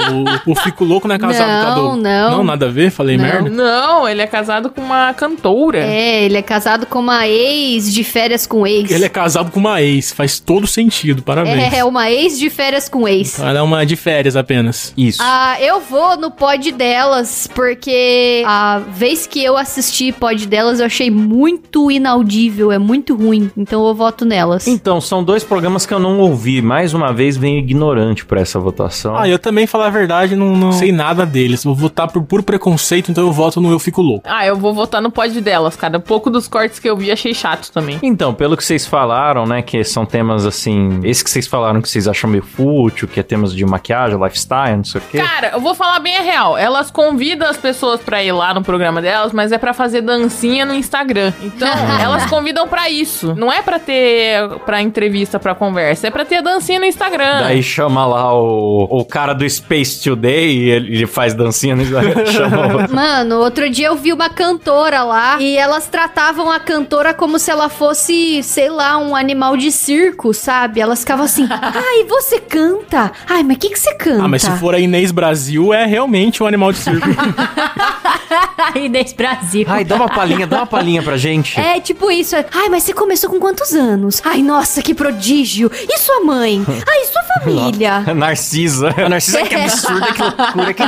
O, 0.46 0.52
o 0.52 0.54
Fico 0.54 0.84
Louco 0.84 1.06
não 1.06 1.14
é 1.14 1.18
casado 1.18 1.48
Não, 1.48 1.64
com 1.64 1.70
a 1.70 1.74
do... 1.74 1.96
não. 2.02 2.30
Não, 2.38 2.44
nada 2.44 2.66
a 2.66 2.70
ver? 2.70 2.90
Falei 2.90 3.16
Não. 3.16 3.24
merda? 3.24 3.50
Não, 3.50 4.08
ele 4.08 4.22
é 4.22 4.26
casado 4.26 4.70
com 4.70 4.80
uma 4.80 5.12
cantora. 5.14 5.73
É, 5.78 6.24
ele 6.24 6.36
é 6.36 6.42
casado 6.42 6.86
com 6.86 6.98
uma 6.98 7.26
ex 7.26 7.92
de 7.92 8.04
férias 8.04 8.46
com 8.46 8.66
ex. 8.66 8.90
Ele 8.90 9.04
é 9.04 9.08
casado 9.08 9.50
com 9.50 9.60
uma 9.60 9.82
ex, 9.82 10.12
faz 10.12 10.38
todo 10.38 10.66
sentido, 10.66 11.22
parabéns. 11.22 11.72
É, 11.72 11.78
é 11.78 11.84
uma 11.84 12.10
ex 12.10 12.38
de 12.38 12.50
férias 12.50 12.88
com 12.88 13.06
ex. 13.08 13.38
Ela 13.38 13.58
é 13.58 13.62
uma 13.62 13.84
de 13.84 13.96
férias 13.96 14.36
apenas. 14.36 14.92
Isso. 14.96 15.18
Ah, 15.22 15.56
eu 15.60 15.80
vou 15.80 16.16
no 16.16 16.30
pod 16.30 16.70
delas, 16.72 17.48
porque 17.54 18.42
a 18.46 18.78
vez 18.78 19.26
que 19.26 19.42
eu 19.42 19.56
assisti 19.56 20.12
pod 20.12 20.46
delas, 20.46 20.80
eu 20.80 20.86
achei 20.86 21.10
muito 21.10 21.90
inaudível, 21.90 22.70
é 22.70 22.78
muito 22.78 23.14
ruim. 23.14 23.50
Então 23.56 23.86
eu 23.86 23.94
voto 23.94 24.24
nelas. 24.24 24.66
Então, 24.66 25.00
são 25.00 25.22
dois 25.24 25.42
programas 25.42 25.86
que 25.86 25.94
eu 25.94 25.98
não 25.98 26.18
ouvi. 26.18 26.60
Mais 26.60 26.92
uma 26.94 27.12
vez, 27.12 27.36
venho 27.36 27.58
ignorante 27.58 28.24
pra 28.24 28.40
essa 28.40 28.58
votação. 28.58 29.16
Ah, 29.16 29.28
eu 29.28 29.38
também, 29.38 29.66
falar 29.66 29.86
a 29.86 29.90
verdade, 29.90 30.36
não, 30.36 30.56
não 30.56 30.72
sei 30.72 30.92
nada 30.92 31.24
deles. 31.24 31.64
Vou 31.64 31.74
votar 31.74 32.10
por 32.10 32.22
puro 32.24 32.42
preconceito, 32.42 33.10
então 33.10 33.24
eu 33.24 33.32
voto 33.32 33.60
no 33.60 33.70
Eu 33.70 33.78
Fico 33.78 34.02
Louco. 34.02 34.28
Ah, 34.28 34.46
eu 34.46 34.56
vou 34.56 34.74
votar 34.74 35.00
no 35.00 35.10
pod 35.10 35.40
delas, 35.40 35.63
cara. 35.70 35.98
Pouco 35.98 36.30
dos 36.30 36.46
cortes 36.48 36.78
que 36.78 36.88
eu 36.88 36.96
vi 36.96 37.10
achei 37.10 37.34
chato 37.34 37.70
também. 37.70 37.98
Então, 38.02 38.32
pelo 38.34 38.56
que 38.56 38.64
vocês 38.64 38.86
falaram, 38.86 39.46
né, 39.46 39.62
que 39.62 39.82
são 39.84 40.04
temas 40.06 40.44
assim, 40.46 41.00
esse 41.04 41.22
que 41.24 41.30
vocês 41.30 41.46
falaram 41.46 41.80
que 41.80 41.88
vocês 41.88 42.06
acham 42.08 42.28
meio 42.30 42.42
fútil, 42.42 43.06
que 43.08 43.18
é 43.20 43.22
temas 43.22 43.54
de 43.54 43.64
maquiagem, 43.64 44.18
lifestyle, 44.22 44.76
não 44.76 44.84
sei 44.84 45.00
o 45.00 45.04
quê. 45.10 45.18
Cara, 45.18 45.50
eu 45.54 45.60
vou 45.60 45.74
falar 45.74 45.98
bem 46.00 46.16
a 46.16 46.20
real. 46.22 46.56
Elas 46.58 46.90
convidam 46.90 47.48
as 47.48 47.56
pessoas 47.56 48.00
pra 48.00 48.22
ir 48.22 48.32
lá 48.32 48.52
no 48.54 48.62
programa 48.62 49.00
delas, 49.02 49.32
mas 49.32 49.52
é 49.52 49.58
pra 49.58 49.72
fazer 49.72 50.00
dancinha 50.02 50.64
no 50.64 50.74
Instagram. 50.74 51.32
Então, 51.42 51.68
elas 52.00 52.26
convidam 52.26 52.66
pra 52.68 52.88
isso. 52.90 53.34
Não 53.36 53.52
é 53.52 53.62
pra 53.62 53.78
ter 53.78 54.48
pra 54.66 54.80
entrevista, 54.82 55.38
pra 55.38 55.54
conversa, 55.54 56.06
é 56.08 56.10
pra 56.10 56.24
ter 56.24 56.42
dancinha 56.42 56.78
no 56.78 56.86
Instagram. 56.86 57.40
Daí 57.40 57.62
chama 57.62 58.04
lá 58.06 58.32
o, 58.34 58.84
o 58.90 59.04
cara 59.04 59.32
do 59.32 59.48
Space 59.48 60.02
Today 60.02 60.50
e 60.56 60.70
ele, 60.70 60.94
ele 60.96 61.06
faz 61.06 61.34
dancinha 61.34 61.74
no 61.76 61.82
Instagram. 61.82 62.26
chama 62.30 62.86
o- 62.86 62.94
Mano, 62.94 63.36
outro 63.40 63.68
dia 63.70 63.88
eu 63.88 63.96
vi 63.96 64.12
uma 64.12 64.28
cantora 64.28 65.02
lá 65.02 65.38
e 65.40 65.53
elas 65.56 65.86
tratavam 65.86 66.50
a 66.50 66.58
cantora 66.58 67.12
como 67.14 67.38
se 67.38 67.50
ela 67.50 67.68
fosse, 67.68 68.42
sei 68.42 68.68
lá, 68.70 68.98
um 68.98 69.14
animal 69.14 69.56
de 69.56 69.70
circo, 69.70 70.32
sabe? 70.32 70.80
Elas 70.80 71.00
ficavam 71.00 71.24
assim, 71.24 71.46
ai, 71.50 72.04
você 72.04 72.40
canta? 72.40 73.12
Ai, 73.28 73.42
mas 73.42 73.56
o 73.56 73.60
que, 73.60 73.70
que 73.70 73.78
você 73.78 73.94
canta? 73.94 74.24
Ah, 74.24 74.28
mas 74.28 74.42
se 74.42 74.50
for 74.52 74.74
a 74.74 74.78
Inês 74.78 75.10
Brasil, 75.10 75.72
é 75.72 75.84
realmente 75.86 76.42
um 76.42 76.46
animal 76.46 76.72
de 76.72 76.78
circo. 76.78 77.08
Inês 78.74 79.12
Brasil. 79.12 79.64
Ai, 79.68 79.84
dá 79.84 79.96
uma 79.96 80.08
palhinha, 80.08 80.46
dá 80.46 80.58
uma 80.58 80.66
palhinha 80.66 81.02
pra 81.02 81.16
gente. 81.16 81.58
É 81.60 81.80
tipo 81.80 82.10
isso. 82.10 82.34
é, 82.34 82.44
Ai, 82.52 82.68
mas 82.68 82.82
você 82.82 82.92
começou 82.92 83.30
com 83.30 83.38
quantos 83.38 83.72
anos? 83.72 84.20
Ai, 84.24 84.42
nossa, 84.42 84.82
que 84.82 84.94
prodígio. 84.94 85.70
E 85.88 85.98
sua 85.98 86.20
mãe? 86.24 86.64
Ai, 86.88 86.98
e 87.02 87.06
sua 87.06 87.22
família? 87.40 88.00
Narcisa. 88.14 88.94
A 88.96 89.08
Narcisa, 89.08 89.42
que 89.42 89.54
absurda, 89.54 90.12
que 90.12 90.22
loucura. 90.22 90.74
Que... 90.74 90.84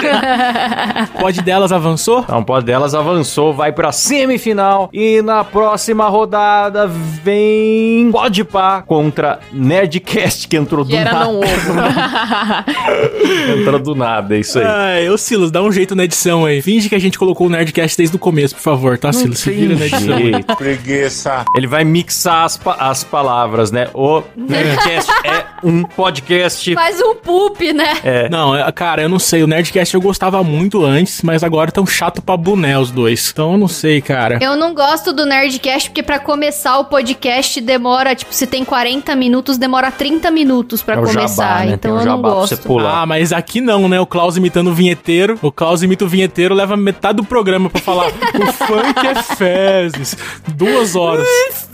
Pode 1.20 1.42
delas 1.42 1.72
avançou? 1.72 2.20
Então, 2.20 2.42
pode 2.42 2.66
delas 2.66 2.94
avançou, 2.94 3.52
vai 3.54 3.72
pra 3.72 3.92
semifinal. 3.92 4.55
E 4.92 5.20
na 5.22 5.44
próxima 5.44 6.08
rodada 6.08 6.86
vem 6.86 8.10
Pode 8.12 8.44
Pá 8.44 8.82
contra 8.82 9.40
Nerdcast, 9.52 10.48
que 10.48 10.56
entrou 10.56 10.84
do 10.84 10.90
Que 10.90 10.96
era 10.96 11.12
nada. 11.12 11.24
não 11.26 11.40
ovo. 11.40 11.46
entrou 13.60 13.78
do 13.80 13.94
nada, 13.94 14.36
é 14.36 14.40
isso 14.40 14.58
aí. 14.58 14.64
Ai, 14.66 15.08
ô 15.10 15.18
Silas, 15.18 15.50
dá 15.50 15.62
um 15.62 15.72
jeito 15.72 15.94
na 15.94 16.04
edição 16.04 16.44
aí. 16.44 16.60
Finge 16.62 16.88
que 16.88 16.94
a 16.94 16.98
gente 16.98 17.18
colocou 17.18 17.46
o 17.46 17.50
Nerdcast 17.50 17.96
desde 17.96 18.16
o 18.16 18.18
começo, 18.18 18.54
por 18.54 18.62
favor, 18.62 18.98
tá, 18.98 19.12
Silas? 19.12 19.38
Se 19.38 19.50
vira 19.50 19.74
na 19.76 19.86
edição. 19.86 20.56
Preguiça. 20.56 21.44
Ele 21.56 21.66
vai 21.66 21.84
mixar 21.84 22.44
as, 22.44 22.56
pa- 22.56 22.76
as 22.78 23.04
palavras, 23.04 23.70
né? 23.70 23.88
O 23.94 24.22
Nerdcast 24.36 25.10
é 25.24 25.44
um 25.62 25.82
podcast. 25.84 26.74
Faz 26.74 27.00
um 27.00 27.14
poop, 27.14 27.72
né? 27.72 27.94
Não, 28.30 28.54
é, 28.56 28.70
cara, 28.72 29.02
eu 29.02 29.08
não 29.08 29.18
sei. 29.18 29.42
O 29.42 29.46
Nerdcast 29.46 29.94
eu 29.94 30.00
gostava 30.00 30.42
muito 30.42 30.84
antes, 30.84 31.22
mas 31.22 31.42
agora 31.42 31.70
tão 31.72 31.86
chato 31.86 32.22
pra 32.22 32.36
boné 32.36 32.78
os 32.78 32.90
dois. 32.90 33.30
Então 33.32 33.52
eu 33.52 33.58
não 33.58 33.68
sei, 33.68 34.00
cara. 34.00 34.35
Eu 34.40 34.56
não 34.56 34.74
gosto 34.74 35.12
do 35.12 35.24
Nerdcast 35.26 35.90
porque 35.90 36.02
pra 36.02 36.18
começar 36.18 36.78
o 36.78 36.84
podcast 36.84 37.60
demora, 37.60 38.14
tipo, 38.14 38.32
se 38.34 38.46
tem 38.46 38.64
40 38.64 39.14
minutos, 39.16 39.58
demora 39.58 39.90
30 39.90 40.30
minutos 40.30 40.82
pra 40.82 40.94
É 40.94 40.98
começar. 40.98 41.48
jabá, 41.48 41.64
né? 41.66 41.72
Então 41.74 41.98
eu 41.98 42.06
não 42.06 42.20
gosto. 42.20 42.56
pular. 42.58 43.02
Ah, 43.02 43.06
mas 43.06 43.32
aqui 43.32 43.60
não, 43.60 43.88
né? 43.88 44.00
O 44.00 44.06
Klaus 44.06 44.36
imitando 44.36 44.68
o 44.68 44.74
vinheteiro. 44.74 45.38
O 45.42 45.50
Klaus 45.52 45.82
imita 45.82 46.04
o 46.04 46.08
vinheteiro, 46.08 46.54
leva 46.54 46.76
metade 46.76 47.16
do 47.16 47.24
programa 47.24 47.68
pra 47.70 47.80
falar. 47.80 48.06
o 48.08 48.52
funk 48.52 49.06
é 49.06 49.14
fezes. 49.36 50.16
Duas 50.48 50.94
horas. 50.96 51.26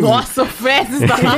Nossa, 0.00 0.42
o 0.42 0.46
Fezes 0.46 1.00
tá 1.08 1.16
lá. 1.16 1.36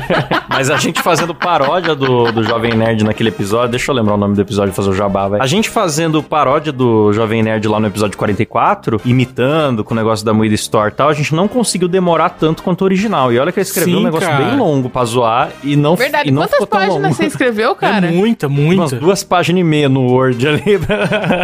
Mas 0.48 0.70
a 0.70 0.76
gente 0.76 1.00
fazendo 1.02 1.34
paródia 1.34 1.94
do, 1.94 2.30
do 2.32 2.42
Jovem 2.42 2.74
Nerd 2.74 3.04
naquele 3.04 3.28
episódio. 3.30 3.70
Deixa 3.70 3.90
eu 3.90 3.94
lembrar 3.94 4.14
o 4.14 4.16
nome 4.16 4.34
do 4.34 4.40
episódio 4.40 4.72
e 4.72 4.74
fazer 4.74 4.90
o 4.90 4.94
jabá, 4.94 5.28
vai. 5.28 5.40
A 5.40 5.46
gente 5.46 5.68
fazendo 5.70 6.22
paródia 6.22 6.72
do 6.72 7.12
Jovem 7.12 7.42
Nerd 7.42 7.66
lá 7.68 7.78
no 7.80 7.86
episódio 7.86 8.16
44, 8.18 9.00
imitando 9.10 9.84
com 9.84 9.94
o 9.94 9.96
negócio 9.96 10.24
da 10.24 10.32
Moeda 10.32 10.54
Store 10.54 10.90
e 10.90 10.94
tal, 10.94 11.08
a 11.08 11.12
gente 11.12 11.34
não 11.34 11.48
conseguiu 11.48 11.88
demorar 11.88 12.30
tanto 12.30 12.62
quanto 12.62 12.82
o 12.82 12.84
original. 12.84 13.32
E 13.32 13.38
olha 13.38 13.52
que 13.52 13.58
ele 13.58 13.66
escreveu 13.66 13.94
Sim, 13.94 14.00
um 14.00 14.04
negócio 14.04 14.28
cara. 14.28 14.44
bem 14.44 14.56
longo 14.56 14.88
pra 14.88 15.04
zoar 15.04 15.50
e 15.62 15.76
não, 15.76 15.96
Verdade, 15.96 16.28
e 16.28 16.32
não 16.32 16.42
quantas 16.42 16.52
ficou 16.54 16.66
tão 16.66 16.78
páginas 16.80 17.02
longo. 17.02 17.14
você 17.14 17.26
escreveu, 17.26 17.74
cara? 17.74 18.06
É 18.06 18.10
muita, 18.10 18.46
Umas 18.46 18.60
muita. 18.60 18.96
duas 18.96 19.22
páginas 19.22 19.60
e 19.60 19.64
meia 19.64 19.88
no 19.88 20.06
Word 20.06 20.46
ali. 20.46 20.62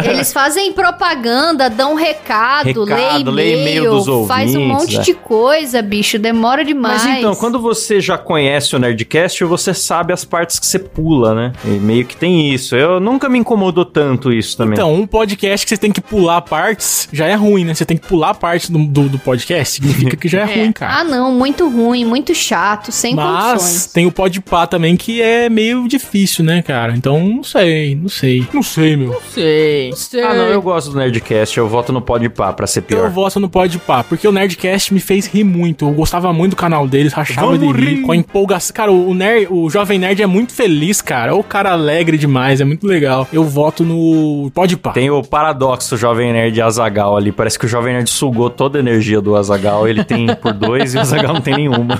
Eles 0.09 0.31
fazem 0.33 0.71
propaganda, 0.73 1.69
dão 1.69 1.95
recado, 1.95 2.83
Recado, 2.83 3.31
lê 3.31 3.43
lê 3.43 3.61
e-mail, 3.61 3.91
dos 3.91 4.27
faz 4.27 4.55
um 4.55 4.59
ouvintes, 4.61 4.81
monte 4.81 4.97
né? 4.97 5.03
de 5.03 5.13
coisa, 5.13 5.81
bicho, 5.81 6.17
demora 6.19 6.63
demais. 6.63 7.03
Mas 7.03 7.17
então, 7.19 7.35
quando 7.35 7.59
você 7.59 7.99
já 8.01 8.17
conhece 8.17 8.75
o 8.75 8.79
Nerdcast, 8.79 9.43
você 9.45 9.73
sabe 9.73 10.13
as 10.13 10.23
partes 10.25 10.59
que 10.59 10.65
você 10.65 10.79
pula, 10.79 11.33
né? 11.33 11.53
E 11.65 11.69
meio 11.69 12.05
que 12.05 12.15
tem 12.15 12.53
isso. 12.53 12.75
Eu 12.75 12.99
nunca 12.99 13.29
me 13.29 13.37
incomodou 13.39 13.85
tanto 13.85 14.31
isso 14.31 14.57
também. 14.57 14.73
Então, 14.73 14.93
um 14.93 15.05
podcast 15.05 15.65
que 15.65 15.69
você 15.69 15.77
tem 15.77 15.91
que 15.91 16.01
pular 16.01 16.41
partes 16.41 17.07
já 17.11 17.25
é 17.25 17.35
ruim, 17.35 17.56
né? 17.63 17.73
Você 17.73 17.85
tem 17.85 17.97
que 17.97 18.07
pular 18.07 18.33
partes 18.33 18.69
do, 18.69 18.79
do, 18.85 19.09
do 19.09 19.19
podcast, 19.19 19.75
significa 19.75 20.15
que 20.15 20.27
já 20.27 20.41
é, 20.41 20.43
É. 20.47 20.55
ruim, 20.63 20.71
cara. 20.71 20.99
Ah, 20.99 21.03
não, 21.03 21.31
muito 21.33 21.69
ruim, 21.69 22.05
muito 22.05 22.33
chato, 22.33 22.91
sem 22.91 23.15
Mas 23.15 23.51
condições. 23.61 23.85
tem 23.87 24.05
o 24.05 24.11
Podpah 24.11 24.65
também 24.67 24.95
que 24.95 25.21
é 25.21 25.49
meio 25.49 25.87
difícil, 25.87 26.43
né, 26.43 26.61
cara? 26.61 26.93
Então, 26.95 27.19
não 27.27 27.43
sei, 27.43 27.95
não 27.95 28.09
sei. 28.09 28.45
Não 28.53 28.63
sei, 28.63 28.95
meu. 28.95 29.21
Sei. 29.33 29.91
Ah, 30.23 30.33
não, 30.33 30.47
eu 30.47 30.61
gosto 30.61 30.91
do 30.91 30.97
Nerdcast, 30.97 31.57
eu 31.57 31.67
voto 31.67 31.91
no 31.93 32.01
Podpah 32.01 32.53
pra 32.53 32.65
ser 32.67 32.79
Eu 32.79 32.83
pior. 32.83 33.09
voto 33.09 33.39
no 33.39 33.49
Podpah, 33.49 34.03
porque 34.03 34.27
o 34.27 34.31
Nerdcast 34.31 34.93
me 34.93 34.99
fez 34.99 35.27
rir 35.27 35.43
muito. 35.43 35.85
Eu 35.85 35.91
gostava 35.91 36.31
muito 36.33 36.51
do 36.51 36.55
canal 36.55 36.87
deles, 36.87 37.13
rachava 37.13 37.47
Vamos 37.47 37.59
de 37.59 37.79
rir, 37.81 37.95
rir. 37.97 38.01
com 38.01 38.11
a 38.11 38.15
empolgação. 38.15 38.73
Cara, 38.73 38.91
o, 38.91 39.13
nerd, 39.13 39.47
o 39.49 39.69
Jovem 39.69 39.99
Nerd 39.99 40.21
é 40.21 40.27
muito 40.27 40.53
feliz, 40.53 41.01
cara. 41.01 41.31
É 41.31 41.33
o 41.33 41.43
cara 41.43 41.71
alegre 41.71 42.17
demais, 42.17 42.59
é 42.61 42.65
muito 42.65 42.85
legal. 42.87 43.27
Eu 43.31 43.43
voto 43.43 43.83
no 43.83 44.49
Podpah. 44.53 44.91
Tem 44.91 45.09
o 45.09 45.21
paradoxo 45.23 45.95
Jovem 45.97 46.31
Nerd 46.33 46.61
Azagal 46.61 47.15
ali. 47.15 47.31
Parece 47.31 47.46
que 47.55 47.65
o 47.65 47.69
Jovem 47.69 47.93
Nerd 47.93 48.09
sugou 48.09 48.49
toda 48.49 48.79
a 48.79 48.81
energia 48.81 49.21
do 49.21 49.35
Azagal. 49.35 49.87
Ele 49.87 50.03
tem 50.03 50.27
por 50.35 50.53
dois 50.53 50.93
e 50.93 50.97
o 50.97 51.01
Azagal 51.01 51.35
não 51.35 51.41
tem 51.41 51.55
nenhuma. 51.55 51.99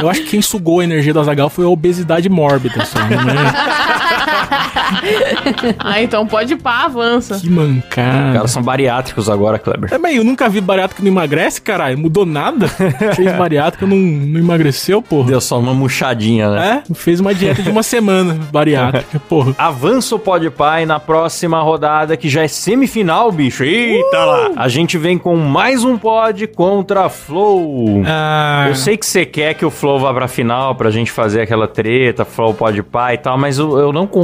Eu 0.00 0.08
acho 0.08 0.22
que 0.22 0.30
quem 0.30 0.42
sugou 0.42 0.80
a 0.80 0.84
energia 0.84 1.12
do 1.12 1.20
Azagal 1.20 1.50
foi 1.50 1.64
a 1.64 1.68
obesidade 1.68 2.28
mórbida, 2.28 2.84
só, 2.84 2.98
não 3.00 3.06
é? 3.08 3.91
ah, 5.78 6.02
então 6.02 6.26
pode 6.26 6.56
pá, 6.56 6.84
avança. 6.84 7.38
Que 7.38 7.48
mancada. 7.50 8.28
Os 8.28 8.34
caras 8.36 8.50
são 8.50 8.62
bariátricos 8.62 9.28
agora, 9.28 9.58
Kleber. 9.58 9.90
Também, 9.90 10.16
eu 10.16 10.24
nunca 10.24 10.48
vi 10.48 10.60
bariátrico 10.60 11.00
que 11.02 11.08
não 11.08 11.12
emagrece, 11.12 11.60
caralho. 11.60 11.98
Mudou 11.98 12.24
nada. 12.26 12.68
Fez 13.16 13.32
bariátrico, 13.36 13.86
não, 13.86 13.96
não 13.96 14.40
emagreceu, 14.40 15.02
porra. 15.02 15.28
Deu 15.28 15.40
só 15.40 15.58
uma 15.58 15.74
murchadinha, 15.74 16.50
né? 16.50 16.82
É, 16.90 16.94
fez 16.94 17.20
uma 17.20 17.34
dieta 17.34 17.62
de 17.62 17.70
uma 17.70 17.82
semana 17.82 18.34
bariátrica, 18.52 19.20
porra. 19.28 19.54
Avança 19.58 20.14
o 20.14 20.18
Pode 20.18 20.50
Pai 20.50 20.86
na 20.86 20.98
próxima 21.00 21.60
rodada, 21.62 22.16
que 22.16 22.28
já 22.28 22.42
é 22.42 22.48
semifinal, 22.48 23.30
bicho. 23.32 23.64
Eita 23.64 24.24
lá! 24.24 24.50
A 24.56 24.68
gente 24.68 24.98
vem 24.98 25.18
com 25.18 25.36
mais 25.36 25.84
um 25.84 25.96
pod 25.96 26.46
contra 26.48 27.06
a 27.06 27.08
Flow. 27.08 28.02
Ah, 28.06 28.66
Eu 28.68 28.74
sei 28.74 28.96
que 28.96 29.06
você 29.06 29.24
quer 29.24 29.54
que 29.54 29.64
o 29.64 29.70
Flow 29.70 29.98
vá 29.98 30.12
pra 30.12 30.28
final 30.28 30.74
pra 30.74 30.90
gente 30.90 31.10
fazer 31.10 31.40
aquela 31.42 31.66
treta, 31.66 32.24
Flow 32.24 32.54
pode 32.54 32.82
pá 32.82 33.14
e 33.14 33.18
tal, 33.18 33.38
mas 33.38 33.58
eu, 33.58 33.78
eu 33.78 33.92
não 33.92 34.06
consigo 34.06 34.21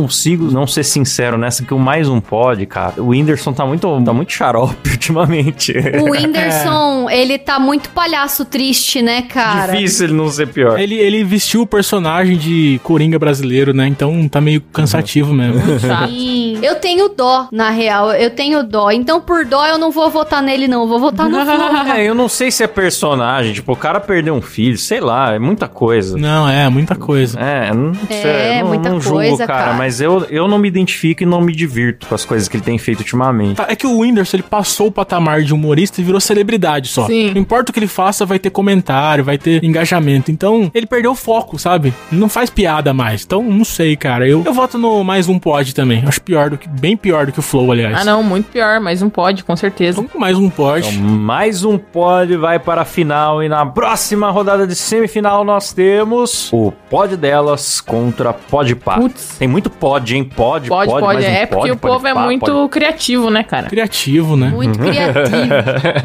não 0.51 0.67
ser 0.67 0.85
sincero 0.85 1.39
nessa 1.39 1.65
que 1.65 1.73
o 1.75 1.79
mais 1.79 2.09
um 2.09 2.21
pod, 2.21 2.65
cara. 2.67 3.03
O 3.03 3.09
Whindersson 3.09 3.53
tá 3.53 3.65
muito, 3.65 4.03
tá 4.05 4.13
muito 4.13 4.33
xarope 4.33 4.91
ultimamente. 4.91 5.73
O 6.01 6.11
Whindersson, 6.11 7.09
ele 7.11 7.39
tá 7.39 7.59
muito 7.59 7.91
palhaço 7.91 8.45
triste, 8.45 9.03
né, 9.03 9.23
cara? 9.23 9.73
Difícil 9.73 10.07
ele 10.07 10.15
não 10.15 10.29
ser 10.29 10.49
pior. 10.49 10.79
ele, 10.79 10.95
ele 10.95 11.25
vestiu 11.25 11.63
o 11.63 11.67
personagem 11.67 12.37
de 12.37 12.81
Coringa 12.83 13.19
brasileiro, 13.19 13.73
né? 13.73 13.87
Então 13.87 14.29
tá 14.29 14.41
meio 14.41 14.61
cansativo 14.73 15.33
mesmo. 15.33 15.61
Sim. 16.09 16.48
Eu 16.62 16.77
tenho 16.77 17.09
dó, 17.09 17.49
na 17.53 17.71
real. 17.71 18.12
Eu 18.12 18.31
tenho 18.31 18.62
dó. 18.62 18.90
Então, 18.90 19.21
por 19.21 19.44
dó, 19.44 19.66
eu 19.66 19.79
não 19.79 19.90
vou 19.90 20.11
votar 20.11 20.42
nele, 20.42 20.66
não. 20.68 20.83
Eu 20.83 20.88
vou 20.88 20.99
votar 21.01 21.29
no 21.29 21.38
Flow. 21.44 21.94
É, 21.94 22.05
eu 22.09 22.14
não 22.14 22.29
sei 22.29 22.51
se 22.51 22.62
é 22.62 22.66
personagem, 22.66 23.53
tipo, 23.53 23.73
o 23.73 23.77
cara 23.77 24.01
perdeu 24.01 24.35
um 24.35 24.42
filho, 24.42 24.77
sei 24.79 25.01
lá, 25.01 25.35
é 25.35 25.38
muita 25.38 25.68
coisa. 25.68 26.16
Não, 26.18 26.49
é, 26.49 26.68
muita 26.68 26.94
coisa. 26.94 27.38
É, 27.38 27.73
não, 27.73 27.92
É, 28.09 28.23
sei, 28.23 28.61
não, 28.62 28.68
muita 28.68 28.88
não 28.90 29.01
julgo, 29.01 29.18
coisa, 29.18 29.47
cara, 29.47 29.64
cara. 29.64 29.75
mas 29.75 30.01
eu, 30.01 30.27
eu 30.31 30.49
não 30.49 30.59
me 30.59 30.68
identifico 30.68 31.23
e 31.23 31.27
não 31.27 31.40
me 31.40 31.55
divirto 31.55 32.07
com 32.07 32.14
as 32.14 32.25
coisas 32.25 32.49
que 32.49 32.57
ele 32.57 32.64
tem 32.64 32.79
feito 32.79 33.01
ultimamente. 33.01 33.57
Tá, 33.57 33.66
É 33.68 33.77
que 33.77 33.87
o 33.87 33.99
Whindersson, 34.01 34.37
ele 34.37 34.42
passou 34.44 34.88
o 34.88 34.92
patamar 34.92 35.42
de 35.42 35.53
humorista 35.55 36.01
e 36.01 36.05
virou 36.05 36.21
celebridade 36.21 36.88
só. 36.88 37.07
Sim. 37.07 37.33
Não 37.33 37.40
importa 37.40 37.71
o 37.71 37.73
que 37.73 37.79
ele 37.79 37.87
faça, 37.87 38.25
vai 38.27 38.38
ter 38.38 38.51
comentário, 38.51 39.25
vai 39.25 39.38
ter 39.38 39.62
engajamento. 39.64 40.31
Então, 40.31 40.71
ele 40.75 40.87
perdeu 40.87 41.12
o 41.12 41.14
foco, 41.14 41.59
sabe? 41.59 41.92
Ele 42.11 42.21
não 42.21 42.29
faz 42.29 42.51
piada 42.51 42.92
mais. 42.92 43.25
Então, 43.25 43.42
não 43.42 43.64
sei, 43.64 43.97
cara. 43.97 44.29
Eu, 44.29 44.42
eu 44.44 44.53
voto 44.53 44.79
no 44.79 45.03
mais 45.05 45.29
um 45.29 45.38
pod 45.38 45.75
também. 45.75 46.03
Acho 46.07 46.21
pior 46.23 46.48
do 46.51 46.59
que. 46.59 46.69
Bem 46.69 46.97
pior 46.97 47.27
do 47.27 47.33
que 47.33 47.39
o 47.39 47.43
Flow, 47.43 47.71
aliás. 47.73 47.95
Ah, 48.01 48.05
não, 48.05 48.23
muito 48.23 48.51
pior, 48.51 48.81
mas 48.81 49.01
não 49.03 49.11
pode, 49.11 49.43
com 49.45 49.57
certeza. 49.57 50.01
Então, 50.01 50.21
mais 50.21 50.37
um 50.39 50.49
pod. 50.51 50.87
Então, 50.89 51.03
mais 51.03 51.65
um 51.65 51.77
pod 51.79 52.37
vai 52.37 52.59
para 52.59 52.83
a 52.83 52.85
final 52.85 53.43
e 53.43 53.49
na 53.49 53.65
próxima 53.67 54.31
rodada 54.31 54.67
de 54.67 54.75
semifinal 54.75 55.45
nós 55.45 55.73
temos 55.73 56.51
o 56.53 56.73
pod 56.91 57.17
delas 57.17 57.81
contra 57.81 58.33
pod 58.33 58.75
pá. 58.77 58.97
Putz. 58.99 59.37
Tem 59.39 59.49
muito 59.49 59.71
pod, 59.71 60.15
hein? 60.17 60.25
Pod, 60.25 60.69
Pode, 60.69 60.91
pod, 60.91 61.01
pode. 61.01 61.15
mais 61.23 61.25
um 61.27 61.29
É 61.29 61.47
porque 61.47 61.69
pod, 61.69 61.71
o 61.73 61.77
pod 61.77 61.93
povo 61.95 62.07
é 62.07 62.15
pá, 62.15 62.23
muito 62.25 62.45
pod- 62.47 62.69
criativo, 62.71 63.31
né, 63.31 63.43
cara? 63.43 63.69
Criativo, 63.69 64.37
né? 64.37 64.49
Muito 64.49 64.79
criativo. 64.79 65.19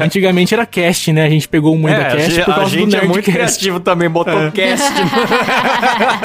Antigamente 0.00 0.54
era 0.54 0.66
cast, 0.66 1.12
né? 1.12 1.24
A 1.24 1.30
gente 1.30 1.48
pegou 1.48 1.74
o 1.74 1.78
Moeda 1.78 2.00
É, 2.02 2.06
a 2.12 2.16
Cast 2.16 2.42
por 2.42 2.50
a 2.50 2.54
causa 2.54 2.70
do 2.70 2.76
gente 2.76 2.96
é 2.96 3.04
muito 3.06 3.22
criativo 3.30 3.80
também, 3.80 4.08
botou 4.08 4.50
cast. 4.52 4.84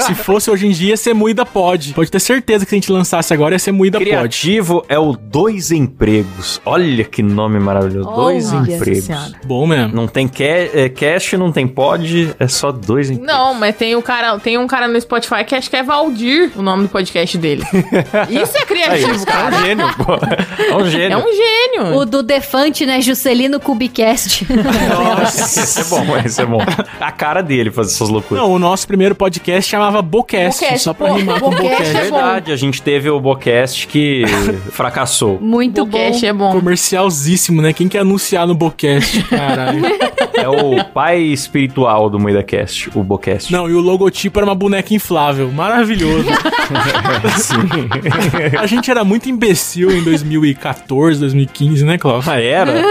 Se 0.00 0.14
fosse 0.14 0.50
hoje 0.50 0.66
em 0.66 0.70
dia, 0.70 0.90
ia 0.90 0.96
ser 0.96 1.14
Moída 1.14 1.44
Pod. 1.44 1.92
Pode 1.94 2.10
ter 2.10 2.20
certeza 2.20 2.64
que 2.64 2.70
se 2.70 2.74
a 2.74 2.78
gente 2.78 2.92
lançasse 2.92 3.32
agora, 3.32 3.54
ia 3.54 3.58
ser 3.58 3.72
Moída 3.72 3.98
Pod. 4.10 4.20
Criativo 4.20 4.84
é 4.88 4.98
o 4.98 5.12
Dois 5.12 5.70
Empregos. 5.70 6.60
Olha 6.64 7.04
que 7.04 7.22
nome 7.22 7.58
maravilhoso. 7.58 8.10
Dois 8.10 8.52
Olha, 8.52 8.74
Empregos. 8.74 9.04
Senhora. 9.04 9.32
Bom 9.44 9.66
mesmo. 9.66 9.94
Não 9.94 10.06
tem 10.06 10.30
é, 10.38 10.88
cast, 10.88 11.36
não 11.36 11.52
tem 11.52 11.66
pod, 11.66 12.34
é 12.38 12.48
só 12.48 12.72
dois 12.72 13.10
empregos. 13.10 13.32
Não, 13.32 13.54
mas 13.54 13.76
tem, 13.76 13.94
o 13.94 14.02
cara, 14.02 14.38
tem 14.38 14.58
um 14.58 14.66
cara 14.66 14.88
no 14.88 15.00
Spotify 15.00 15.44
que 15.44 15.54
acho 15.54 15.68
que 15.70 15.76
é 15.76 15.82
Valdir, 15.82 16.52
o 16.56 16.62
nome 16.62 16.84
do 16.84 16.88
podcast 16.88 17.36
dele. 17.38 17.62
Isso 18.30 18.56
é 18.56 18.60
Aí, 18.60 18.66
criativo, 18.66 19.14
esse 19.14 19.26
cara 19.26 19.56
é 19.56 19.58
um 19.58 19.64
gênio, 19.64 19.86
pô. 19.96 20.12
É 20.62 20.76
um 20.76 20.86
gênio. 20.90 21.12
É 21.12 21.16
um 21.16 21.32
gênio. 21.32 21.96
o 21.96 22.04
do 22.04 22.22
Defante, 22.22 22.86
né? 22.86 23.00
Juscelino 23.00 23.60
Cubicast. 23.60 24.46
Esse 25.30 25.80
é 25.80 25.84
bom, 25.84 26.16
esse 26.24 26.42
é 26.42 26.46
bom. 26.46 26.58
A 27.00 27.12
cara 27.12 27.42
dele 27.42 27.70
fazer 27.70 27.92
essas 27.92 28.08
loucuras. 28.08 28.42
Não, 28.42 28.52
o 28.52 28.58
nosso 28.58 28.86
primeiro 28.86 29.14
podcast 29.14 29.70
chamava 29.70 30.02
Bocast, 30.02 30.60
Bocast, 30.62 30.78
só 30.84 30.94
pra 30.94 31.08
pô, 31.08 31.14
rimar 31.14 31.40
com 31.40 31.50
Bocast 31.50 31.70
Bocast. 31.70 31.96
é 31.96 32.10
bom. 32.10 32.16
Verdade, 32.16 32.52
a 32.52 32.56
gente 32.56 32.82
teve 32.82 33.10
o 33.10 33.20
Bocast 33.20 33.86
que 33.86 33.99
fracassou. 34.70 35.38
Muito 35.40 35.84
bom. 35.86 35.98
cash 35.98 36.22
é 36.22 36.32
bom. 36.32 36.52
Comercialzíssimo, 36.52 37.60
né? 37.62 37.72
Quem 37.72 37.88
quer 37.88 38.00
anunciar 38.00 38.46
no 38.46 38.54
Bocast? 38.54 39.22
Caralho. 39.28 39.82
É 40.34 40.48
o 40.48 40.84
pai 40.84 41.20
espiritual 41.20 42.08
do 42.08 42.18
MoedaCast, 42.18 42.90
o 42.94 43.02
Bocast. 43.02 43.52
Não, 43.52 43.68
e 43.68 43.74
o 43.74 43.80
logotipo 43.80 44.38
era 44.38 44.46
uma 44.46 44.54
boneca 44.54 44.94
inflável. 44.94 45.50
Maravilhoso. 45.50 46.26
A 48.58 48.66
gente 48.66 48.90
era 48.90 49.04
muito 49.04 49.28
imbecil 49.28 49.90
em 49.90 50.02
2014, 50.02 51.20
2015, 51.20 51.84
né, 51.84 51.98
Klaus? 51.98 52.28
Ah, 52.28 52.40
era? 52.40 52.82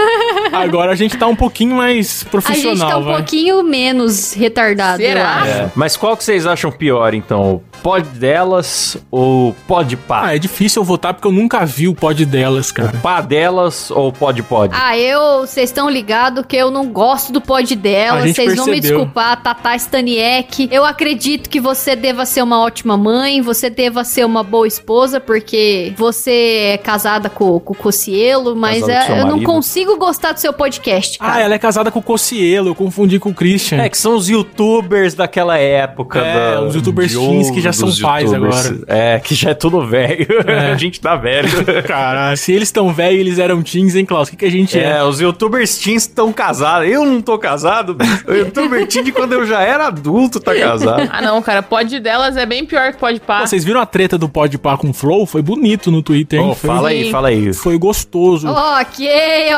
Agora 0.52 0.92
a 0.92 0.96
gente 0.96 1.16
tá 1.16 1.26
um 1.26 1.36
pouquinho 1.36 1.76
mais 1.76 2.24
A 2.26 2.30
profissional, 2.30 2.76
gente 2.76 2.88
tá 2.88 2.98
um 2.98 3.04
vai. 3.04 3.16
pouquinho 3.16 3.62
menos 3.62 4.32
retardado, 4.32 5.00
eu 5.00 5.08
Será? 5.08 5.34
acho. 5.36 5.50
É. 5.50 5.72
Mas 5.76 5.96
qual 5.96 6.16
que 6.16 6.24
vocês 6.24 6.46
acham 6.46 6.72
pior, 6.72 7.14
então? 7.14 7.62
Pod 7.82 8.06
delas 8.18 8.96
ou 9.10 9.54
pod 9.66 9.96
pá? 9.96 10.26
Ah, 10.26 10.36
é 10.36 10.38
difícil 10.38 10.80
eu 10.82 10.84
votar 10.84 11.14
porque 11.14 11.26
eu 11.26 11.32
nunca 11.32 11.64
vi 11.64 11.88
o 11.88 11.94
pod 11.94 12.24
delas, 12.26 12.70
cara. 12.70 12.92
Pá 13.02 13.20
delas 13.20 13.90
ou 13.90 14.12
pod 14.12 14.42
pod? 14.42 14.74
Ah, 14.78 14.96
eu, 14.98 15.40
vocês 15.46 15.70
estão 15.70 15.88
ligados 15.88 16.44
que 16.46 16.56
eu 16.56 16.70
não 16.70 16.86
gosto 16.88 17.32
do 17.32 17.40
pod 17.40 17.72
A 17.72 17.76
dela. 17.76 18.26
gente 18.26 18.36
Vocês 18.36 18.56
vão 18.56 18.66
me 18.66 18.80
desculpar, 18.80 19.42
Tata 19.42 19.74
Staniek. 19.76 20.68
Eu 20.70 20.84
acredito 20.84 21.48
que 21.48 21.60
você 21.60 21.96
deva 21.96 22.26
ser 22.26 22.42
uma 22.42 22.60
ótima 22.60 22.96
mãe, 22.96 23.40
você 23.40 23.70
deva 23.70 24.04
ser 24.04 24.24
uma 24.26 24.42
boa 24.42 24.66
esposa, 24.66 25.18
porque 25.20 25.92
você 25.96 26.72
é 26.74 26.78
casada 26.78 27.30
com, 27.30 27.58
com 27.60 27.72
o 27.72 27.76
Cocielo, 27.76 28.54
mas 28.54 28.86
é, 28.88 29.20
eu 29.20 29.26
não 29.26 29.42
consigo 29.42 29.96
gostar 29.96 30.32
do 30.32 30.40
seu 30.40 30.52
podcast, 30.52 31.16
Ah, 31.20 31.26
cara. 31.32 31.42
ela 31.42 31.54
é 31.54 31.58
casada 31.58 31.90
com 31.90 31.98
o 31.98 32.02
Cocielo, 32.02 32.68
eu 32.68 32.74
confundi 32.74 33.18
com 33.18 33.30
o 33.30 33.34
Christian. 33.34 33.78
É, 33.78 33.88
que 33.88 33.96
são 33.98 34.14
os 34.16 34.28
youtubers 34.28 35.14
daquela 35.14 35.56
época. 35.58 36.18
É, 36.20 36.54
da- 36.54 36.62
os 36.62 36.74
youtubers 36.74 37.12
teens 37.14 37.50
que 37.50 37.60
já 37.60 37.69
são 37.72 37.88
dos 37.88 38.00
pais 38.00 38.32
agora. 38.32 38.78
É, 38.86 39.20
que 39.20 39.34
já 39.34 39.50
é 39.50 39.54
tudo 39.54 39.86
velho. 39.86 40.26
É. 40.46 40.72
a 40.72 40.76
gente 40.76 41.00
tá 41.00 41.16
velho. 41.16 41.48
Caralho, 41.86 42.36
se 42.36 42.52
eles 42.52 42.68
estão 42.68 42.92
velhos 42.92 43.20
eles 43.20 43.38
eram 43.38 43.62
teens, 43.62 43.94
hein, 43.94 44.04
Klaus? 44.04 44.28
O 44.28 44.30
que, 44.30 44.36
que 44.38 44.44
a 44.44 44.50
gente 44.50 44.78
é? 44.78 44.98
É, 44.98 45.04
os 45.04 45.20
youtubers 45.20 45.78
teens 45.78 46.02
estão 46.02 46.32
casados. 46.32 46.88
Eu 46.88 47.04
não 47.04 47.20
tô 47.20 47.38
casado. 47.38 47.96
O 48.26 48.32
youtuber 48.32 48.86
teen 48.86 49.04
de 49.04 49.12
quando 49.12 49.32
eu 49.32 49.46
já 49.46 49.60
era 49.62 49.86
adulto 49.86 50.40
tá 50.40 50.54
casado. 50.54 51.08
Ah, 51.10 51.20
não, 51.22 51.40
cara. 51.42 51.62
Pod 51.62 51.98
delas 52.00 52.36
é 52.36 52.46
bem 52.46 52.64
pior 52.64 52.92
que 52.92 52.98
pod 52.98 53.20
pá. 53.20 53.40
Pô, 53.40 53.46
vocês 53.46 53.64
viram 53.64 53.80
a 53.80 53.86
treta 53.86 54.16
do 54.16 54.28
Pod 54.28 54.56
Pá 54.58 54.76
com 54.76 54.90
o 54.90 54.92
Flow? 54.92 55.26
Foi 55.26 55.42
bonito 55.42 55.90
no 55.90 56.02
Twitter, 56.02 56.40
hein? 56.40 56.54
Foi, 56.54 56.68
fala 56.70 56.88
aí, 56.88 57.10
fala 57.10 57.28
aí. 57.28 57.52
foi 57.52 57.76
gostoso. 57.78 58.48
Ok, 58.48 59.08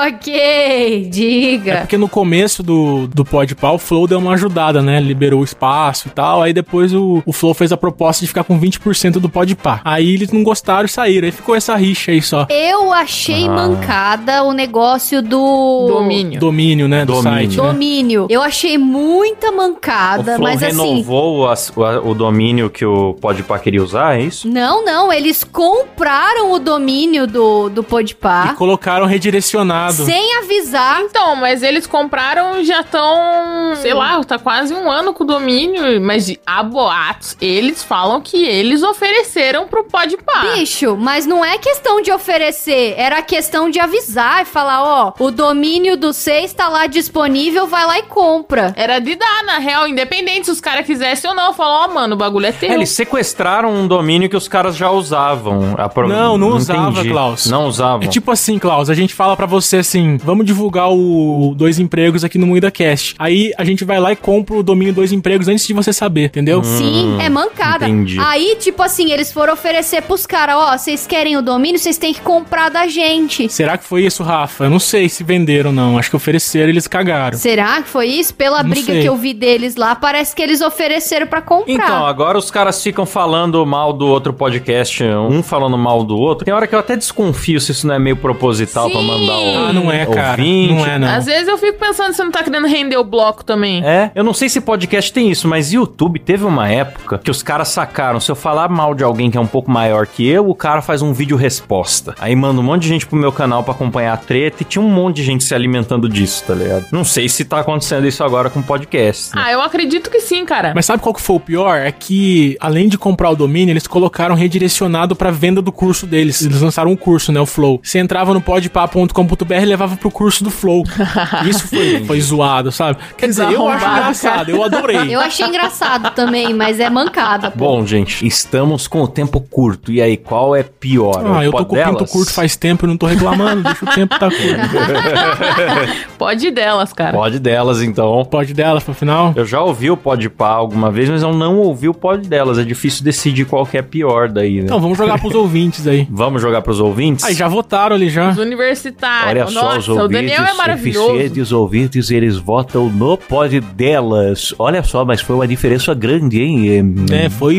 ok, 0.08 1.06
É 1.06 1.08
diga. 1.08 1.76
porque 1.80 1.96
no 1.96 2.08
começo 2.08 2.62
do, 2.62 3.06
do 3.06 3.24
Podpah, 3.24 3.72
o 3.72 3.78
Flow 3.78 4.06
deu 4.06 4.18
uma 4.18 4.32
ajudada, 4.34 4.82
né? 4.82 5.00
Liberou 5.00 5.40
o 5.40 5.44
espaço 5.44 6.08
e 6.08 6.10
tal. 6.10 6.42
Aí 6.42 6.52
depois 6.52 6.92
o, 6.92 7.22
o 7.24 7.32
Flow 7.32 7.54
fez 7.54 7.72
a 7.72 7.76
proposta 7.76 8.01
de 8.20 8.26
ficar 8.28 8.44
com 8.44 8.58
20% 8.60 9.12
do 9.18 9.28
Podpah. 9.28 9.80
Aí 9.84 10.14
eles 10.14 10.30
não 10.32 10.42
gostaram 10.42 10.84
e 10.86 10.88
saíram. 10.88 11.26
Aí 11.26 11.32
ficou 11.32 11.54
essa 11.54 11.74
rixa 11.76 12.10
aí 12.12 12.20
só. 12.22 12.46
Eu 12.50 12.92
achei 12.92 13.46
Ah. 13.46 13.50
mancada 13.50 14.42
o 14.44 14.52
negócio 14.52 15.22
do... 15.22 15.86
Domínio. 15.88 16.40
Domínio, 16.40 16.88
né? 16.88 17.04
Do 17.04 17.14
Domínio. 17.14 17.32
site. 17.32 17.56
Né? 17.56 17.62
Domínio. 17.66 18.26
Eu 18.30 18.42
achei 18.42 18.76
muita 18.78 19.50
mancada, 19.52 20.38
mas 20.38 20.62
assim... 20.62 20.76
renovou 20.76 21.46
o, 21.46 22.08
o 22.10 22.14
domínio 22.14 22.70
que 22.70 22.84
o 22.84 23.14
Podpah 23.14 23.58
queria 23.58 23.82
usar, 23.82 24.18
é 24.18 24.22
isso? 24.22 24.48
Não, 24.48 24.84
não, 24.84 25.12
eles 25.12 25.44
compraram 25.44 26.52
o 26.52 26.58
domínio 26.58 27.26
do, 27.26 27.68
do 27.68 27.80
E 27.82 27.84
Podpah 27.84 28.54
colocaram 28.56 29.06
redirecionado. 29.06 30.04
sem 30.04 30.36
avisar. 30.38 31.00
Então, 31.02 31.36
mas 31.36 31.62
eles 31.62 31.86
compraram 31.86 32.60
e 32.60 32.64
já 32.64 32.80
estão, 32.80 33.74
sei 33.76 33.94
lá, 33.94 34.22
tá 34.24 34.38
quase 34.38 34.74
um 34.74 34.90
ano 34.90 35.12
com 35.12 35.24
o 35.24 35.26
domínio, 35.26 36.00
mas 36.00 36.26
de- 36.26 36.40
há 36.46 36.62
boatos, 36.62 37.36
eles 37.40 37.82
falam 37.92 38.22
que 38.22 38.42
eles 38.42 38.82
ofereceram 38.82 39.66
pro 39.68 39.84
Podpah. 39.84 40.54
Bicho, 40.54 40.96
mas 40.98 41.26
não 41.26 41.44
é 41.44 41.58
questão 41.58 42.00
de 42.00 42.10
oferecer, 42.10 42.94
era 42.96 43.20
questão 43.20 43.68
de 43.68 43.78
avisar 43.78 44.40
e 44.40 44.44
falar, 44.46 44.82
ó, 44.82 45.12
o 45.18 45.30
domínio 45.30 45.94
do 45.94 46.10
6 46.10 46.54
tá 46.54 46.70
lá 46.70 46.86
disponível, 46.86 47.66
vai 47.66 47.84
lá 47.86 47.98
e 47.98 48.04
compra. 48.04 48.72
Era 48.78 48.98
de 48.98 49.14
dar, 49.14 49.44
na 49.44 49.58
real, 49.58 49.86
independente 49.86 50.46
se 50.46 50.50
os 50.52 50.58
caras 50.58 50.86
quisessem 50.86 51.28
ou 51.28 51.36
não. 51.36 51.52
Falou, 51.52 51.84
ó, 51.90 51.92
mano, 51.94 52.14
o 52.14 52.16
bagulho 52.16 52.46
é 52.46 52.52
teu. 52.52 52.70
É, 52.70 52.74
eles 52.76 52.88
sequestraram 52.88 53.70
um 53.70 53.86
domínio 53.86 54.26
que 54.30 54.36
os 54.38 54.48
caras 54.48 54.74
já 54.74 54.90
usavam. 54.90 55.74
A 55.76 55.86
pro- 55.86 56.08
Não, 56.08 56.38
não 56.38 56.56
usava, 56.56 56.92
entendi. 56.92 57.10
Klaus. 57.10 57.44
Não 57.44 57.66
usavam. 57.66 58.06
É 58.06 58.10
tipo 58.10 58.30
assim, 58.30 58.58
Klaus, 58.58 58.88
a 58.88 58.94
gente 58.94 59.12
fala 59.12 59.36
pra 59.36 59.44
você 59.44 59.76
assim, 59.76 60.16
vamos 60.16 60.46
divulgar 60.46 60.90
o 60.90 61.52
Dois 61.54 61.78
Empregos 61.78 62.24
aqui 62.24 62.38
no 62.38 62.46
MuidaCast. 62.46 63.16
Aí 63.18 63.52
a 63.58 63.64
gente 63.64 63.84
vai 63.84 64.00
lá 64.00 64.12
e 64.12 64.16
compra 64.16 64.54
o 64.56 64.62
domínio 64.62 64.94
Dois 64.94 65.12
Empregos 65.12 65.46
antes 65.46 65.66
de 65.66 65.74
você 65.74 65.92
saber, 65.92 66.24
entendeu? 66.24 66.60
Hum. 66.60 66.64
Sim, 66.64 67.18
é 67.20 67.28
mancada. 67.28 67.81
Entendi. 67.88 68.18
Aí, 68.20 68.56
tipo 68.58 68.82
assim, 68.82 69.12
eles 69.12 69.32
foram 69.32 69.52
oferecer 69.52 70.02
pros 70.02 70.26
caras, 70.26 70.56
ó, 70.56 70.76
vocês 70.76 71.06
querem 71.06 71.36
o 71.36 71.42
domínio, 71.42 71.78
vocês 71.78 71.98
têm 71.98 72.12
que 72.12 72.20
comprar 72.20 72.68
da 72.70 72.86
gente. 72.86 73.48
Será 73.50 73.76
que 73.76 73.84
foi 73.84 74.04
isso, 74.04 74.22
Rafa? 74.22 74.64
Eu 74.64 74.70
não 74.70 74.78
sei 74.78 75.08
se 75.08 75.22
venderam 75.24 75.70
ou 75.70 75.76
não. 75.76 75.98
Acho 75.98 76.10
que 76.10 76.16
ofereceram 76.16 76.68
e 76.68 76.70
eles 76.72 76.86
cagaram. 76.86 77.36
Será 77.38 77.82
que 77.82 77.88
foi 77.88 78.06
isso? 78.06 78.34
Pela 78.34 78.62
Não 78.62 78.70
briga 78.70 78.92
sei. 78.92 79.02
que 79.02 79.08
eu 79.08 79.16
vi 79.16 79.34
deles 79.34 79.76
lá, 79.76 79.94
parece 79.94 80.34
que 80.34 80.42
eles 80.42 80.60
ofereceram 80.60 81.26
pra 81.26 81.40
comprar. 81.42 81.72
Então, 81.72 82.06
agora 82.06 82.38
os 82.38 82.50
caras 82.50 82.82
ficam 82.82 83.04
falando 83.06 83.64
mal 83.66 83.92
do 83.92 84.06
outro 84.06 84.32
podcast, 84.32 85.02
um 85.04 85.42
falando 85.42 85.76
mal 85.78 86.04
do 86.04 86.16
outro. 86.16 86.44
Tem 86.44 86.52
hora 86.54 86.66
que 86.66 86.74
eu 86.74 86.78
até 86.78 86.96
desconfio 86.96 87.60
se 87.60 87.72
isso 87.72 87.86
não 87.86 87.94
é 87.94 87.98
meio 87.98 88.16
proposital 88.16 88.90
pra 88.90 89.00
Sim. 89.00 89.06
mandar 89.06 89.38
o. 89.38 89.56
Ah, 89.68 89.72
não 89.72 89.90
é, 89.92 90.06
cara. 90.06 90.40
ouvinte. 90.40 90.72
Não 90.74 90.86
é, 90.86 90.98
não. 90.98 91.08
Às 91.08 91.26
vezes 91.26 91.48
eu 91.48 91.58
fico 91.58 91.78
pensando 91.78 92.12
se 92.12 92.22
não 92.22 92.30
tá 92.30 92.42
querendo 92.42 92.66
render 92.66 92.96
o 92.96 93.04
bloco 93.04 93.44
também. 93.44 93.84
É, 93.84 94.10
eu 94.14 94.24
não 94.24 94.34
sei 94.34 94.48
se 94.48 94.60
podcast 94.60 95.12
tem 95.12 95.30
isso, 95.30 95.46
mas 95.48 95.72
YouTube 95.72 96.18
teve 96.18 96.44
uma 96.44 96.68
época 96.68 97.18
que 97.18 97.30
os 97.30 97.42
caras 97.42 97.68
sacaram. 97.72 98.20
Se 98.20 98.30
eu 98.30 98.36
falar 98.36 98.68
mal 98.68 98.94
de 98.94 99.02
alguém 99.02 99.30
que 99.30 99.36
é 99.36 99.40
um 99.40 99.46
pouco 99.46 99.70
maior 99.70 100.06
que 100.06 100.26
eu, 100.28 100.48
o 100.48 100.54
cara 100.54 100.80
faz 100.82 101.02
um 101.02 101.12
vídeo 101.12 101.36
resposta. 101.36 102.14
Aí 102.20 102.34
manda 102.36 102.60
um 102.60 102.64
monte 102.64 102.82
de 102.82 102.88
gente 102.88 103.06
pro 103.06 103.16
meu 103.16 103.32
canal 103.32 103.62
pra 103.62 103.72
acompanhar 103.74 104.12
a 104.12 104.16
treta 104.16 104.62
e 104.62 104.64
tinha 104.64 104.82
um 104.82 104.88
monte 104.88 105.16
de 105.16 105.22
gente 105.24 105.44
se 105.44 105.54
alimentando 105.54 106.08
disso, 106.08 106.44
tá 106.46 106.54
ligado? 106.54 106.86
Não 106.92 107.04
sei 107.04 107.28
se 107.28 107.44
tá 107.44 107.60
acontecendo 107.60 108.06
isso 108.06 108.22
agora 108.22 108.50
com 108.50 108.62
podcast. 108.62 109.34
né? 109.34 109.42
Ah, 109.44 109.52
eu 109.52 109.60
acredito 109.62 110.10
que 110.10 110.20
sim, 110.20 110.44
cara. 110.44 110.72
Mas 110.74 110.86
sabe 110.86 111.02
qual 111.02 111.14
que 111.14 111.20
foi 111.20 111.36
o 111.36 111.40
pior? 111.40 111.78
É 111.78 111.90
que, 111.92 112.56
além 112.60 112.88
de 112.88 112.98
comprar 112.98 113.30
o 113.30 113.36
domínio, 113.36 113.72
eles 113.72 113.86
colocaram 113.86 114.34
redirecionado 114.34 115.16
pra 115.16 115.30
venda 115.30 115.60
do 115.62 115.72
curso 115.72 116.06
deles. 116.06 116.42
Eles 116.42 116.60
lançaram 116.60 116.90
um 116.90 116.96
curso, 116.96 117.32
né? 117.32 117.40
O 117.40 117.46
Flow. 117.46 117.80
Você 117.82 117.98
entrava 117.98 118.32
no 118.34 118.40
podpah.com.br 118.40 119.54
e 119.54 119.64
levava 119.64 119.96
pro 119.96 120.10
curso 120.10 120.44
do 120.44 120.50
Flow. 120.50 120.84
Isso 121.48 121.68
foi, 121.68 122.04
foi 122.04 122.20
zoado, 122.20 122.70
sabe? 122.72 122.98
Quer 123.16 123.26
dizer, 123.28 123.50
eu 123.50 123.68
acho 123.68 123.86
engraçado, 123.86 124.50
eu 124.50 124.62
adorei. 124.62 125.14
Eu 125.14 125.20
achei 125.20 125.46
engraçado 125.46 126.10
também, 126.14 126.52
mas 126.54 126.80
é 126.80 126.90
mancada, 126.90 127.50
pô. 127.50 127.61
Bom, 127.62 127.86
gente, 127.86 128.26
estamos 128.26 128.88
com 128.88 129.02
o 129.02 129.08
tempo 129.08 129.40
curto. 129.40 129.92
E 129.92 130.02
aí, 130.02 130.16
qual 130.16 130.56
é 130.56 130.62
pior? 130.62 131.22
Ah, 131.24 131.44
eu 131.44 131.52
tô 131.52 131.64
com 131.64 131.76
o 131.76 131.84
pinto 131.84 132.06
curto 132.06 132.32
faz 132.32 132.56
tempo 132.56 132.84
e 132.84 132.88
não 132.88 132.96
tô 132.96 133.06
reclamando, 133.06 133.62
deixa 133.62 133.84
o 133.84 133.88
tempo 133.88 134.18
tá 134.18 134.28
curto. 134.28 136.02
Pode 136.18 136.46
ir 136.46 136.50
delas, 136.50 136.92
cara. 136.92 137.12
Pode 137.12 137.38
delas, 137.38 137.82
então. 137.82 138.24
Pode 138.24 138.52
dela 138.54 138.80
pro 138.80 138.94
final? 138.94 139.32
Eu 139.36 139.44
já 139.44 139.60
ouvi 139.60 139.90
o 139.90 139.96
Pode 139.96 140.28
Pá 140.28 140.48
alguma 140.48 140.90
vez, 140.90 141.08
mas 141.08 141.22
eu 141.22 141.32
não 141.32 141.58
ouvi 141.58 141.88
o 141.88 141.94
Pod 141.94 142.28
delas. 142.28 142.58
É 142.58 142.64
difícil 142.64 143.04
decidir 143.04 143.44
qual 143.44 143.64
que 143.66 143.78
é 143.78 143.82
pior 143.82 144.28
daí, 144.28 144.56
né? 144.58 144.64
Então, 144.64 144.80
vamos 144.80 144.98
jogar 144.98 145.20
pros 145.20 145.34
ouvintes 145.36 145.86
aí. 145.86 146.06
Vamos 146.10 146.42
jogar 146.42 146.62
pros 146.62 146.80
ouvintes? 146.80 147.24
Aí, 147.24 147.34
já 147.34 147.48
votaram 147.48 147.94
ali 147.96 148.08
já. 148.10 148.30
Os 148.30 148.38
universitários. 148.38 149.42
Olha 149.42 149.46
só, 149.46 149.68
os 149.78 149.88
Nossa, 149.88 149.92
o 149.92 150.02
ouvintes, 150.02 150.30
Daniel 150.30 150.52
é 150.52 150.56
maravilhoso. 150.56 151.10
eficientes 151.16 151.52
ouvintes, 151.52 152.10
eles 152.10 152.36
votam 152.38 152.88
no 152.88 153.16
Pod 153.16 153.60
delas. 153.60 154.54
Olha 154.58 154.82
só, 154.82 155.04
mas 155.04 155.20
foi 155.20 155.36
uma 155.36 155.46
diferença 155.46 155.94
grande, 155.94 156.40
hein? 156.42 157.06
É, 157.12 157.28
foi 157.28 157.51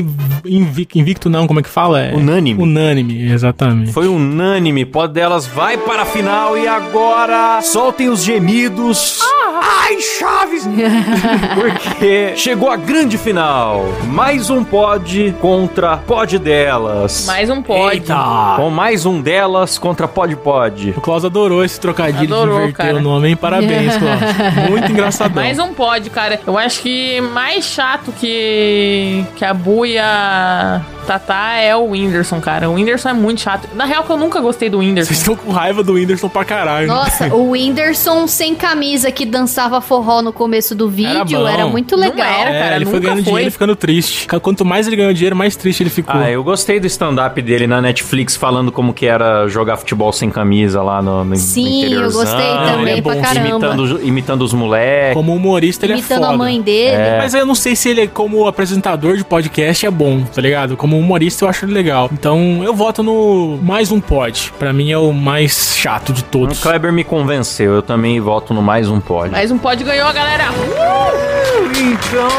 invicto, 0.45 0.97
invicto 0.97 1.29
não, 1.29 1.47
como 1.47 1.59
é 1.59 1.63
que 1.63 1.69
fala? 1.69 1.99
É, 2.01 2.13
Unânime. 2.13 2.61
Unânime, 2.61 3.31
exatamente. 3.31 3.91
Foi 3.91 4.07
unânime, 4.07 4.85
Pod 4.85 5.13
delas 5.13 5.45
vai 5.45 5.77
para 5.77 6.03
a 6.03 6.05
final 6.05 6.57
e 6.57 6.67
agora 6.67 7.61
soltem 7.61 8.09
os 8.09 8.23
gemidos. 8.23 9.19
Ai, 9.65 9.97
Chaves! 10.01 10.67
Porque 11.55 12.33
chegou 12.35 12.69
a 12.69 12.75
grande 12.75 13.17
final. 13.17 13.85
Mais 14.07 14.49
um 14.49 14.61
pod 14.61 15.33
contra 15.39 15.95
pod 15.97 16.37
delas. 16.37 17.25
Mais 17.25 17.49
um 17.49 17.61
pod. 17.61 17.93
Eita! 17.95 18.53
Com 18.57 18.69
mais 18.69 19.05
um 19.05 19.21
delas 19.21 19.77
contra 19.77 20.05
pod 20.05 20.35
pod. 20.35 20.93
O 20.97 21.01
Klaus 21.01 21.23
adorou 21.23 21.63
esse 21.63 21.79
trocadilho 21.79 22.35
Adorou, 22.35 22.55
de 22.57 22.63
inverter 22.63 22.85
cara. 22.87 22.97
o 22.97 23.01
nome, 23.01 23.29
hein? 23.29 23.35
Parabéns, 23.37 23.93
Klaus. 23.97 24.69
Muito 24.69 24.91
engraçadão. 24.91 25.41
Mais 25.41 25.57
um 25.57 25.73
pod, 25.73 26.09
cara. 26.09 26.41
Eu 26.45 26.57
acho 26.57 26.81
que 26.81 27.21
mais 27.21 27.63
chato 27.63 28.11
que, 28.19 29.23
que 29.37 29.45
a 29.45 29.53
buia 29.53 30.81
Tatá 31.07 31.55
é 31.57 31.73
o 31.75 31.89
Whindersson, 31.91 32.39
cara. 32.41 32.69
O 32.69 32.73
Whindersson 32.73 33.09
é 33.09 33.13
muito 33.13 33.39
chato. 33.41 33.67
Na 33.75 33.85
real, 33.85 34.03
que 34.03 34.09
eu 34.11 34.17
nunca 34.17 34.39
gostei 34.41 34.69
do 34.69 34.77
Vocês 34.77 34.89
Whindersson. 34.89 35.13
estão 35.13 35.35
com 35.35 35.51
raiva 35.51 35.83
do 35.83 35.93
Whindersson 35.93 36.27
pra 36.29 36.43
caralho. 36.45 36.87
né? 36.87 36.93
Nossa, 36.93 37.27
o 37.33 37.51
Whindersson 37.51 38.27
sem 38.27 38.55
camisa 38.55 39.11
que 39.11 39.25
dançava 39.53 39.79
forró 39.79 40.23
no 40.23 40.33
começo 40.33 40.73
do 40.73 40.89
vídeo 40.89 41.39
bom. 41.39 41.47
era, 41.47 41.67
muito 41.67 41.95
legal. 41.95 42.25
era. 42.25 42.49
É, 42.49 42.59
cara, 42.59 42.75
ele 42.75 42.85
foi 42.85 42.95
nunca 42.95 43.07
ganhando 43.07 43.23
foi. 43.23 43.31
dinheiro 43.31 43.47
e 43.47 43.51
ficando 43.51 43.75
triste. 43.75 44.27
Quanto 44.41 44.65
mais 44.65 44.87
ele 44.87 44.95
ganhou 44.95 45.13
dinheiro, 45.13 45.35
mais 45.35 45.55
triste 45.55 45.83
ele 45.83 45.91
ficou. 45.91 46.19
Ah, 46.19 46.29
eu 46.29 46.43
gostei 46.43 46.79
do 46.79 46.87
stand-up 46.87 47.39
dele 47.41 47.67
na 47.67 47.79
Netflix 47.79 48.35
falando 48.35 48.71
como 48.71 48.93
que 48.93 49.05
era 49.05 49.47
jogar 49.47 49.77
futebol 49.77 50.11
sem 50.11 50.31
camisa 50.31 50.81
lá 50.81 51.01
no, 51.01 51.23
no 51.23 51.35
Sim, 51.35 51.81
eu 51.81 51.87
interiorzão, 51.87 52.21
gostei 52.21 52.45
ele 52.45 52.65
também 52.65 52.97
é 52.97 53.01
pra 53.01 53.13
bom, 53.13 53.21
caramba. 53.21 53.49
Imitando, 53.49 54.01
imitando 54.03 54.41
os 54.41 54.53
moleques. 54.53 55.13
Como 55.13 55.35
humorista, 55.35 55.85
ele 55.85 55.93
Imitando 55.93 56.23
é 56.23 56.25
foda. 56.25 56.33
a 56.33 56.37
mãe 56.37 56.61
dele. 56.61 57.17
Mas 57.19 57.33
eu 57.35 57.45
não 57.45 57.55
sei 57.55 57.75
se 57.75 57.89
ele, 57.89 58.07
como 58.07 58.47
apresentador 58.47 59.17
de 59.17 59.23
podcast, 59.23 59.85
é 59.85 59.91
bom, 59.91 60.23
tá 60.23 60.41
ligado? 60.41 60.75
Como 60.75 60.97
humorista, 60.97 61.45
eu 61.45 61.49
acho 61.49 61.65
ele 61.65 61.73
legal. 61.73 62.09
Então, 62.11 62.61
eu 62.63 62.73
voto 62.73 63.03
no 63.03 63.59
mais 63.61 63.91
um 63.91 63.99
pod. 63.99 64.51
Pra 64.57 64.73
mim, 64.73 64.91
é 64.91 64.97
o 64.97 65.11
mais 65.13 65.75
chato 65.75 66.11
de 66.11 66.21
O 66.21 66.25
todos. 66.25 66.59
Kleber 66.59 66.91
me 66.91 67.03
convenceu, 67.03 67.73
eu 67.73 67.81
também 67.81 68.19
voto 68.19 68.53
no 68.53 68.61
mais 68.61 68.89
um 68.89 68.99
pod. 68.99 69.29
Mais 69.43 69.51
um 69.51 69.57
pod 69.57 69.83
ganhou, 69.83 70.13
galera. 70.13 71.32
Então, 71.75 72.29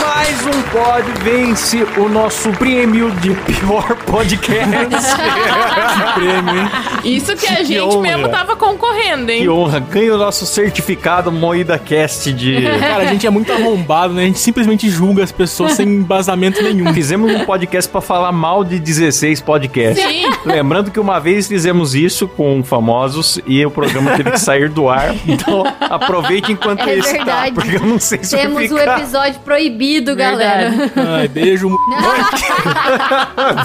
mais 0.00 0.46
um 0.46 0.62
pod 0.70 1.04
vence 1.22 1.84
o 1.98 2.08
nosso 2.08 2.50
prêmio 2.52 3.10
de 3.16 3.34
pior 3.34 3.94
podcast. 4.06 4.66
prêmio, 6.14 6.60
hein? 6.62 6.70
Isso 7.04 7.36
que 7.36 7.46
a 7.46 7.56
Que 7.56 7.64
gente 7.66 7.80
honra. 7.80 8.00
mesmo 8.00 8.28
tava 8.30 8.56
concorrendo, 8.56 9.30
hein? 9.30 9.42
que 9.42 9.48
honra, 9.48 9.78
ganha 9.78 10.14
o 10.14 10.18
nosso 10.18 10.46
certificado 10.46 11.30
Moída 11.30 11.78
Cast 11.78 12.32
de... 12.32 12.62
Cara, 12.80 13.02
a 13.02 13.06
gente 13.06 13.26
é 13.26 13.30
muito 13.30 13.52
arrombado, 13.52 14.14
né? 14.14 14.22
A 14.22 14.26
gente 14.26 14.38
simplesmente 14.38 14.88
julga 14.88 15.22
as 15.22 15.30
pessoas 15.32 15.72
sem 15.72 15.86
embasamento 15.86 16.62
nenhum. 16.62 16.92
Fizemos 16.94 17.30
um 17.30 17.44
podcast 17.44 17.90
pra 17.90 18.00
falar 18.00 18.32
mal 18.32 18.64
de 18.64 18.78
16 18.80 19.42
podcasts. 19.42 20.02
Sim. 20.04 20.24
Lembrando 20.46 20.90
que 20.90 20.98
uma 20.98 21.18
vez 21.20 21.46
fizemos 21.46 21.94
isso 21.94 22.26
com 22.26 22.62
famosos 22.64 23.38
e 23.46 23.64
o 23.64 23.70
programa 23.70 24.12
teve 24.16 24.30
que 24.30 24.40
sair 24.40 24.68
do 24.70 24.88
ar. 24.88 25.14
Então 25.28 25.62
aproveite 25.80 26.50
enquanto 26.52 26.88
É 26.88 26.96
esse 26.96 27.12
verdade. 27.12 27.48
tá, 27.48 27.54
porque 27.54 27.76
eu 27.76 27.86
não 27.86 27.98
sei 27.98 28.18
se 28.24 28.34
vai 28.34 28.46
Temos 28.46 28.70
o 28.70 28.77
ficar. 28.80 29.00
episódio 29.00 29.40
proibido, 29.40 30.16
galera. 30.16 30.72
Ai, 30.96 31.28
beijo. 31.28 31.68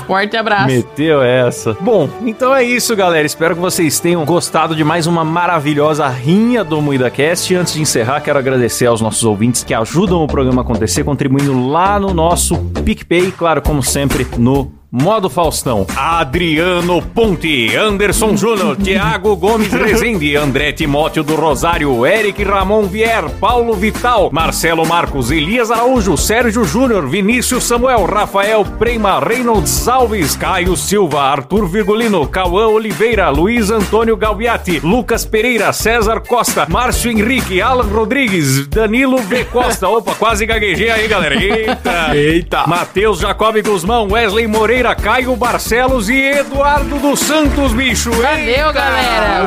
Forte 0.07 0.37
abraço. 0.37 0.67
Meteu 0.67 1.21
essa. 1.21 1.75
Bom, 1.79 2.09
então 2.21 2.53
é 2.53 2.63
isso, 2.63 2.95
galera. 2.95 3.25
Espero 3.25 3.55
que 3.55 3.61
vocês 3.61 3.99
tenham 3.99 4.23
gostado 4.25 4.75
de 4.75 4.83
mais 4.83 5.07
uma 5.07 5.23
maravilhosa 5.23 6.07
rinha 6.07 6.63
do 6.63 6.81
MuidaCast. 6.81 7.53
E 7.53 7.55
antes 7.55 7.73
de 7.73 7.81
encerrar, 7.81 8.21
quero 8.21 8.39
agradecer 8.39 8.85
aos 8.85 9.01
nossos 9.01 9.23
ouvintes 9.23 9.63
que 9.63 9.73
ajudam 9.73 10.23
o 10.23 10.27
programa 10.27 10.61
a 10.61 10.63
acontecer, 10.63 11.03
contribuindo 11.03 11.67
lá 11.67 11.99
no 11.99 12.13
nosso 12.13 12.57
PicPay, 12.83 13.31
claro, 13.31 13.61
como 13.61 13.83
sempre, 13.83 14.27
no 14.37 14.71
Modo 14.95 15.27
Faustão. 15.27 15.87
Adriano 15.97 17.01
Ponte, 17.01 17.75
Anderson 17.75 18.37
Júnior, 18.37 18.75
Thiago 18.75 19.35
Gomes 19.35 19.71
Rezende, 19.73 20.35
André 20.35 20.71
Timóteo 20.71 21.23
do 21.23 21.35
Rosário, 21.35 22.05
Eric 22.05 22.43
Ramon 22.43 22.83
Vier, 22.83 23.27
Paulo 23.39 23.73
Vital, 23.73 24.29
Marcelo 24.31 24.85
Marcos, 24.85 25.31
Elias 25.31 25.71
Araújo, 25.71 26.15
Sérgio 26.15 26.63
Júnior, 26.63 27.09
Vinícius 27.09 27.63
Samuel, 27.63 28.05
Rafael 28.05 28.63
Prema, 28.77 29.19
Reynolds 29.19 29.87
Alves, 29.87 30.35
Caio 30.35 30.77
Silva, 30.77 31.23
Arthur 31.23 31.67
Virgulino, 31.67 32.27
Cauã 32.27 32.67
Oliveira, 32.67 33.31
Luiz 33.31 33.71
Antônio 33.71 34.15
Galbiati, 34.15 34.79
Lucas 34.81 35.25
Pereira, 35.25 35.73
César 35.73 36.19
Costa, 36.19 36.67
Márcio 36.69 37.09
Henrique, 37.09 37.59
Alan 37.59 37.87
Rodrigues, 37.87 38.67
Danilo 38.67 39.17
V. 39.17 39.45
Costa. 39.45 39.89
Opa, 39.89 40.13
quase 40.13 40.45
gaguejei 40.45 40.91
aí, 40.91 41.07
galera. 41.07 41.33
Eita! 41.33 42.15
Eita. 42.15 42.67
Matheus 42.67 43.21
Jacob 43.21 43.59
Guzmão, 43.59 44.07
Wesley 44.11 44.45
Moreira, 44.45 44.82
Caio 44.93 45.35
Barcelos 45.35 46.09
e 46.09 46.19
Eduardo 46.21 46.99
dos 46.99 47.21
Santos, 47.21 47.73
bicho. 47.73 48.11
Valeu, 48.11 48.37
Eita! 48.37 48.71
galera. 48.73 49.45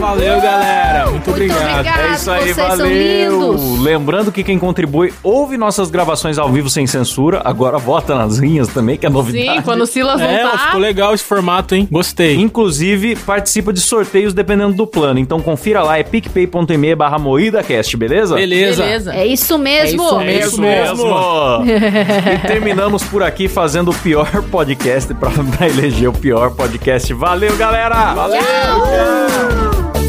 Valeu, 0.00 0.40
galera. 0.40 0.93
Muito 1.26 1.30
obrigado. 1.30 1.70
obrigado. 1.80 2.00
É 2.00 2.12
isso 2.14 2.30
aí, 2.30 2.42
vocês 2.42 2.56
são 2.56 2.68
valeu. 2.68 2.86
lindos. 2.88 3.80
Lembrando 3.80 4.32
que 4.32 4.42
quem 4.44 4.58
contribui 4.58 5.12
ouve 5.22 5.56
nossas 5.56 5.90
gravações 5.90 6.38
ao 6.38 6.48
vivo 6.50 6.68
sem 6.70 6.86
censura. 6.86 7.40
Agora 7.44 7.78
vota 7.78 8.14
nas 8.14 8.36
linhas 8.36 8.68
também, 8.68 8.96
que 8.96 9.06
é 9.06 9.10
novidade. 9.10 9.56
Sim, 9.58 9.62
quando 9.62 9.82
o 9.82 9.86
Silas 9.86 10.20
É, 10.20 10.24
ó, 10.44 10.48
voltar. 10.48 10.66
ficou 10.66 10.80
legal 10.80 11.14
esse 11.14 11.24
formato, 11.24 11.74
hein? 11.74 11.88
Gostei. 11.90 12.36
Inclusive, 12.36 13.16
participa 13.16 13.72
de 13.72 13.80
sorteios 13.80 14.32
dependendo 14.34 14.74
do 14.74 14.86
plano. 14.86 15.18
Então 15.18 15.40
confira 15.40 15.82
lá, 15.82 15.98
é 15.98 16.02
picpay.me 16.02 16.94
barra 16.94 17.18
moídacast, 17.18 17.96
beleza? 17.96 18.34
Beleza. 18.36 18.82
Beleza. 18.82 19.14
É 19.14 19.26
isso 19.26 19.58
mesmo. 19.58 20.02
É 20.02 20.04
isso 20.04 20.20
É 20.20 20.38
isso 20.46 20.60
mesmo. 20.60 21.04
e 21.64 22.46
terminamos 22.46 23.02
por 23.04 23.22
aqui 23.22 23.48
fazendo 23.48 23.90
o 23.90 23.94
pior 23.94 24.30
podcast 24.50 25.12
pra, 25.14 25.30
pra 25.30 25.68
eleger 25.68 26.08
o 26.08 26.12
pior 26.12 26.50
podcast. 26.52 27.12
Valeu, 27.14 27.56
galera! 27.56 28.14
Valeu! 28.14 28.40
Tchau. 28.42 30.03